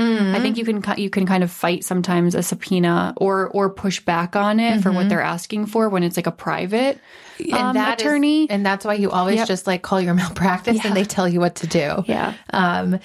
Mm-hmm. 0.01 0.35
I 0.37 0.41
think 0.41 0.57
you 0.57 0.65
can 0.65 0.83
you 0.99 1.11
can 1.11 1.27
kind 1.27 1.43
of 1.45 1.51
fight 1.51 1.85
sometimes 1.85 2.35
a 2.35 2.43
subpoena 2.43 3.13
or 3.17 3.49
or 3.49 3.71
push 3.71 4.01
back 4.01 4.37
on 4.37 4.59
it 4.61 4.83
for 4.83 4.91
what 4.93 5.09
they're 5.09 5.21
asking 5.23 5.67
for 5.67 5.89
when 5.89 6.03
it's 6.03 6.17
like 6.17 6.27
a 6.27 6.33
private 6.33 6.99
um, 7.53 7.75
that 7.75 8.01
is- 8.01 8.07
attorney. 8.07 8.49
and 8.51 8.65
that's 8.65 8.85
why 8.85 8.95
you 8.95 9.11
always 9.11 9.37
Yep. 9.37 9.49
just 9.49 9.67
like 9.67 9.83
call 9.83 10.01
your 10.01 10.15
malpractice 10.23 10.85
and 10.85 10.97
they 10.97 11.05
tell 11.05 11.29
you 11.29 11.41
what 11.41 11.57
to 11.57 11.67
do. 11.67 12.05
yeah, 12.07 12.35
Um, 12.53 12.99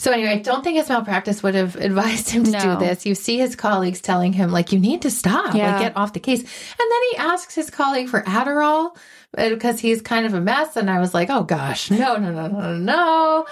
So 0.00 0.12
anyway, 0.12 0.30
I 0.30 0.38
don't 0.38 0.62
think 0.62 0.76
his 0.76 0.88
malpractice 0.88 1.42
would 1.42 1.56
have 1.56 1.74
advised 1.74 2.30
him 2.30 2.44
to 2.44 2.50
No. 2.52 2.60
do 2.78 2.86
this. 2.86 3.04
You 3.04 3.14
see 3.16 3.36
his 3.38 3.56
colleagues 3.56 4.00
telling 4.00 4.32
him 4.32 4.52
like, 4.52 4.70
you 4.72 4.78
need 4.78 5.02
to 5.02 5.10
stop, 5.10 5.54
Yeah. 5.54 5.72
like 5.72 5.80
get 5.80 5.96
off 5.96 6.12
the 6.12 6.20
case. 6.20 6.40
And 6.40 6.86
then 6.92 7.00
he 7.10 7.16
asks 7.16 7.54
his 7.56 7.68
colleague 7.68 8.08
for 8.08 8.22
Adderall 8.22 8.96
uh, 9.36 9.48
because 9.48 9.80
he's 9.80 10.00
kind 10.00 10.24
of 10.24 10.34
a 10.34 10.40
mess. 10.40 10.76
And 10.76 10.88
I 10.88 11.00
was 11.00 11.14
like, 11.14 11.30
oh 11.30 11.42
gosh, 11.42 11.90
no, 11.90 12.16
no, 12.16 12.30
no, 12.30 12.46
no, 12.46 12.76
no, 12.78 13.46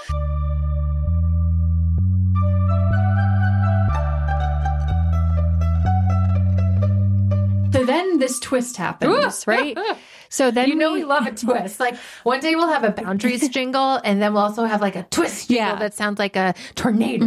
then 7.87 8.19
this 8.19 8.39
twist 8.41 8.77
happens, 8.77 9.47
right? 9.47 9.77
So 10.29 10.51
then 10.51 10.69
You 10.69 10.75
know 10.75 10.93
we, 10.93 10.99
we 10.99 11.05
love 11.05 11.25
a 11.25 11.31
twist. 11.47 11.79
Like 11.79 11.95
one 12.25 12.41
day 12.41 12.57
we'll 12.57 12.67
have 12.67 12.83
a 12.83 12.91
boundaries 12.91 13.49
jingle, 13.57 14.01
and 14.03 14.21
then 14.21 14.35
we'll 14.35 14.43
also 14.43 14.65
have 14.65 14.81
like 14.81 14.97
a 14.97 15.05
twist 15.05 15.47
jingle 15.49 15.67
Yeah. 15.67 15.77
that 15.77 15.95
sounds 15.95 16.19
like 16.19 16.35
a 16.35 16.53
tornado. 16.75 17.27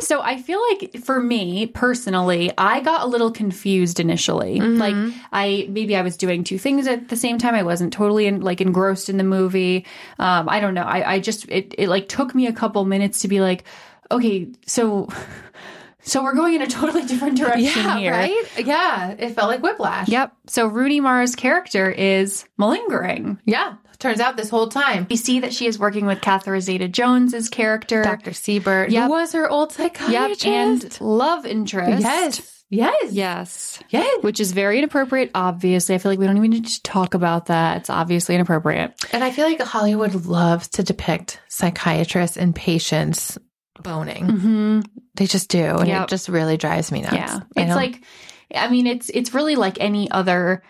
So 0.00 0.20
I 0.20 0.42
feel 0.42 0.60
like 0.70 0.98
for 1.04 1.20
me 1.22 1.66
personally, 1.68 2.50
I 2.58 2.80
got 2.80 3.02
a 3.02 3.06
little 3.06 3.30
confused 3.30 4.00
initially. 4.00 4.58
Like 4.60 4.96
I 5.32 5.66
maybe 5.70 5.94
I 5.94 6.02
was 6.02 6.16
doing 6.16 6.42
two 6.42 6.58
things 6.58 6.88
at 6.88 7.08
the 7.10 7.16
same 7.16 7.38
time. 7.38 7.54
I 7.54 7.62
wasn't 7.62 7.92
totally 7.92 8.26
in, 8.26 8.40
like 8.40 8.60
engrossed 8.60 9.08
in 9.08 9.16
the 9.16 9.24
movie. 9.24 9.86
Um, 10.18 10.48
I 10.48 10.58
don't 10.58 10.74
know. 10.74 10.82
I, 10.82 11.14
I 11.14 11.20
just 11.20 11.48
it 11.48 11.76
it 11.78 11.88
like 11.88 12.08
took 12.08 12.34
me 12.34 12.48
a 12.48 12.52
couple 12.52 12.84
minutes 12.84 13.20
to 13.20 13.28
be 13.28 13.40
like, 13.40 13.62
okay, 14.10 14.48
so 14.66 15.08
so 16.02 16.22
we're 16.22 16.34
going 16.34 16.54
in 16.54 16.62
a 16.62 16.66
totally 16.66 17.04
different 17.06 17.36
direction 17.38 17.62
Yeah, 17.84 17.98
here. 17.98 18.12
right? 18.12 18.44
Yeah, 18.64 19.10
it 19.18 19.30
felt 19.34 19.48
like 19.48 19.62
whiplash. 19.62 20.08
Yep. 20.08 20.32
So 20.48 20.66
Rooney 20.66 21.00
Mara's 21.00 21.34
character 21.36 21.90
is 21.90 22.44
malingering. 22.58 23.38
Yeah. 23.44 23.74
Turns 23.98 24.18
out 24.20 24.38
this 24.38 24.48
whole 24.48 24.68
time, 24.68 25.06
We 25.10 25.16
see 25.16 25.40
that 25.40 25.52
she 25.52 25.66
is 25.66 25.78
working 25.78 26.06
with 26.06 26.22
Catherine 26.22 26.62
Zeta 26.62 26.88
Jones's 26.88 27.50
character. 27.50 28.02
Dr. 28.02 28.32
Siebert, 28.32 28.90
Yep. 28.90 29.04
who 29.04 29.10
was 29.10 29.32
her 29.32 29.46
old 29.48 29.76
Yep. 29.78 29.94
psychiatrist. 29.98 30.44
And 30.46 31.00
love 31.02 31.44
interest. 31.44 32.00
yes, 32.02 32.64
yes, 32.70 33.12
Yes. 33.12 33.78
yes. 33.90 34.22
Which 34.22 34.40
is 34.40 34.52
very 34.52 34.78
inappropriate, 34.78 35.30
obviously. 35.34 35.94
I 35.94 35.98
feel 35.98 36.12
like 36.12 36.18
we 36.18 36.26
don't 36.26 36.38
even 36.38 36.50
need 36.50 36.66
to 36.66 36.82
talk 36.82 37.12
about 37.12 37.46
that. 37.46 37.76
It's 37.76 37.90
obviously 37.90 38.36
inappropriate. 38.36 38.94
And 39.12 39.22
I 39.22 39.32
feel 39.32 39.44
like 39.44 39.60
Hollywood 39.60 40.24
loves 40.24 40.68
to 40.68 40.82
depict 40.82 41.38
psychiatrists 41.48 42.38
and 42.38 42.54
patients 42.54 43.36
boning. 43.82 44.26
Mm-hmm. 44.26 44.80
They 45.14 45.26
just 45.26 45.48
do, 45.50 45.76
and 45.76 45.88
Yep. 45.88 46.02
it 46.04 46.08
just 46.10 46.28
really 46.28 46.56
drives 46.56 46.90
me 46.92 47.02
nuts. 47.02 47.14
Yeah. 47.14 47.40
It's 47.56 47.74
like, 47.74 48.02
I 48.54 48.68
mean, 48.70 48.86
it's 48.86 49.10
it's 49.10 49.34
really 49.34 49.56
like 49.56 49.78
any 49.80 50.10
other 50.10 50.62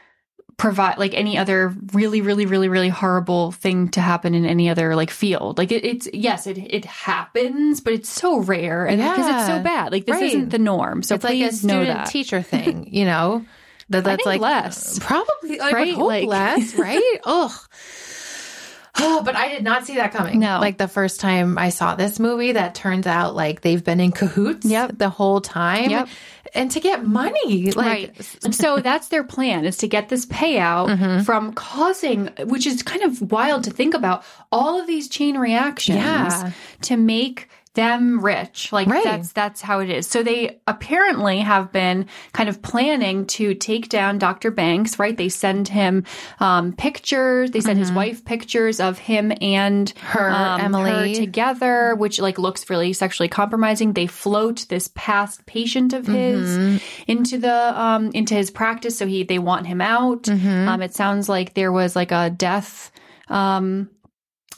provide 0.56 0.98
like 0.98 1.14
any 1.14 1.38
other 1.38 1.74
really 1.94 2.20
really 2.20 2.44
really 2.44 2.68
really 2.68 2.90
horrible 2.90 3.50
thing 3.52 3.88
to 3.88 4.00
happen 4.02 4.34
in 4.34 4.44
any 4.44 4.68
other 4.68 4.94
like 4.94 5.08
field 5.08 5.56
like 5.56 5.72
it, 5.72 5.86
it's 5.86 6.06
yes 6.12 6.46
it 6.46 6.58
it 6.58 6.84
happens 6.84 7.80
but 7.80 7.94
it's 7.94 8.10
so 8.10 8.40
rare 8.40 8.84
and 8.84 8.98
because 9.00 9.26
it's 9.26 9.46
so 9.46 9.58
bad 9.62 9.90
like 9.90 10.04
this 10.04 10.16
Right. 10.16 10.24
isn't 10.24 10.50
the 10.50 10.58
norm 10.58 11.02
so 11.02 11.14
it's 11.14 11.24
like 11.24 11.32
a 11.32 11.48
please 11.48 11.64
know 11.64 11.80
student 11.82 11.98
that 12.00 12.06
teacher 12.08 12.42
thing, 12.42 12.92
you 12.92 13.06
know. 13.06 13.42
That 13.88 14.04
that's 14.04 14.24
like 14.24 14.40
less. 14.40 15.00
probably 15.00 15.58
I 15.58 15.72
Right? 15.72 15.86
would 15.88 15.96
hope 15.96 16.06
Like- 16.08 16.28
less, 16.28 16.74
right? 16.76 17.02
Ugh. 17.24 17.50
Oh, 18.98 19.22
but 19.24 19.36
I 19.36 19.48
did 19.48 19.62
not 19.64 19.86
see 19.86 19.96
that 19.96 20.12
coming. 20.12 20.40
No. 20.40 20.58
Like 20.60 20.78
the 20.78 20.88
first 20.88 21.20
time 21.20 21.58
I 21.58 21.68
saw 21.70 21.94
this 21.94 22.18
movie, 22.18 22.52
that 22.52 22.74
turns 22.74 23.06
out 23.06 23.34
like 23.34 23.60
they've 23.60 23.82
been 23.84 24.00
in 24.00 24.12
cahoots 24.12 24.66
Yep. 24.66 24.98
the 24.98 25.08
whole 25.08 25.40
time. 25.40 25.90
Yep. 25.90 26.08
And 26.54 26.70
to 26.72 26.80
get 26.80 27.04
money. 27.06 27.70
Like 27.70 27.86
right. 27.86 28.36
And 28.44 28.54
so 28.54 28.80
that's 28.80 29.08
their 29.08 29.22
plan 29.22 29.64
is 29.64 29.76
to 29.78 29.88
get 29.88 30.08
this 30.08 30.26
payout 30.26 30.88
Mm-hmm. 30.88 31.22
from 31.22 31.52
causing, 31.52 32.28
which 32.46 32.66
is 32.66 32.82
kind 32.82 33.02
of 33.02 33.30
wild 33.30 33.64
to 33.64 33.70
think 33.70 33.94
about, 33.94 34.24
all 34.50 34.80
of 34.80 34.86
these 34.88 35.08
chain 35.08 35.38
reactions 35.38 35.98
Yeah. 35.98 36.50
to 36.82 36.96
make 36.96 37.48
them 37.74 38.20
rich. 38.20 38.72
Like 38.72 38.88
Right. 38.88 39.04
that's 39.04 39.32
that's 39.32 39.60
how 39.60 39.78
it 39.78 39.90
is. 39.90 40.08
So 40.08 40.24
they 40.24 40.60
apparently 40.66 41.38
have 41.38 41.70
been 41.70 42.06
kind 42.32 42.48
of 42.48 42.60
planning 42.62 43.26
to 43.26 43.54
take 43.54 43.88
down 43.88 44.18
Dr. 44.18 44.50
Banks, 44.50 44.98
right? 44.98 45.16
They 45.16 45.28
send 45.28 45.68
him 45.68 46.04
um, 46.40 46.72
pictures. 46.72 47.52
They 47.52 47.60
send 47.60 47.78
his 47.78 47.92
wife 47.92 48.24
pictures 48.24 48.80
of 48.80 48.98
him 48.98 49.32
and 49.40 49.94
Mm-hmm. 49.94 50.06
Her, 50.06 50.30
um, 50.30 50.60
Emily. 50.60 50.90
her 51.14 51.20
together, 51.20 51.94
which 51.94 52.18
like 52.20 52.38
looks 52.38 52.68
really 52.68 52.92
sexually 52.92 53.28
compromising. 53.28 53.92
They 53.92 54.08
float 54.08 54.66
this 54.68 54.90
past 54.96 55.46
patient 55.46 55.92
of 55.92 56.06
his 56.06 56.48
Mm-hmm. 56.50 56.76
into 57.06 57.38
the 57.38 57.80
um 57.80 58.10
into 58.14 58.34
his 58.34 58.50
practice, 58.50 58.98
so 58.98 59.06
he 59.06 59.22
they 59.22 59.38
want 59.38 59.66
him 59.68 59.80
out. 59.80 60.24
Mm-hmm. 60.24 60.68
Um, 60.68 60.82
it 60.82 60.92
sounds 60.94 61.28
like 61.28 61.54
there 61.54 61.70
was 61.70 61.94
like 61.94 62.10
a 62.10 62.30
death 62.30 62.90
um 63.28 63.88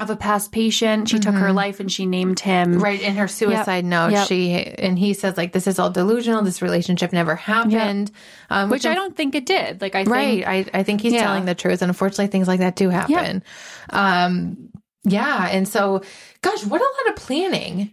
of 0.01 0.09
a 0.11 0.17
past 0.17 0.51
patient. 0.53 1.09
She 1.09 1.19
took 1.19 1.35
her 1.35 1.53
life 1.53 1.79
and 1.79 1.93
she 1.93 2.07
named 2.07 2.41
him. 2.41 2.79
Right 2.79 3.01
in 3.01 3.17
her 3.17 3.29
suicide 3.29 3.85
note, 3.85 4.13
Yep. 4.13 4.27
she 4.27 4.53
and 4.55 4.99
he 4.99 5.13
says 5.15 5.37
like 5.37 5.53
this 5.53 5.67
is 5.67 5.79
all 5.79 5.91
delusional. 5.91 6.43
This 6.43 6.63
relationship 6.63 7.13
never 7.13 7.37
happened, 7.37 8.11
um, 8.51 8.71
Which 8.71 8.87
I 8.87 8.95
don't 8.95 9.15
think 9.17 9.35
it 9.35 9.47
did. 9.47 9.81
Like 9.81 9.95
I 9.95 10.05
Right, 10.05 10.45
think 10.45 10.73
I 10.75 10.79
I 10.81 10.83
think 10.83 11.03
he's 11.03 11.13
Yeah. 11.13 11.23
telling 11.25 11.45
the 11.45 11.55
truth, 11.55 11.83
and 11.83 11.91
unfortunately, 11.91 12.29
things 12.29 12.49
like 12.49 12.61
that 12.61 12.75
do 12.75 12.89
happen. 12.89 13.43
Um, 13.91 14.71
yeah, 15.05 15.49
and 15.51 15.69
so, 15.69 16.03
gosh, 16.41 16.65
what 16.65 16.81
a 16.81 16.85
lot 16.85 17.09
of 17.11 17.17
planning, 17.17 17.91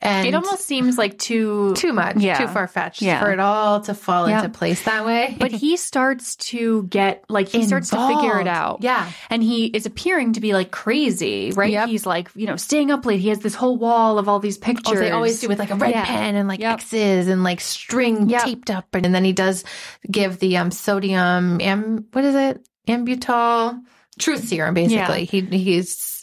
and 0.00 0.26
it 0.28 0.34
almost 0.34 0.64
seems 0.64 0.96
like 0.96 1.18
too 1.18 1.74
too 1.74 1.92
much, 1.92 2.16
Yeah. 2.18 2.38
too 2.38 2.46
far 2.46 2.66
fetched 2.68 3.02
Yeah. 3.02 3.20
for 3.20 3.32
it 3.32 3.40
all 3.40 3.80
to 3.82 3.94
fall 3.94 4.28
Yeah. 4.28 4.38
into 4.38 4.48
place 4.50 4.82
that 4.84 5.04
way. 5.04 5.36
but 5.38 5.50
he 5.50 5.76
starts 5.76 6.36
to 6.36 6.84
get 6.84 7.24
like 7.28 7.48
he 7.48 7.64
starts 7.64 7.90
to 7.90 7.96
figure 8.08 8.40
it 8.40 8.46
out. 8.46 8.78
Yeah. 8.82 9.10
And 9.30 9.42
he 9.42 9.66
is 9.66 9.86
appearing 9.86 10.34
to 10.34 10.40
be 10.40 10.52
like 10.52 10.70
crazy, 10.70 11.50
right? 11.52 11.72
Yep. 11.72 11.88
He's 11.88 12.06
like, 12.06 12.30
you 12.34 12.46
know, 12.46 12.56
staying 12.56 12.90
up 12.90 13.04
late. 13.06 13.20
He 13.20 13.28
has 13.30 13.40
this 13.40 13.54
whole 13.54 13.76
wall 13.76 14.18
of 14.18 14.28
all 14.28 14.38
these 14.38 14.58
pictures. 14.58 14.96
Oh, 14.98 15.00
they 15.00 15.10
always 15.10 15.40
do 15.40 15.48
with 15.48 15.58
like 15.58 15.70
a 15.70 15.74
red 15.76 15.94
pen 15.94 16.34
and 16.36 16.48
like 16.48 16.60
Yep. 16.60 16.74
X's 16.74 17.26
and 17.28 17.42
like 17.42 17.60
string 17.60 18.28
Yep. 18.28 18.42
taped 18.44 18.70
up, 18.70 18.94
and, 18.94 19.12
then 19.14 19.24
he 19.24 19.32
does 19.32 19.64
give 20.10 20.38
the 20.38 20.56
um 20.58 20.70
sodium 20.70 21.60
am 21.60 22.04
what 22.12 22.24
is 22.24 22.34
it 22.34 22.64
ambutal 22.86 23.80
truth 24.18 24.48
serum 24.48 24.74
basically. 24.74 25.24
He 25.24 25.40
he's 25.40 26.22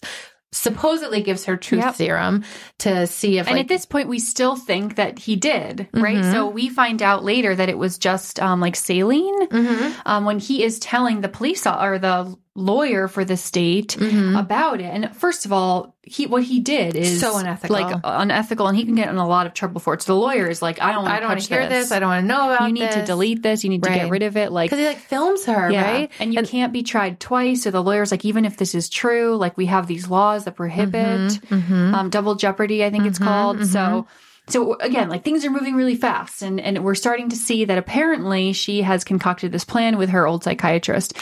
supposedly 0.56 1.22
gives 1.22 1.46
her 1.46 1.58
truth 1.58 1.84
Yep. 1.84 1.96
serum 1.96 2.44
to 2.80 3.06
see 3.08 3.38
if 3.38 3.48
And 3.48 3.58
like 3.58 3.66
at 3.66 3.68
this 3.68 3.86
point, 3.86 4.08
we 4.10 4.20
still 4.20 4.56
think 4.56 4.96
that 4.96 5.20
he 5.20 5.36
did, 5.36 5.88
right? 5.94 6.18
Mm-hmm. 6.18 6.32
So 6.32 6.48
we 6.48 6.70
find 6.70 7.02
out 7.02 7.24
later 7.24 7.54
that 7.56 7.70
it 7.70 7.78
was 7.78 7.98
just 7.98 8.40
um, 8.40 8.60
like 8.62 8.76
saline 8.76 9.48
Mm-hmm. 9.48 10.00
um, 10.06 10.26
when 10.26 10.40
he 10.40 10.64
is 10.64 10.80
telling 10.80 11.22
the 11.22 11.30
police 11.30 11.68
or 11.68 12.00
the 12.00 12.36
lawyer 12.58 13.08
for 13.10 13.26
the 13.26 13.36
state 13.36 13.98
Mm-hmm. 14.00 14.36
about 14.38 14.80
it. 14.80 14.86
And 14.86 15.14
first 15.16 15.46
of 15.46 15.52
all, 15.52 15.94
he 16.04 16.26
what 16.28 16.44
he 16.44 16.60
did 16.62 16.96
is 16.96 17.20
So 17.20 17.38
unethical. 17.38 17.76
like 17.76 18.00
unethical, 18.04 18.68
and 18.68 18.78
he 18.78 18.86
can 18.86 18.96
get 18.96 19.10
in 19.10 19.18
a 19.18 19.28
lot 19.28 19.46
of 19.48 19.54
trouble 19.54 19.82
for 19.82 19.94
it. 19.96 20.02
So 20.04 20.14
the 20.14 20.20
lawyer 20.20 20.48
is 20.48 20.62
like, 20.62 20.82
I 20.82 20.92
don't, 20.92 21.06
I 21.08 21.20
don't 21.20 21.30
want 21.30 21.42
to 21.42 21.50
hear 21.54 21.68
this. 21.68 21.92
I 21.92 22.00
don't 22.00 22.10
want 22.10 22.24
to 22.24 22.28
know 22.28 22.52
about 22.54 22.68
You 22.68 22.74
need 22.74 22.92
to 22.92 23.04
delete 23.06 23.42
this. 23.44 23.64
You 23.64 23.70
need 23.72 23.84
to 23.84 23.90
get 23.90 24.10
rid 24.10 24.24
of 24.24 24.38
it. 24.38 24.52
Like 24.52 24.70
because 24.70 24.80
he 24.80 24.88
like 24.88 25.00
films 25.00 25.46
her, 25.46 25.70
Yeah. 25.72 25.82
right? 25.92 26.12
And 26.20 26.34
you 26.34 26.44
can't 26.44 26.72
be 26.72 26.84
tried 26.84 27.20
twice. 27.20 27.64
So 27.64 27.72
the 27.72 27.84
lawyer's 27.84 28.12
like, 28.12 28.24
even 28.24 28.46
if 28.46 28.56
this 28.58 28.74
is 28.76 28.88
true, 28.88 29.36
like 29.36 29.58
we 29.58 29.66
have 29.66 29.88
these 29.88 30.08
laws 30.10 30.46
that 30.46 30.56
prohibit 30.56 31.32
Mm-hmm. 31.50 31.96
um, 31.96 32.10
double 32.10 32.36
jeopardy, 32.36 32.86
I 32.86 32.90
think 32.90 33.06
it's 33.06 33.20
called. 33.20 33.66
So, 33.66 34.08
so 34.48 34.76
again, 34.80 35.10
like 35.10 35.24
things 35.24 35.44
are 35.44 35.50
moving 35.50 35.74
really 35.76 35.96
fast, 35.96 36.44
and 36.44 36.60
and 36.62 36.84
we're 36.86 36.94
starting 36.96 37.30
to 37.30 37.36
see 37.36 37.66
that 37.66 37.78
apparently 37.80 38.54
she 38.54 38.84
has 38.84 39.04
concocted 39.04 39.52
this 39.52 39.66
plan 39.66 39.98
with 39.98 40.10
her 40.12 40.28
old 40.28 40.44
psychiatrist, 40.44 41.18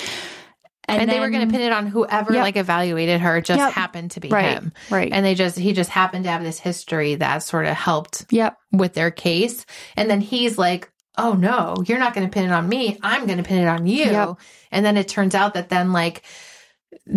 And, 0.87 1.09
they 1.09 1.19
were 1.19 1.29
going 1.29 1.47
to 1.47 1.51
pin 1.51 1.61
it 1.61 1.71
on 1.71 1.87
whoever 1.87 2.33
Yep. 2.33 2.43
like 2.43 2.57
evaluated 2.57 3.21
her. 3.21 3.39
Just 3.41 3.59
Yep. 3.59 3.71
happened 3.71 4.11
to 4.11 4.19
be 4.19 4.29
Right. 4.29 4.53
him, 4.53 4.73
Right. 4.89 5.11
And 5.13 5.25
they 5.25 5.33
just 5.35 5.57
he 5.57 5.71
just 5.73 5.89
happened 5.89 6.25
to 6.25 6.31
have 6.31 6.43
this 6.43 6.59
history 6.59 7.15
that 7.15 7.43
sort 7.43 7.65
of 7.65 7.75
helped 7.75 8.25
Yep. 8.31 8.57
with 8.71 8.93
their 8.93 9.09
case. 9.11 9.65
And 9.95 10.09
then 10.09 10.19
he's 10.21 10.57
like, 10.57 10.89
"Oh 11.17 11.33
no, 11.33 11.75
you're 11.87 11.99
not 11.99 12.13
going 12.13 12.27
to 12.27 12.31
pin 12.33 12.45
it 12.45 12.51
on 12.51 12.67
me. 12.67 12.97
I'm 13.01 13.25
going 13.25 13.37
to 13.37 13.43
pin 13.43 13.59
it 13.63 13.67
on 13.67 13.87
you." 13.87 14.05
Yep. 14.05 14.35
And 14.71 14.85
then 14.85 14.97
it 14.97 15.07
turns 15.07 15.35
out 15.35 15.53
that 15.53 15.69
then 15.69 15.93
like 15.93 16.23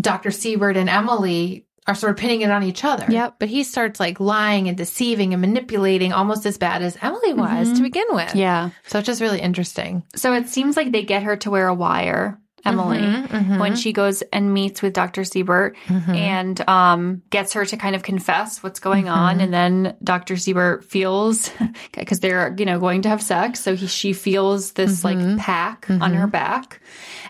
Dr. 0.00 0.30
Siebert 0.30 0.76
and 0.76 0.88
Emily 0.88 1.66
are 1.86 1.94
sort 1.94 2.10
of 2.10 2.16
pinning 2.16 2.40
it 2.40 2.50
on 2.50 2.62
each 2.64 2.84
other. 2.84 3.06
Yep. 3.08 3.36
But 3.38 3.48
he 3.48 3.62
starts 3.62 4.00
like 4.00 4.18
lying 4.18 4.68
and 4.68 4.76
deceiving 4.76 5.32
and 5.32 5.40
manipulating 5.40 6.12
almost 6.12 6.44
as 6.44 6.58
bad 6.58 6.82
as 6.82 6.96
Emily 7.00 7.32
was 7.32 7.72
to 7.74 7.82
begin 7.82 8.06
with. 8.10 8.28
Mm-hmm. 8.28 8.38
Yeah. 8.38 8.70
So 8.88 8.98
it's 8.98 9.06
just 9.06 9.20
really 9.20 9.40
interesting. 9.40 10.02
So 10.16 10.32
it 10.32 10.48
seems 10.48 10.76
like 10.76 10.90
they 10.90 11.02
get 11.04 11.22
her 11.22 11.36
to 11.36 11.50
wear 11.50 11.68
a 11.68 11.74
wire, 11.74 12.40
Emily, 12.66 12.98
Mm-hmm, 13.00 13.58
when 13.58 13.76
she 13.76 13.92
goes 13.92 14.22
and 14.32 14.52
meets 14.52 14.82
with 14.82 14.92
Dr. 14.92 15.24
Siebert 15.24 15.76
and 15.88 16.68
um, 16.68 17.22
gets 17.30 17.52
her 17.54 17.64
to 17.64 17.76
kind 17.76 17.94
of 17.96 18.02
confess 18.02 18.62
what's 18.62 18.80
going 18.80 19.04
Mm-hmm. 19.06 19.14
on. 19.18 19.40
And 19.40 19.52
then 19.52 19.96
Dr. 20.02 20.36
Siebert 20.36 20.84
feels, 20.84 21.50
because 21.92 22.20
they're, 22.20 22.54
you 22.58 22.64
know, 22.64 22.78
going 22.78 23.02
to 23.02 23.08
have 23.08 23.22
sex. 23.22 23.60
So 23.60 23.74
he, 23.76 23.86
she 23.86 24.12
feels 24.12 24.72
this 24.72 25.02
Mm-hmm. 25.02 25.36
like 25.36 25.38
pack 25.38 25.86
on 25.90 26.12
her 26.14 26.26
back. 26.26 26.80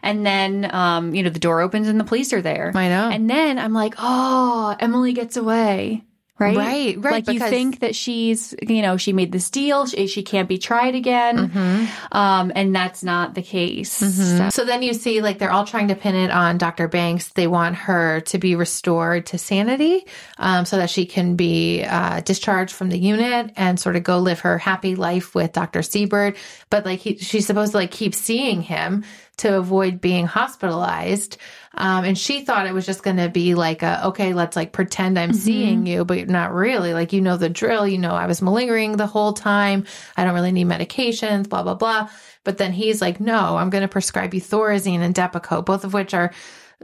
And 0.03 0.25
then, 0.25 0.73
um, 0.75 1.15
you 1.15 1.23
know, 1.23 1.31
the 1.31 1.39
door 1.39 1.61
opens 1.61 1.89
and 1.89 1.99
the 1.99 2.05
police 2.05 2.33
are 2.33 2.43
there. 2.43 2.73
I 2.75 2.89
know. 2.89 3.11
And 3.11 3.29
then 3.29 3.59
I'm 3.59 3.73
like, 3.73 3.95
oh, 3.99 4.77
Emily 4.79 5.13
gets 5.13 5.37
away. 5.37 6.05
Right? 6.39 6.55
Right, 6.55 6.97
right, 6.99 7.13
Like 7.13 7.29
you 7.33 7.41
think 7.51 7.81
that 7.81 7.97
she's, 7.97 8.55
you 8.61 8.83
know, 8.83 8.99
she 8.99 9.15
made 9.15 9.33
this 9.33 9.49
deal, 9.49 9.87
she, 9.87 10.07
she 10.07 10.23
can't 10.23 10.49
be 10.51 10.59
tried 10.59 10.95
again, 10.95 11.49
Mm-hmm. 11.49 12.15
um, 12.17 12.53
and 12.55 12.77
that's 12.77 13.03
not 13.03 13.35
the 13.35 13.41
case. 13.41 13.91
So- 13.93 14.51
So 14.51 14.65
then 14.67 14.83
you 14.83 14.93
see, 14.93 15.23
like, 15.23 15.39
they're 15.39 15.51
all 15.51 15.65
trying 15.65 15.89
to 15.89 15.95
pin 15.95 16.15
it 16.15 16.31
on 16.31 16.59
Dr. 16.59 16.89
Banks. 16.89 17.29
They 17.29 17.47
want 17.47 17.77
her 17.77 18.21
to 18.23 18.39
be 18.39 18.55
restored 18.55 19.25
to 19.27 19.39
sanity 19.39 20.05
um, 20.37 20.67
so 20.67 20.77
that 20.77 20.91
she 20.91 21.07
can 21.07 21.37
be 21.37 21.83
uh, 21.85 22.21
discharged 22.21 22.75
from 22.75 22.91
the 22.91 22.99
unit 22.99 23.53
and 23.57 23.81
sort 23.81 23.97
of 23.97 24.03
go 24.05 24.19
live 24.19 24.41
her 24.41 24.59
happy 24.59 24.95
life 24.95 25.35
with 25.35 25.53
Dr. 25.53 25.83
Siebert. 25.83 26.37
But, 26.69 26.85
like, 26.85 26.99
he, 27.01 27.17
she's 27.17 27.47
supposed 27.47 27.73
to, 27.73 27.79
like, 27.79 27.91
keep 27.93 28.15
seeing 28.15 28.61
him 28.61 29.05
to 29.39 29.57
avoid 29.59 30.01
being 30.01 30.27
hospitalized. 30.27 31.37
Um, 31.75 32.05
and 32.05 32.17
she 32.17 32.43
thought 32.43 32.67
it 32.67 32.73
was 32.73 32.87
just 32.87 33.03
going 33.03 33.19
to 33.19 33.29
be 33.29 33.55
like, 33.55 33.83
a, 33.83 34.07
okay, 34.07 34.33
let's 34.33 34.57
like 34.57 34.73
pretend 34.73 35.19
I'm 35.19 35.35
seeing 35.35 35.87
you, 35.87 36.07
but 36.07 36.29
not 36.29 36.55
really. 36.55 36.95
Like, 36.95 37.13
you 37.13 37.21
know 37.21 37.37
the 37.37 37.51
drill. 37.51 37.87
You 37.87 37.99
know, 37.99 38.13
I 38.13 38.27
was 38.27 38.41
malingering 38.41 38.97
the 38.97 39.07
whole 39.07 39.35
time. 39.35 39.85
I 40.17 40.25
don't 40.25 40.35
really 40.35 40.53
need 40.53 40.69
medications, 40.69 41.49
blah, 41.49 41.63
blah, 41.63 41.75
blah. 41.75 42.09
But 42.45 42.57
then 42.57 42.73
he's 42.73 43.03
like, 43.03 43.21
no, 43.21 43.57
I'm 43.57 43.71
going 43.71 43.83
to 43.83 43.89
prescribe 43.89 44.33
you 44.33 44.41
Thorazine 44.41 45.01
and 45.01 45.15
Depakote, 45.15 45.67
both 45.67 45.85
of 45.85 45.93
which 45.93 46.15
are, 46.15 46.33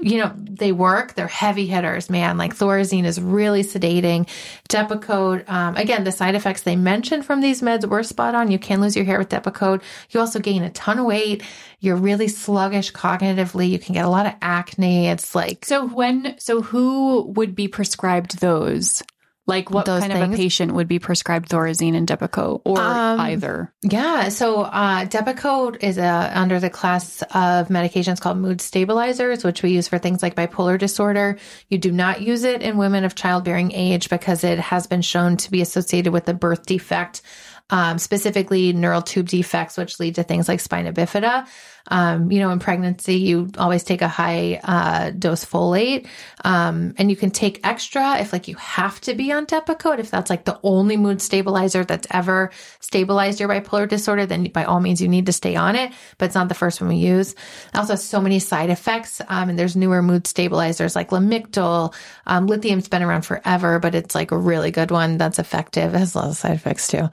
you 0.01 0.19
know, 0.19 0.33
they 0.37 0.73
work. 0.73 1.15
They're 1.15 1.29
heavy 1.29 1.67
hitters, 1.67 2.09
man. 2.09 2.39
Like 2.39 2.57
Thorazine 2.57 3.05
is 3.05 3.21
really 3.21 3.63
sedating. 3.63 4.29
Depakote, 4.69 5.49
um, 5.49 5.77
again, 5.77 6.05
the 6.05 6.13
side 6.13 6.35
effects 6.35 6.63
they 6.63 6.77
mentioned 6.77 7.27
from 7.27 7.41
these 7.41 7.61
meds 7.61 7.87
were 7.87 8.03
spot 8.03 8.35
on. 8.35 8.51
You 8.51 8.59
can 8.59 8.81
lose 8.81 8.97
your 8.97 9.05
hair 9.05 9.19
with 9.19 9.29
Depakote. 9.29 9.83
You 10.11 10.21
also 10.21 10.41
gain 10.41 10.63
a 10.63 10.71
ton 10.71 10.99
of 10.99 11.05
weight. 11.05 11.43
You're 11.81 11.97
really 11.97 12.29
sluggish 12.29 12.93
cognitively. 12.93 13.69
You 13.69 13.79
can 13.79 13.95
get 13.95 14.05
a 14.05 14.11
lot 14.11 14.27
of 14.27 14.35
acne. 14.41 15.09
It's 15.09 15.35
like, 15.35 15.65
So 15.65 15.87
when, 15.87 16.37
so 16.39 16.63
who 16.63 17.23
would 17.37 17.55
be 17.55 17.69
prescribed 17.69 18.41
those? 18.41 19.03
Like 19.45 19.71
what 19.71 19.87
Those 19.87 20.03
kind 20.03 20.13
of 20.13 20.33
a 20.33 20.37
patient 20.37 20.75
would 20.75 20.87
be 20.87 21.01
prescribed 21.01 21.49
Thorazine 21.49 21.97
and 21.97 22.07
Depakote 22.07 22.63
or 22.65 22.79
Um, 22.81 23.19
either? 23.19 23.73
Yeah, 23.83 24.29
so 24.29 24.63
uh, 24.63 25.05
Depakote 25.07 25.83
is 25.83 25.99
uh, 25.99 26.31
under 26.33 26.61
the 26.61 26.71
class 26.71 27.23
of 27.23 27.67
medications 27.67 28.21
called 28.21 28.39
mood 28.39 28.61
stabilizers, 28.61 29.43
which 29.43 29.65
we 29.65 29.71
use 29.71 29.89
for 29.89 29.99
things 29.99 30.23
like 30.23 30.37
bipolar 30.37 30.79
disorder. 30.79 31.39
You 31.69 31.79
do 31.79 31.91
not 31.91 32.23
use 32.23 32.45
it 32.45 32.63
in 32.63 32.77
women 32.77 33.03
of 33.03 33.17
childbearing 33.17 33.73
age 33.73 34.09
because 34.11 34.45
it 34.45 34.61
has 34.61 34.87
been 34.87 35.03
shown 35.03 35.37
to 35.39 35.51
be 35.51 35.61
associated 35.61 36.13
with 36.13 36.29
a 36.29 36.35
birth 36.35 36.65
defect, 36.65 37.23
um, 37.71 37.99
specifically 37.99 38.73
neural 38.73 39.03
tube 39.03 39.27
defects, 39.29 39.77
which 39.77 39.99
lead 39.99 40.15
to 40.15 40.23
things 40.23 40.47
like 40.47 40.61
spina 40.61 40.93
bifida. 40.93 41.49
Um, 41.89 42.31
you 42.31 42.39
know, 42.39 42.51
in 42.51 42.59
pregnancy, 42.59 43.17
you 43.17 43.51
always 43.59 43.83
take 43.85 44.03
a 44.03 44.09
high 44.09 44.61
uh, 44.63 45.11
dose 45.11 45.45
folate, 45.45 46.07
um, 46.45 46.95
and 46.99 47.11
you 47.11 47.17
can 47.17 47.31
take 47.31 47.67
extra 47.67 48.19
if 48.21 48.33
like 48.33 48.49
you 48.49 48.57
have 48.57 49.01
to 49.03 49.15
be 49.15 49.33
on 49.33 49.47
Depakote. 49.47 49.99
If 49.99 50.11
that's 50.11 50.31
like 50.31 50.45
the 50.45 50.59
only 50.63 50.97
mood 50.97 51.21
stabilizer 51.21 51.85
that's 51.85 52.07
ever 52.11 52.51
stabilized 52.81 53.41
your 53.41 53.49
bipolar 53.49 53.89
disorder, 53.89 54.27
then 54.27 54.45
by 54.45 54.65
all 54.65 54.81
means 54.81 55.01
you 55.01 55.09
need 55.09 55.27
to 55.27 55.33
stay 55.33 55.57
on 55.57 55.77
it. 55.77 55.93
But 56.19 56.27
it's 56.27 56.35
not 56.35 56.49
the 56.49 56.55
first 56.55 56.81
one 56.81 56.89
we 56.89 56.97
use. 56.97 57.35
Also 57.75 57.95
has 57.95 58.05
so 58.05 58.21
many 58.21 58.39
side 58.39 58.71
effects, 58.71 59.21
um, 59.29 59.49
and 59.49 59.59
there's 59.59 59.77
newer 59.77 60.03
mood 60.03 60.27
stabilizers 60.27 60.95
like 60.95 61.11
Lamictal. 61.11 61.95
Um, 62.27 62.47
lithium's 62.47 62.89
been 62.89 63.03
around 63.03 63.23
forever, 63.23 63.79
but 63.79 63.95
it's 63.95 64.15
like 64.15 64.31
a 64.31 64.39
really 64.39 64.71
good 64.71 64.91
one 64.91 65.19
that's 65.19 65.39
effective. 65.39 65.95
It 65.95 65.99
has 65.99 66.15
a 66.15 66.19
lot 66.19 66.29
of 66.29 66.37
side 66.37 66.55
effects 66.55 66.89
too. 66.89 67.09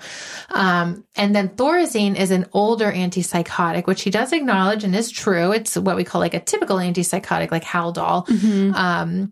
Um, 0.49 1.03
and 1.15 1.35
then 1.35 1.49
Thorazine 1.49 2.15
is 2.15 2.31
an 2.31 2.45
older 2.53 2.91
antipsychotic, 2.91 3.87
which 3.87 4.03
he 4.03 4.09
does 4.09 4.31
acknowledge 4.59 4.83
and 4.83 4.95
is 4.95 5.09
true. 5.09 5.51
It's 5.53 5.77
what 5.77 5.95
we 5.95 6.03
call 6.03 6.19
like 6.19 6.33
a 6.33 6.39
typical 6.39 6.77
antipsychotic, 6.77 7.51
like 7.51 7.63
Haldol. 7.63 8.27
Um, 8.75 9.31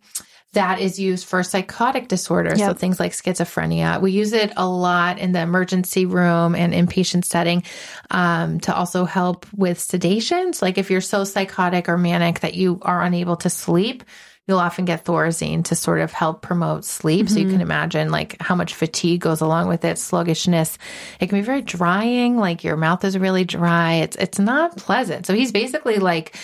that 0.54 0.80
is 0.80 1.00
used 1.00 1.28
for 1.28 1.44
psychotic 1.44 2.08
disorders. 2.08 2.60
So 2.60 2.74
things 2.74 3.00
like 3.00 3.12
schizophrenia. 3.12 4.02
We 4.02 4.12
use 4.12 4.34
it 4.34 4.54
a 4.58 4.68
lot 4.68 5.20
in 5.20 5.32
the 5.32 5.42
emergency 5.42 6.06
room 6.06 6.56
and 6.56 6.74
inpatient 6.74 7.26
setting 7.26 7.64
um, 8.10 8.60
to 8.62 8.76
also 8.76 9.06
help 9.06 9.46
with 9.54 9.78
sedations. 9.78 10.62
Like 10.62 10.78
if 10.78 10.90
you're 10.90 11.02
so 11.02 11.26
psychotic 11.26 11.90
or 11.90 11.98
manic 11.98 12.40
that 12.40 12.56
you 12.56 12.80
are 12.82 13.04
unable 13.04 13.36
to 13.38 13.50
sleep, 13.50 14.04
you'll 14.48 14.60
often 14.60 14.86
get 14.86 15.04
Thorazine 15.04 15.66
to 15.66 15.76
sort 15.76 16.00
of 16.00 16.12
help 16.14 16.42
promote 16.42 16.86
sleep. 16.86 17.28
So 17.28 17.38
you 17.40 17.50
can 17.50 17.60
imagine 17.60 18.10
like 18.10 18.42
how 18.42 18.56
much 18.56 18.74
fatigue 18.74 19.20
goes 19.20 19.42
along 19.42 19.68
with 19.68 19.84
it, 19.84 19.98
sluggishness. 19.98 20.78
It 21.20 21.28
can 21.28 21.38
be 21.38 21.44
very 21.44 21.62
drying. 21.62 22.38
Like 22.38 22.64
your 22.64 22.78
mouth 22.78 23.04
is 23.04 23.18
really 23.18 23.44
dry. 23.44 23.96
It's 23.96 24.16
it's 24.16 24.40
not 24.40 24.78
pleasant. 24.78 25.26
So 25.26 25.34
he's 25.34 25.52
basically 25.52 25.98
like 25.98 26.38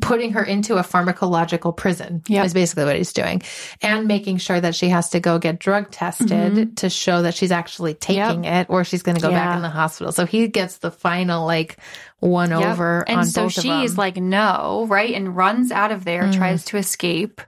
putting 0.00 0.32
her 0.32 0.42
into 0.44 0.76
a 0.76 0.82
pharmacological 0.82 1.76
prison 1.76 2.22
Yep. 2.28 2.46
is 2.46 2.54
basically 2.54 2.84
what 2.84 2.96
he's 2.96 3.12
doing 3.12 3.42
and 3.82 4.06
making 4.08 4.38
sure 4.38 4.60
that 4.60 4.74
she 4.74 4.88
has 4.88 5.10
to 5.10 5.20
go 5.20 5.38
get 5.38 5.58
drug 5.58 5.90
tested 5.90 6.76
to 6.78 6.90
show 6.90 7.22
that 7.22 7.34
she's 7.34 7.52
actually 7.52 7.94
taking 7.94 8.44
it 8.44 8.66
or 8.70 8.84
she's 8.84 9.02
going 9.02 9.16
to 9.16 9.22
go 9.22 9.30
back 9.30 9.56
in 9.56 9.62
the 9.62 9.68
hospital 9.68 10.12
so 10.12 10.26
he 10.26 10.48
gets 10.48 10.78
the 10.78 10.90
final 10.90 11.46
like 11.46 11.76
one 12.20 12.50
Yep. 12.50 12.62
over 12.62 13.04
and 13.08 13.18
on 13.20 13.24
so 13.26 13.48
she's. 13.48 13.64
Mm-hmm. 13.64 13.98
like 13.98 14.16
no 14.16 14.86
right 14.88 15.14
and 15.14 15.36
runs 15.36 15.70
out 15.72 15.90
of 15.92 16.04
there 16.04 16.30
tries 16.32 16.64
to 16.66 16.76
escape 16.76 17.40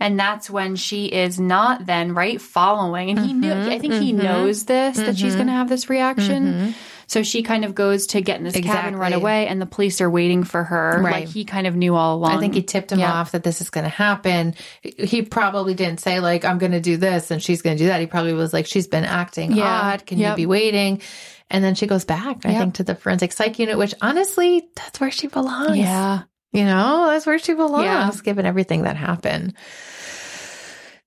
and 0.00 0.18
that's 0.18 0.50
when 0.50 0.76
she 0.76 1.06
is 1.06 1.38
not 1.38 1.86
then 1.86 2.14
right 2.14 2.40
following 2.40 3.10
and 3.10 3.18
he 3.20 3.32
knew 3.32 3.48
Mm-hmm. 3.50 3.70
i 3.70 3.78
think 3.78 3.94
he 3.94 4.12
knows 4.12 4.64
this 4.64 4.96
that 4.96 5.16
she's 5.16 5.34
going 5.34 5.46
to 5.46 5.52
have 5.52 5.68
this 5.68 5.88
reaction 5.90 6.74
so 7.14 7.22
she 7.22 7.42
kind 7.42 7.64
of 7.64 7.74
goes 7.74 8.08
to 8.08 8.20
get 8.20 8.38
in 8.38 8.44
this 8.44 8.56
cabin 8.56 8.96
run 8.96 9.12
away 9.12 9.46
and 9.46 9.62
the 9.62 9.66
police 9.66 10.00
are 10.00 10.10
waiting 10.10 10.42
for 10.44 10.62
her 10.64 11.00
Right. 11.00 11.12
like 11.12 11.28
he 11.28 11.44
kind 11.44 11.66
of 11.66 11.74
knew 11.76 11.94
all 11.94 12.16
along 12.16 12.32
I 12.36 12.40
think 12.40 12.54
he 12.54 12.62
tipped 12.62 12.90
him 12.92 12.98
Yeah. 12.98 13.12
off 13.12 13.32
that 13.32 13.42
this 13.44 13.60
is 13.60 13.70
going 13.70 13.84
to 13.84 13.88
happen. 13.90 14.54
He 14.82 15.22
probably 15.22 15.74
didn't 15.74 16.00
say 16.00 16.18
like 16.20 16.44
I'm 16.44 16.58
going 16.58 16.72
to 16.72 16.80
do 16.80 16.96
this 16.96 17.30
and 17.30 17.42
she's 17.42 17.62
going 17.62 17.76
to 17.76 17.82
do 17.84 17.88
that. 17.88 18.00
He 18.00 18.06
probably 18.06 18.32
was 18.34 18.52
like 18.52 18.66
she's 18.66 18.88
been 18.88 19.04
acting 19.04 19.52
Yeah. 19.52 19.64
odd. 19.92 20.04
Can 20.06 20.18
Yep. 20.18 20.30
you 20.32 20.36
be 20.42 20.46
waiting? 20.46 21.00
And 21.50 21.62
then 21.62 21.74
she 21.76 21.86
goes 21.86 22.04
back, 22.04 22.38
I 22.44 22.50
Yep. 22.50 22.60
think, 22.60 22.74
to 22.74 22.84
the 22.84 22.94
forensic 22.94 23.32
psych 23.32 23.58
unit, 23.58 23.78
which 23.78 23.94
honestly, 24.02 24.66
that's 24.76 24.98
where 25.00 25.10
she 25.12 25.28
belongs. 25.28 25.76
yeah 25.78 26.22
You 26.52 26.64
know, 26.64 27.08
that's 27.10 27.26
where 27.26 27.38
she 27.38 27.52
belongs, 27.54 27.84
Yeah. 27.84 28.10
given 28.24 28.46
everything 28.46 28.82
that 28.82 28.96
happened. 28.96 29.54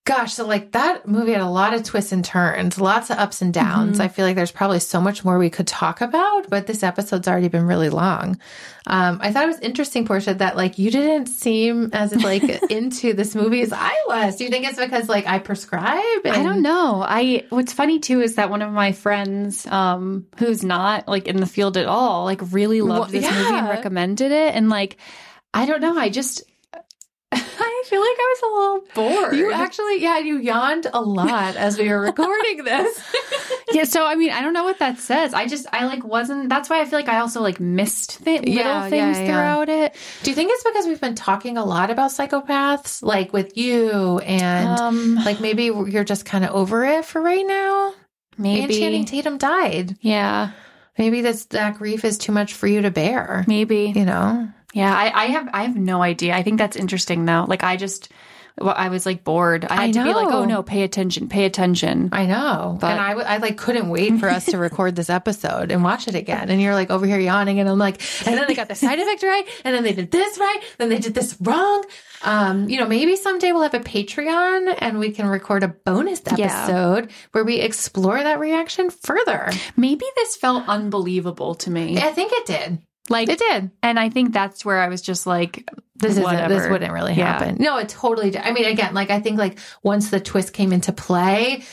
Gosh, 0.08 0.36
so 0.36 0.48
like 0.48 0.72
that 0.72 1.06
movie 1.06 1.34
had 1.34 1.42
a 1.42 1.50
lot 1.50 1.74
of 1.74 1.84
twists 1.84 2.14
and 2.14 2.24
turns, 2.24 2.80
lots 2.80 3.10
of 3.10 3.18
ups 3.18 3.42
and 3.42 3.54
downs. 3.54 3.98
Mm-hmm. 3.98 4.04
I 4.04 4.08
feel 4.08 4.26
like 4.26 4.38
there's 4.38 4.54
probably 4.54 4.80
so 4.80 5.02
much 5.02 5.26
more 5.26 5.38
we 5.38 5.50
could 5.50 5.68
talk 5.68 6.00
about, 6.00 6.50
but 6.50 6.66
this 6.66 6.82
episode's 6.82 7.28
already 7.28 7.50
been 7.50 7.66
really 7.68 7.90
long. 7.90 8.40
Um, 8.86 9.20
I 9.22 9.34
thought 9.34 9.44
it 9.44 9.48
was 9.48 9.60
interesting, 9.60 10.06
Portia, 10.06 10.36
that 10.36 10.56
like 10.56 10.80
you 10.80 10.92
didn't 10.92 11.26
seem 11.26 11.90
as 11.92 12.16
like 12.16 12.42
into 12.72 13.12
this 13.12 13.36
movie 13.36 13.60
as 13.62 13.74
I 13.74 13.94
was. 14.08 14.38
Do 14.38 14.46
you 14.46 14.50
think 14.50 14.66
it's 14.66 14.80
because 14.80 15.10
like 15.10 15.28
I 15.28 15.40
prescribe? 15.40 16.26
I 16.26 16.42
don't 16.42 16.62
know. 16.62 17.04
I 17.06 17.44
what's 17.50 17.74
funny 17.74 18.00
too 18.00 18.22
is 18.22 18.36
that 18.36 18.50
one 18.50 18.62
of 18.62 18.72
my 18.72 18.94
friends, 18.94 19.68
um, 19.68 20.26
who's 20.38 20.64
not 20.64 21.10
like 21.10 21.28
in 21.28 21.36
the 21.36 21.46
field 21.46 21.76
at 21.76 21.86
all, 21.86 22.24
like 22.24 22.40
really 22.54 22.82
loved 22.82 23.12
Well, 23.12 23.22
this 23.22 23.30
movie 23.30 23.56
and 23.58 23.68
recommended 23.68 24.32
it. 24.32 24.56
And 24.56 24.70
like, 24.70 24.96
I 25.54 25.66
don't 25.66 25.82
know. 25.82 25.98
I 25.98 26.08
just, 26.08 26.44
feel 27.88 28.02
like 28.02 28.18
I 28.20 28.36
was 28.36 28.42
a 28.44 28.54
little 28.56 29.20
bored. 29.22 29.36
You 29.36 29.52
actually, 29.54 30.02
yeah, 30.02 30.18
you 30.20 30.38
yawned 30.38 30.88
a 30.94 31.02
lot 31.02 31.56
as 31.56 31.78
we 31.78 31.90
were 31.90 32.00
recording 32.02 32.64
this. 32.64 33.02
yeah. 33.72 33.84
So 33.86 34.06
I 34.06 34.16
mean, 34.16 34.32
I 34.32 34.42
don't 34.42 34.54
know 34.54 34.64
what 34.64 34.80
that 34.80 35.00
says. 35.00 35.34
I 35.34 35.48
just, 35.48 35.66
I 35.74 35.86
like 35.86 36.04
wasn't. 36.04 36.50
That's 36.50 36.70
why 36.70 36.82
I 36.82 36.86
feel 36.86 37.00
like 37.00 37.10
I 37.10 37.20
also 37.20 37.42
like 37.42 37.60
missed 37.60 38.24
th- 38.24 38.42
little 38.42 38.54
Yeah, 38.54 38.90
things 38.90 39.18
yeah, 39.18 39.24
yeah. 39.24 39.28
throughout 39.28 39.70
it. 39.70 39.96
Do 40.24 40.32
you 40.32 40.36
think 40.36 40.52
it's 40.54 40.64
because 40.64 40.86
we've 40.86 41.02
been 41.02 41.16
talking 41.16 41.58
a 41.58 41.66
lot 41.66 41.90
about 41.90 42.12
psychopaths, 42.12 43.02
like 43.02 43.34
with 43.34 43.58
you, 43.58 44.20
and 44.20 44.80
Um, 44.80 45.16
like 45.16 45.40
maybe 45.40 45.66
you're 45.66 46.04
just 46.04 46.26
kind 46.26 46.44
of 46.46 46.52
over 46.52 46.86
it 46.86 47.06
for 47.06 47.22
right 47.22 47.46
now? 47.46 47.94
Maybe 48.38 48.60
And 48.62 48.70
maybe. 48.70 48.80
Channing 48.82 49.06
Tatum 49.06 49.38
died. 49.38 49.98
yeah. 50.02 50.52
Maybe 51.00 51.22
this 51.22 51.46
that 51.46 51.76
grief 51.78 52.04
is 52.04 52.18
too 52.18 52.32
much 52.32 52.54
for 52.54 52.66
you 52.66 52.82
to 52.82 52.90
bear. 52.90 53.46
Maybe. 53.48 53.94
You 53.96 54.04
know, 54.06 54.50
Yeah, 54.74 54.94
I, 54.96 55.24
I 55.24 55.26
have 55.28 55.50
I 55.54 55.64
have 55.64 55.76
no 55.76 56.02
idea. 56.02 56.36
I 56.36 56.44
think 56.44 56.58
that's 56.58 56.76
interesting 56.78 57.26
though. 57.26 57.46
Like 57.48 57.64
I 57.64 57.78
just 57.78 58.10
well, 58.60 58.74
I 58.76 58.90
was 58.90 59.06
like 59.06 59.24
bored. 59.24 59.66
I 59.66 59.76
had 59.76 59.90
I 59.90 59.92
to 59.92 60.04
be 60.04 60.14
like, 60.16 60.34
oh 60.34 60.44
no, 60.46 60.64
pay 60.64 60.82
attention, 60.82 61.30
pay 61.30 61.46
attention. 61.46 62.10
I 62.12 62.26
know, 62.26 62.76
But- 62.82 62.90
and 62.94 63.00
I, 63.00 63.10
w- 63.10 63.28
I 63.28 63.38
like 63.38 63.56
couldn't 63.56 63.88
wait 63.88 64.20
for 64.20 64.28
us 64.28 64.46
to 64.48 64.58
record 64.68 64.96
this 64.96 65.12
episode 65.12 65.72
and 65.72 65.84
watch 65.84 66.08
it 66.08 66.16
again. 66.16 66.50
And 66.50 66.60
you're 66.60 66.74
like 66.74 66.90
over 66.90 67.06
here 67.06 67.20
yawning, 67.20 67.60
and 67.60 67.70
I'm 67.70 67.78
like, 67.78 68.02
and 68.26 68.36
then 68.36 68.46
they 68.48 68.56
got 68.56 68.68
the 68.68 68.74
side 68.74 68.98
effect 68.98 69.22
right, 69.22 69.46
and 69.64 69.76
then 69.76 69.84
they 69.84 69.94
did 69.94 70.10
this 70.10 70.40
right, 70.40 70.60
then 70.80 70.90
they 70.90 70.98
did 70.98 71.14
this 71.14 71.38
wrong. 71.40 71.86
Um, 72.24 72.68
you 72.68 72.80
know, 72.80 72.88
maybe 72.88 73.16
someday 73.16 73.52
we'll 73.52 73.62
have 73.62 73.76
a 73.76 73.80
Patreon 73.80 74.74
and 74.80 74.98
we 74.98 75.12
can 75.12 75.28
record 75.28 75.62
a 75.62 75.68
bonus 75.68 76.24
Yeah. 76.36 76.46
episode 76.66 77.12
where 77.34 77.44
we 77.44 77.58
explore 77.58 78.18
that 78.18 78.40
reaction 78.40 78.90
further. 78.90 79.52
Maybe 79.76 80.06
this 80.16 80.36
felt 80.36 80.68
unbelievable 80.68 81.54
to 81.56 81.70
me. 81.70 82.00
I 82.00 82.12
think 82.12 82.32
it 82.34 82.48
did. 82.48 82.80
Like 83.10 83.30
It 83.30 83.40
did. 83.40 83.72
and 83.82 84.00
I 84.00 84.10
think 84.10 84.34
that's 84.34 84.64
where 84.66 84.80
I 84.80 84.88
was 84.90 85.02
just 85.02 85.26
like, 85.28 85.70
This 85.96 86.18
isn't, 86.18 86.48
this 86.50 86.70
wouldn't 86.70 86.92
really 86.94 87.14
Yeah. 87.14 87.26
happen. 87.40 87.58
No, 87.60 87.78
it 87.78 87.90
totally 87.90 88.32
did. 88.32 88.42
I 88.42 88.52
mean, 88.52 88.66
again, 88.66 88.94
like 88.94 89.10
I 89.10 89.20
think 89.20 89.38
like 89.40 89.60
once 89.84 90.10
the 90.10 90.20
twist 90.20 90.54
came 90.54 90.72
into 90.74 90.92
play, 90.92 91.64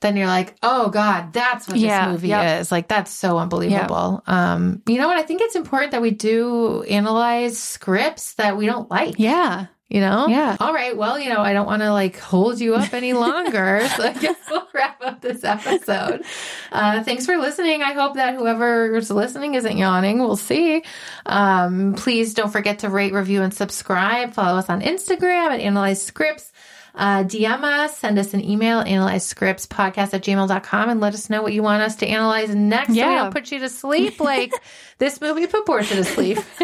then 0.00 0.16
you're 0.16 0.26
like, 0.26 0.54
oh 0.62 0.90
God, 0.90 1.32
that's 1.32 1.66
what 1.66 1.78
Yeah, 1.78 2.06
this 2.06 2.12
movie 2.12 2.28
yep. 2.28 2.60
is. 2.60 2.70
Like 2.70 2.88
that's 2.88 3.10
so 3.10 3.38
unbelievable. 3.38 4.22
Um, 4.26 4.82
you 4.86 4.98
know 4.98 5.08
what? 5.08 5.16
I 5.16 5.22
think 5.22 5.40
it's 5.40 5.56
important 5.56 5.92
that 5.92 6.02
we 6.02 6.10
do 6.10 6.82
analyze 6.82 7.58
scripts 7.58 8.34
that 8.34 8.56
we 8.58 8.66
don't 8.66 8.90
like. 8.90 9.14
Yeah. 9.18 9.66
You 9.88 10.00
know? 10.00 10.26
Yeah. 10.28 10.56
All 10.60 10.72
right. 10.72 10.96
Well, 10.96 11.18
you 11.18 11.28
know, 11.28 11.40
I 11.40 11.52
don't 11.52 11.66
want 11.66 11.82
to 11.82 11.92
like 11.92 12.18
hold 12.18 12.58
you 12.58 12.74
up 12.74 12.94
any 12.94 13.12
longer. 13.12 13.86
so 13.96 14.02
I 14.02 14.12
guess 14.14 14.36
we'll 14.50 14.66
wrap 14.72 15.00
up 15.02 15.20
this 15.20 15.44
episode. 15.44 16.24
Uh, 16.72 17.04
thanks 17.04 17.26
for 17.26 17.36
listening. 17.36 17.82
I 17.82 17.92
hope 17.92 18.14
that 18.14 18.34
whoever's 18.34 19.10
listening 19.10 19.54
isn't 19.54 19.76
yawning. 19.76 20.20
We'll 20.20 20.36
see. 20.36 20.82
Um, 21.26 21.94
please 21.94 22.32
don't 22.32 22.50
forget 22.50 22.80
to 22.80 22.88
rate, 22.88 23.12
review, 23.12 23.42
and 23.42 23.52
subscribe. 23.52 24.32
Follow 24.32 24.58
us 24.58 24.70
on 24.70 24.80
Instagram 24.80 25.48
at 25.50 25.60
Analyze 25.60 26.02
Scripts. 26.02 26.50
Uh, 26.96 27.24
DM 27.24 27.64
us, 27.64 27.98
send 27.98 28.18
us 28.20 28.34
an 28.34 28.44
email, 28.44 28.78
analyze 28.78 29.26
scripts 29.26 29.66
podcast 29.66 30.14
at 30.14 30.22
gmail.com 30.22 30.88
and 30.90 31.00
let 31.00 31.12
us 31.12 31.28
know 31.28 31.42
what 31.42 31.52
you 31.52 31.60
want 31.62 31.82
us 31.82 31.96
to 31.96 32.06
analyze 32.06 32.54
next. 32.54 32.88
So 32.88 32.92
we 32.92 32.98
Yeah. 33.00 33.22
don't 33.24 33.32
put 33.32 33.50
you 33.50 33.58
to 33.60 33.68
sleep 33.68 34.20
like 34.20 34.52
this 34.98 35.20
movie 35.20 35.48
put 35.48 35.66
Portia 35.66 35.96
to 35.96 36.04
sleep. 36.04 36.38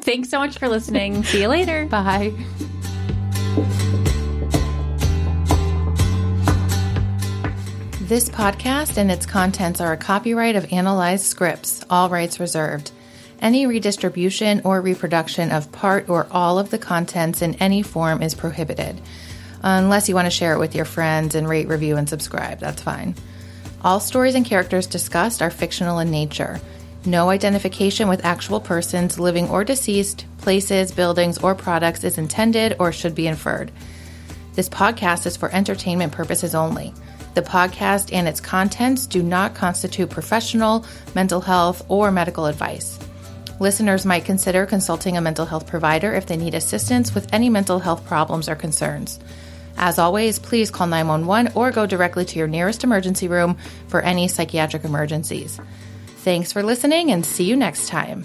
Thanks 0.00 0.30
so 0.30 0.38
much 0.38 0.58
for 0.58 0.68
listening. 0.70 1.22
See 1.24 1.42
you 1.42 1.48
later. 1.48 1.84
Bye. 1.84 2.32
This 8.00 8.28
podcast 8.28 8.98
and 8.98 9.10
its 9.10 9.24
contents 9.24 9.80
are 9.80 9.92
a 9.92 9.96
copyright 9.96 10.56
of 10.56 10.70
Analyzed 10.72 11.24
Scripts, 11.24 11.82
all 11.88 12.10
rights 12.10 12.38
reserved. 12.38 12.90
Any 13.40 13.64
redistribution 13.66 14.60
or 14.64 14.80
reproduction 14.82 15.50
of 15.50 15.72
part 15.72 16.10
or 16.10 16.26
all 16.30 16.58
of 16.58 16.70
the 16.70 16.78
contents 16.78 17.40
in 17.40 17.54
any 17.54 17.82
form 17.82 18.22
is 18.22 18.34
prohibited. 18.34 19.00
Unless 19.62 20.08
you 20.08 20.14
want 20.14 20.26
to 20.26 20.30
share 20.30 20.54
it 20.54 20.58
with 20.58 20.74
your 20.74 20.84
friends 20.84 21.34
and 21.34 21.48
rate, 21.48 21.68
review, 21.68 21.96
and 21.96 22.08
subscribe, 22.08 22.58
that's 22.58 22.82
fine. 22.82 23.14
All 23.82 24.00
stories 24.00 24.34
and 24.34 24.44
characters 24.44 24.86
discussed 24.86 25.42
are 25.42 25.50
fictional 25.50 25.98
in 25.98 26.10
nature. 26.10 26.60
No 27.04 27.30
identification 27.30 28.08
with 28.08 28.24
actual 28.24 28.60
persons, 28.60 29.18
living 29.18 29.48
or 29.48 29.64
deceased, 29.64 30.24
places, 30.38 30.92
buildings, 30.92 31.38
or 31.38 31.54
products 31.54 32.04
is 32.04 32.18
intended 32.18 32.76
or 32.78 32.92
should 32.92 33.14
be 33.14 33.26
inferred. 33.26 33.72
This 34.54 34.68
podcast 34.68 35.26
is 35.26 35.36
for 35.36 35.50
entertainment 35.50 36.12
purposes 36.12 36.54
only. 36.54 36.92
The 37.34 37.42
podcast 37.42 38.12
and 38.12 38.28
its 38.28 38.40
contents 38.40 39.06
do 39.06 39.22
not 39.22 39.54
constitute 39.54 40.10
professional, 40.10 40.84
mental 41.14 41.40
health, 41.40 41.84
or 41.88 42.12
medical 42.12 42.46
advice. 42.46 42.98
Listeners 43.58 44.04
might 44.04 44.24
consider 44.24 44.66
consulting 44.66 45.16
a 45.16 45.20
mental 45.20 45.46
health 45.46 45.66
provider 45.66 46.12
if 46.12 46.26
they 46.26 46.36
need 46.36 46.54
assistance 46.54 47.14
with 47.14 47.32
any 47.32 47.48
mental 47.48 47.78
health 47.78 48.04
problems 48.04 48.48
or 48.48 48.54
concerns. 48.54 49.18
As 49.76 49.98
always, 49.98 50.38
please 50.38 50.70
call 50.70 50.86
911 50.86 51.52
or 51.54 51.70
go 51.70 51.86
directly 51.86 52.24
to 52.24 52.38
your 52.38 52.48
nearest 52.48 52.84
emergency 52.84 53.28
room 53.28 53.56
for 53.88 54.00
any 54.00 54.28
psychiatric 54.28 54.84
emergencies. 54.84 55.60
Thanks 56.18 56.52
for 56.52 56.62
listening 56.62 57.10
and 57.10 57.26
see 57.26 57.44
you 57.44 57.56
next 57.56 57.88
time. 57.88 58.24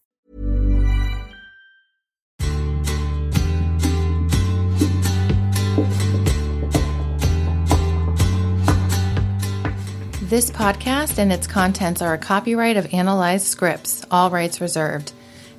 This 10.31 10.49
podcast 10.49 11.17
and 11.17 11.29
its 11.29 11.45
contents 11.45 12.01
are 12.01 12.13
a 12.13 12.17
copyright 12.17 12.77
of 12.77 12.93
Analyzed 12.93 13.47
Scripts, 13.47 14.05
all 14.09 14.29
rights 14.29 14.61
reserved. 14.61 15.11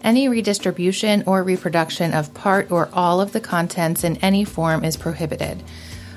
Any 0.03 0.31
redistribution 0.31 1.25
or 1.27 1.43
reproduction 1.43 2.15
of 2.15 2.33
part 2.33 2.71
or 2.71 2.89
all 2.95 3.21
of 3.21 3.33
the 3.33 3.41
contents 3.41 4.03
in 4.03 4.17
any 4.25 4.45
form 4.45 4.83
is 4.83 4.97
prohibited. 4.97 5.63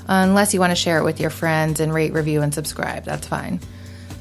Unless 0.08 0.54
you 0.54 0.62
want 0.62 0.72
to 0.72 0.76
share 0.78 1.00
it 1.00 1.04
with 1.04 1.20
your 1.20 1.32
friends 1.32 1.82
and 1.82 1.94
rate, 1.94 2.14
review, 2.14 2.42
and 2.42 2.54
subscribe, 2.54 3.04
that's 3.04 3.28
fine. 3.28 3.60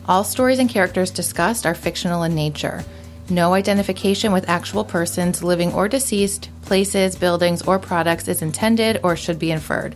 All 0.09 0.24
stories 0.24 0.59
and 0.59 0.68
characters 0.68 1.12
discussed 1.12 1.64
are 1.64 1.72
fictional 1.76 2.24
in 2.24 2.35
nature. 2.35 2.85
No 3.30 3.55
identification 3.55 4.32
with 4.32 4.49
actual 4.49 4.85
persons, 4.85 5.45
living 5.45 5.72
or 5.72 5.87
deceased, 5.87 6.51
places, 6.62 7.14
buildings, 7.14 7.62
or 7.62 7.78
products 7.78 8.26
is 8.26 8.43
intended 8.43 8.99
or 9.05 9.14
should 9.14 9.39
be 9.39 9.53
inferred. 9.53 9.95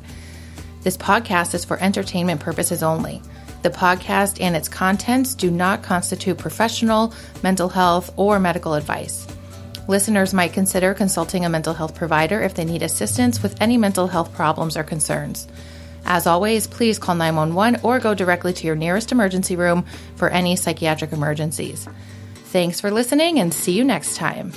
This 0.85 0.97
podcast 0.97 1.55
is 1.55 1.65
for 1.65 1.83
entertainment 1.83 2.41
purposes 2.41 2.85
only. 2.85 3.21
The 3.69 3.75
podcast 3.75 4.41
and 4.41 4.57
its 4.57 4.67
contents 4.67 5.35
do 5.35 5.51
not 5.51 5.83
constitute 5.83 6.39
professional, 6.39 7.13
mental 7.43 7.69
health, 7.69 8.11
or 8.17 8.41
medical 8.41 8.73
advice. 8.73 9.27
Listeners 9.89 10.33
might 10.33 10.55
consider 10.55 10.95
consulting 10.95 11.45
a 11.45 11.51
mental 11.51 11.75
health 11.75 11.95
provider 11.95 12.41
if 12.41 12.55
they 12.55 12.65
need 12.65 12.83
assistance 12.83 13.43
with 13.43 13.61
any 13.61 13.77
mental 13.77 14.07
health 14.07 14.33
problems 14.33 14.75
or 14.75 14.85
concerns. 14.85 15.47
As 16.07 16.27
always, 16.27 16.67
please 16.67 16.99
call 16.99 17.15
911 17.15 17.81
or 17.83 17.99
go 17.99 18.15
directly 18.15 18.55
to 18.55 18.67
your 18.67 18.75
nearest 18.75 19.13
emergency 19.13 19.55
room 19.55 19.85
for 20.17 20.31
any 20.31 20.57
psychiatric 20.57 21.13
emergencies. 21.13 21.87
Thanks 22.47 22.81
for 22.81 22.91
listening 22.91 23.39
and 23.39 23.53
see 23.53 23.73
you 23.73 23.85
next 23.85 24.17
time. 24.17 24.51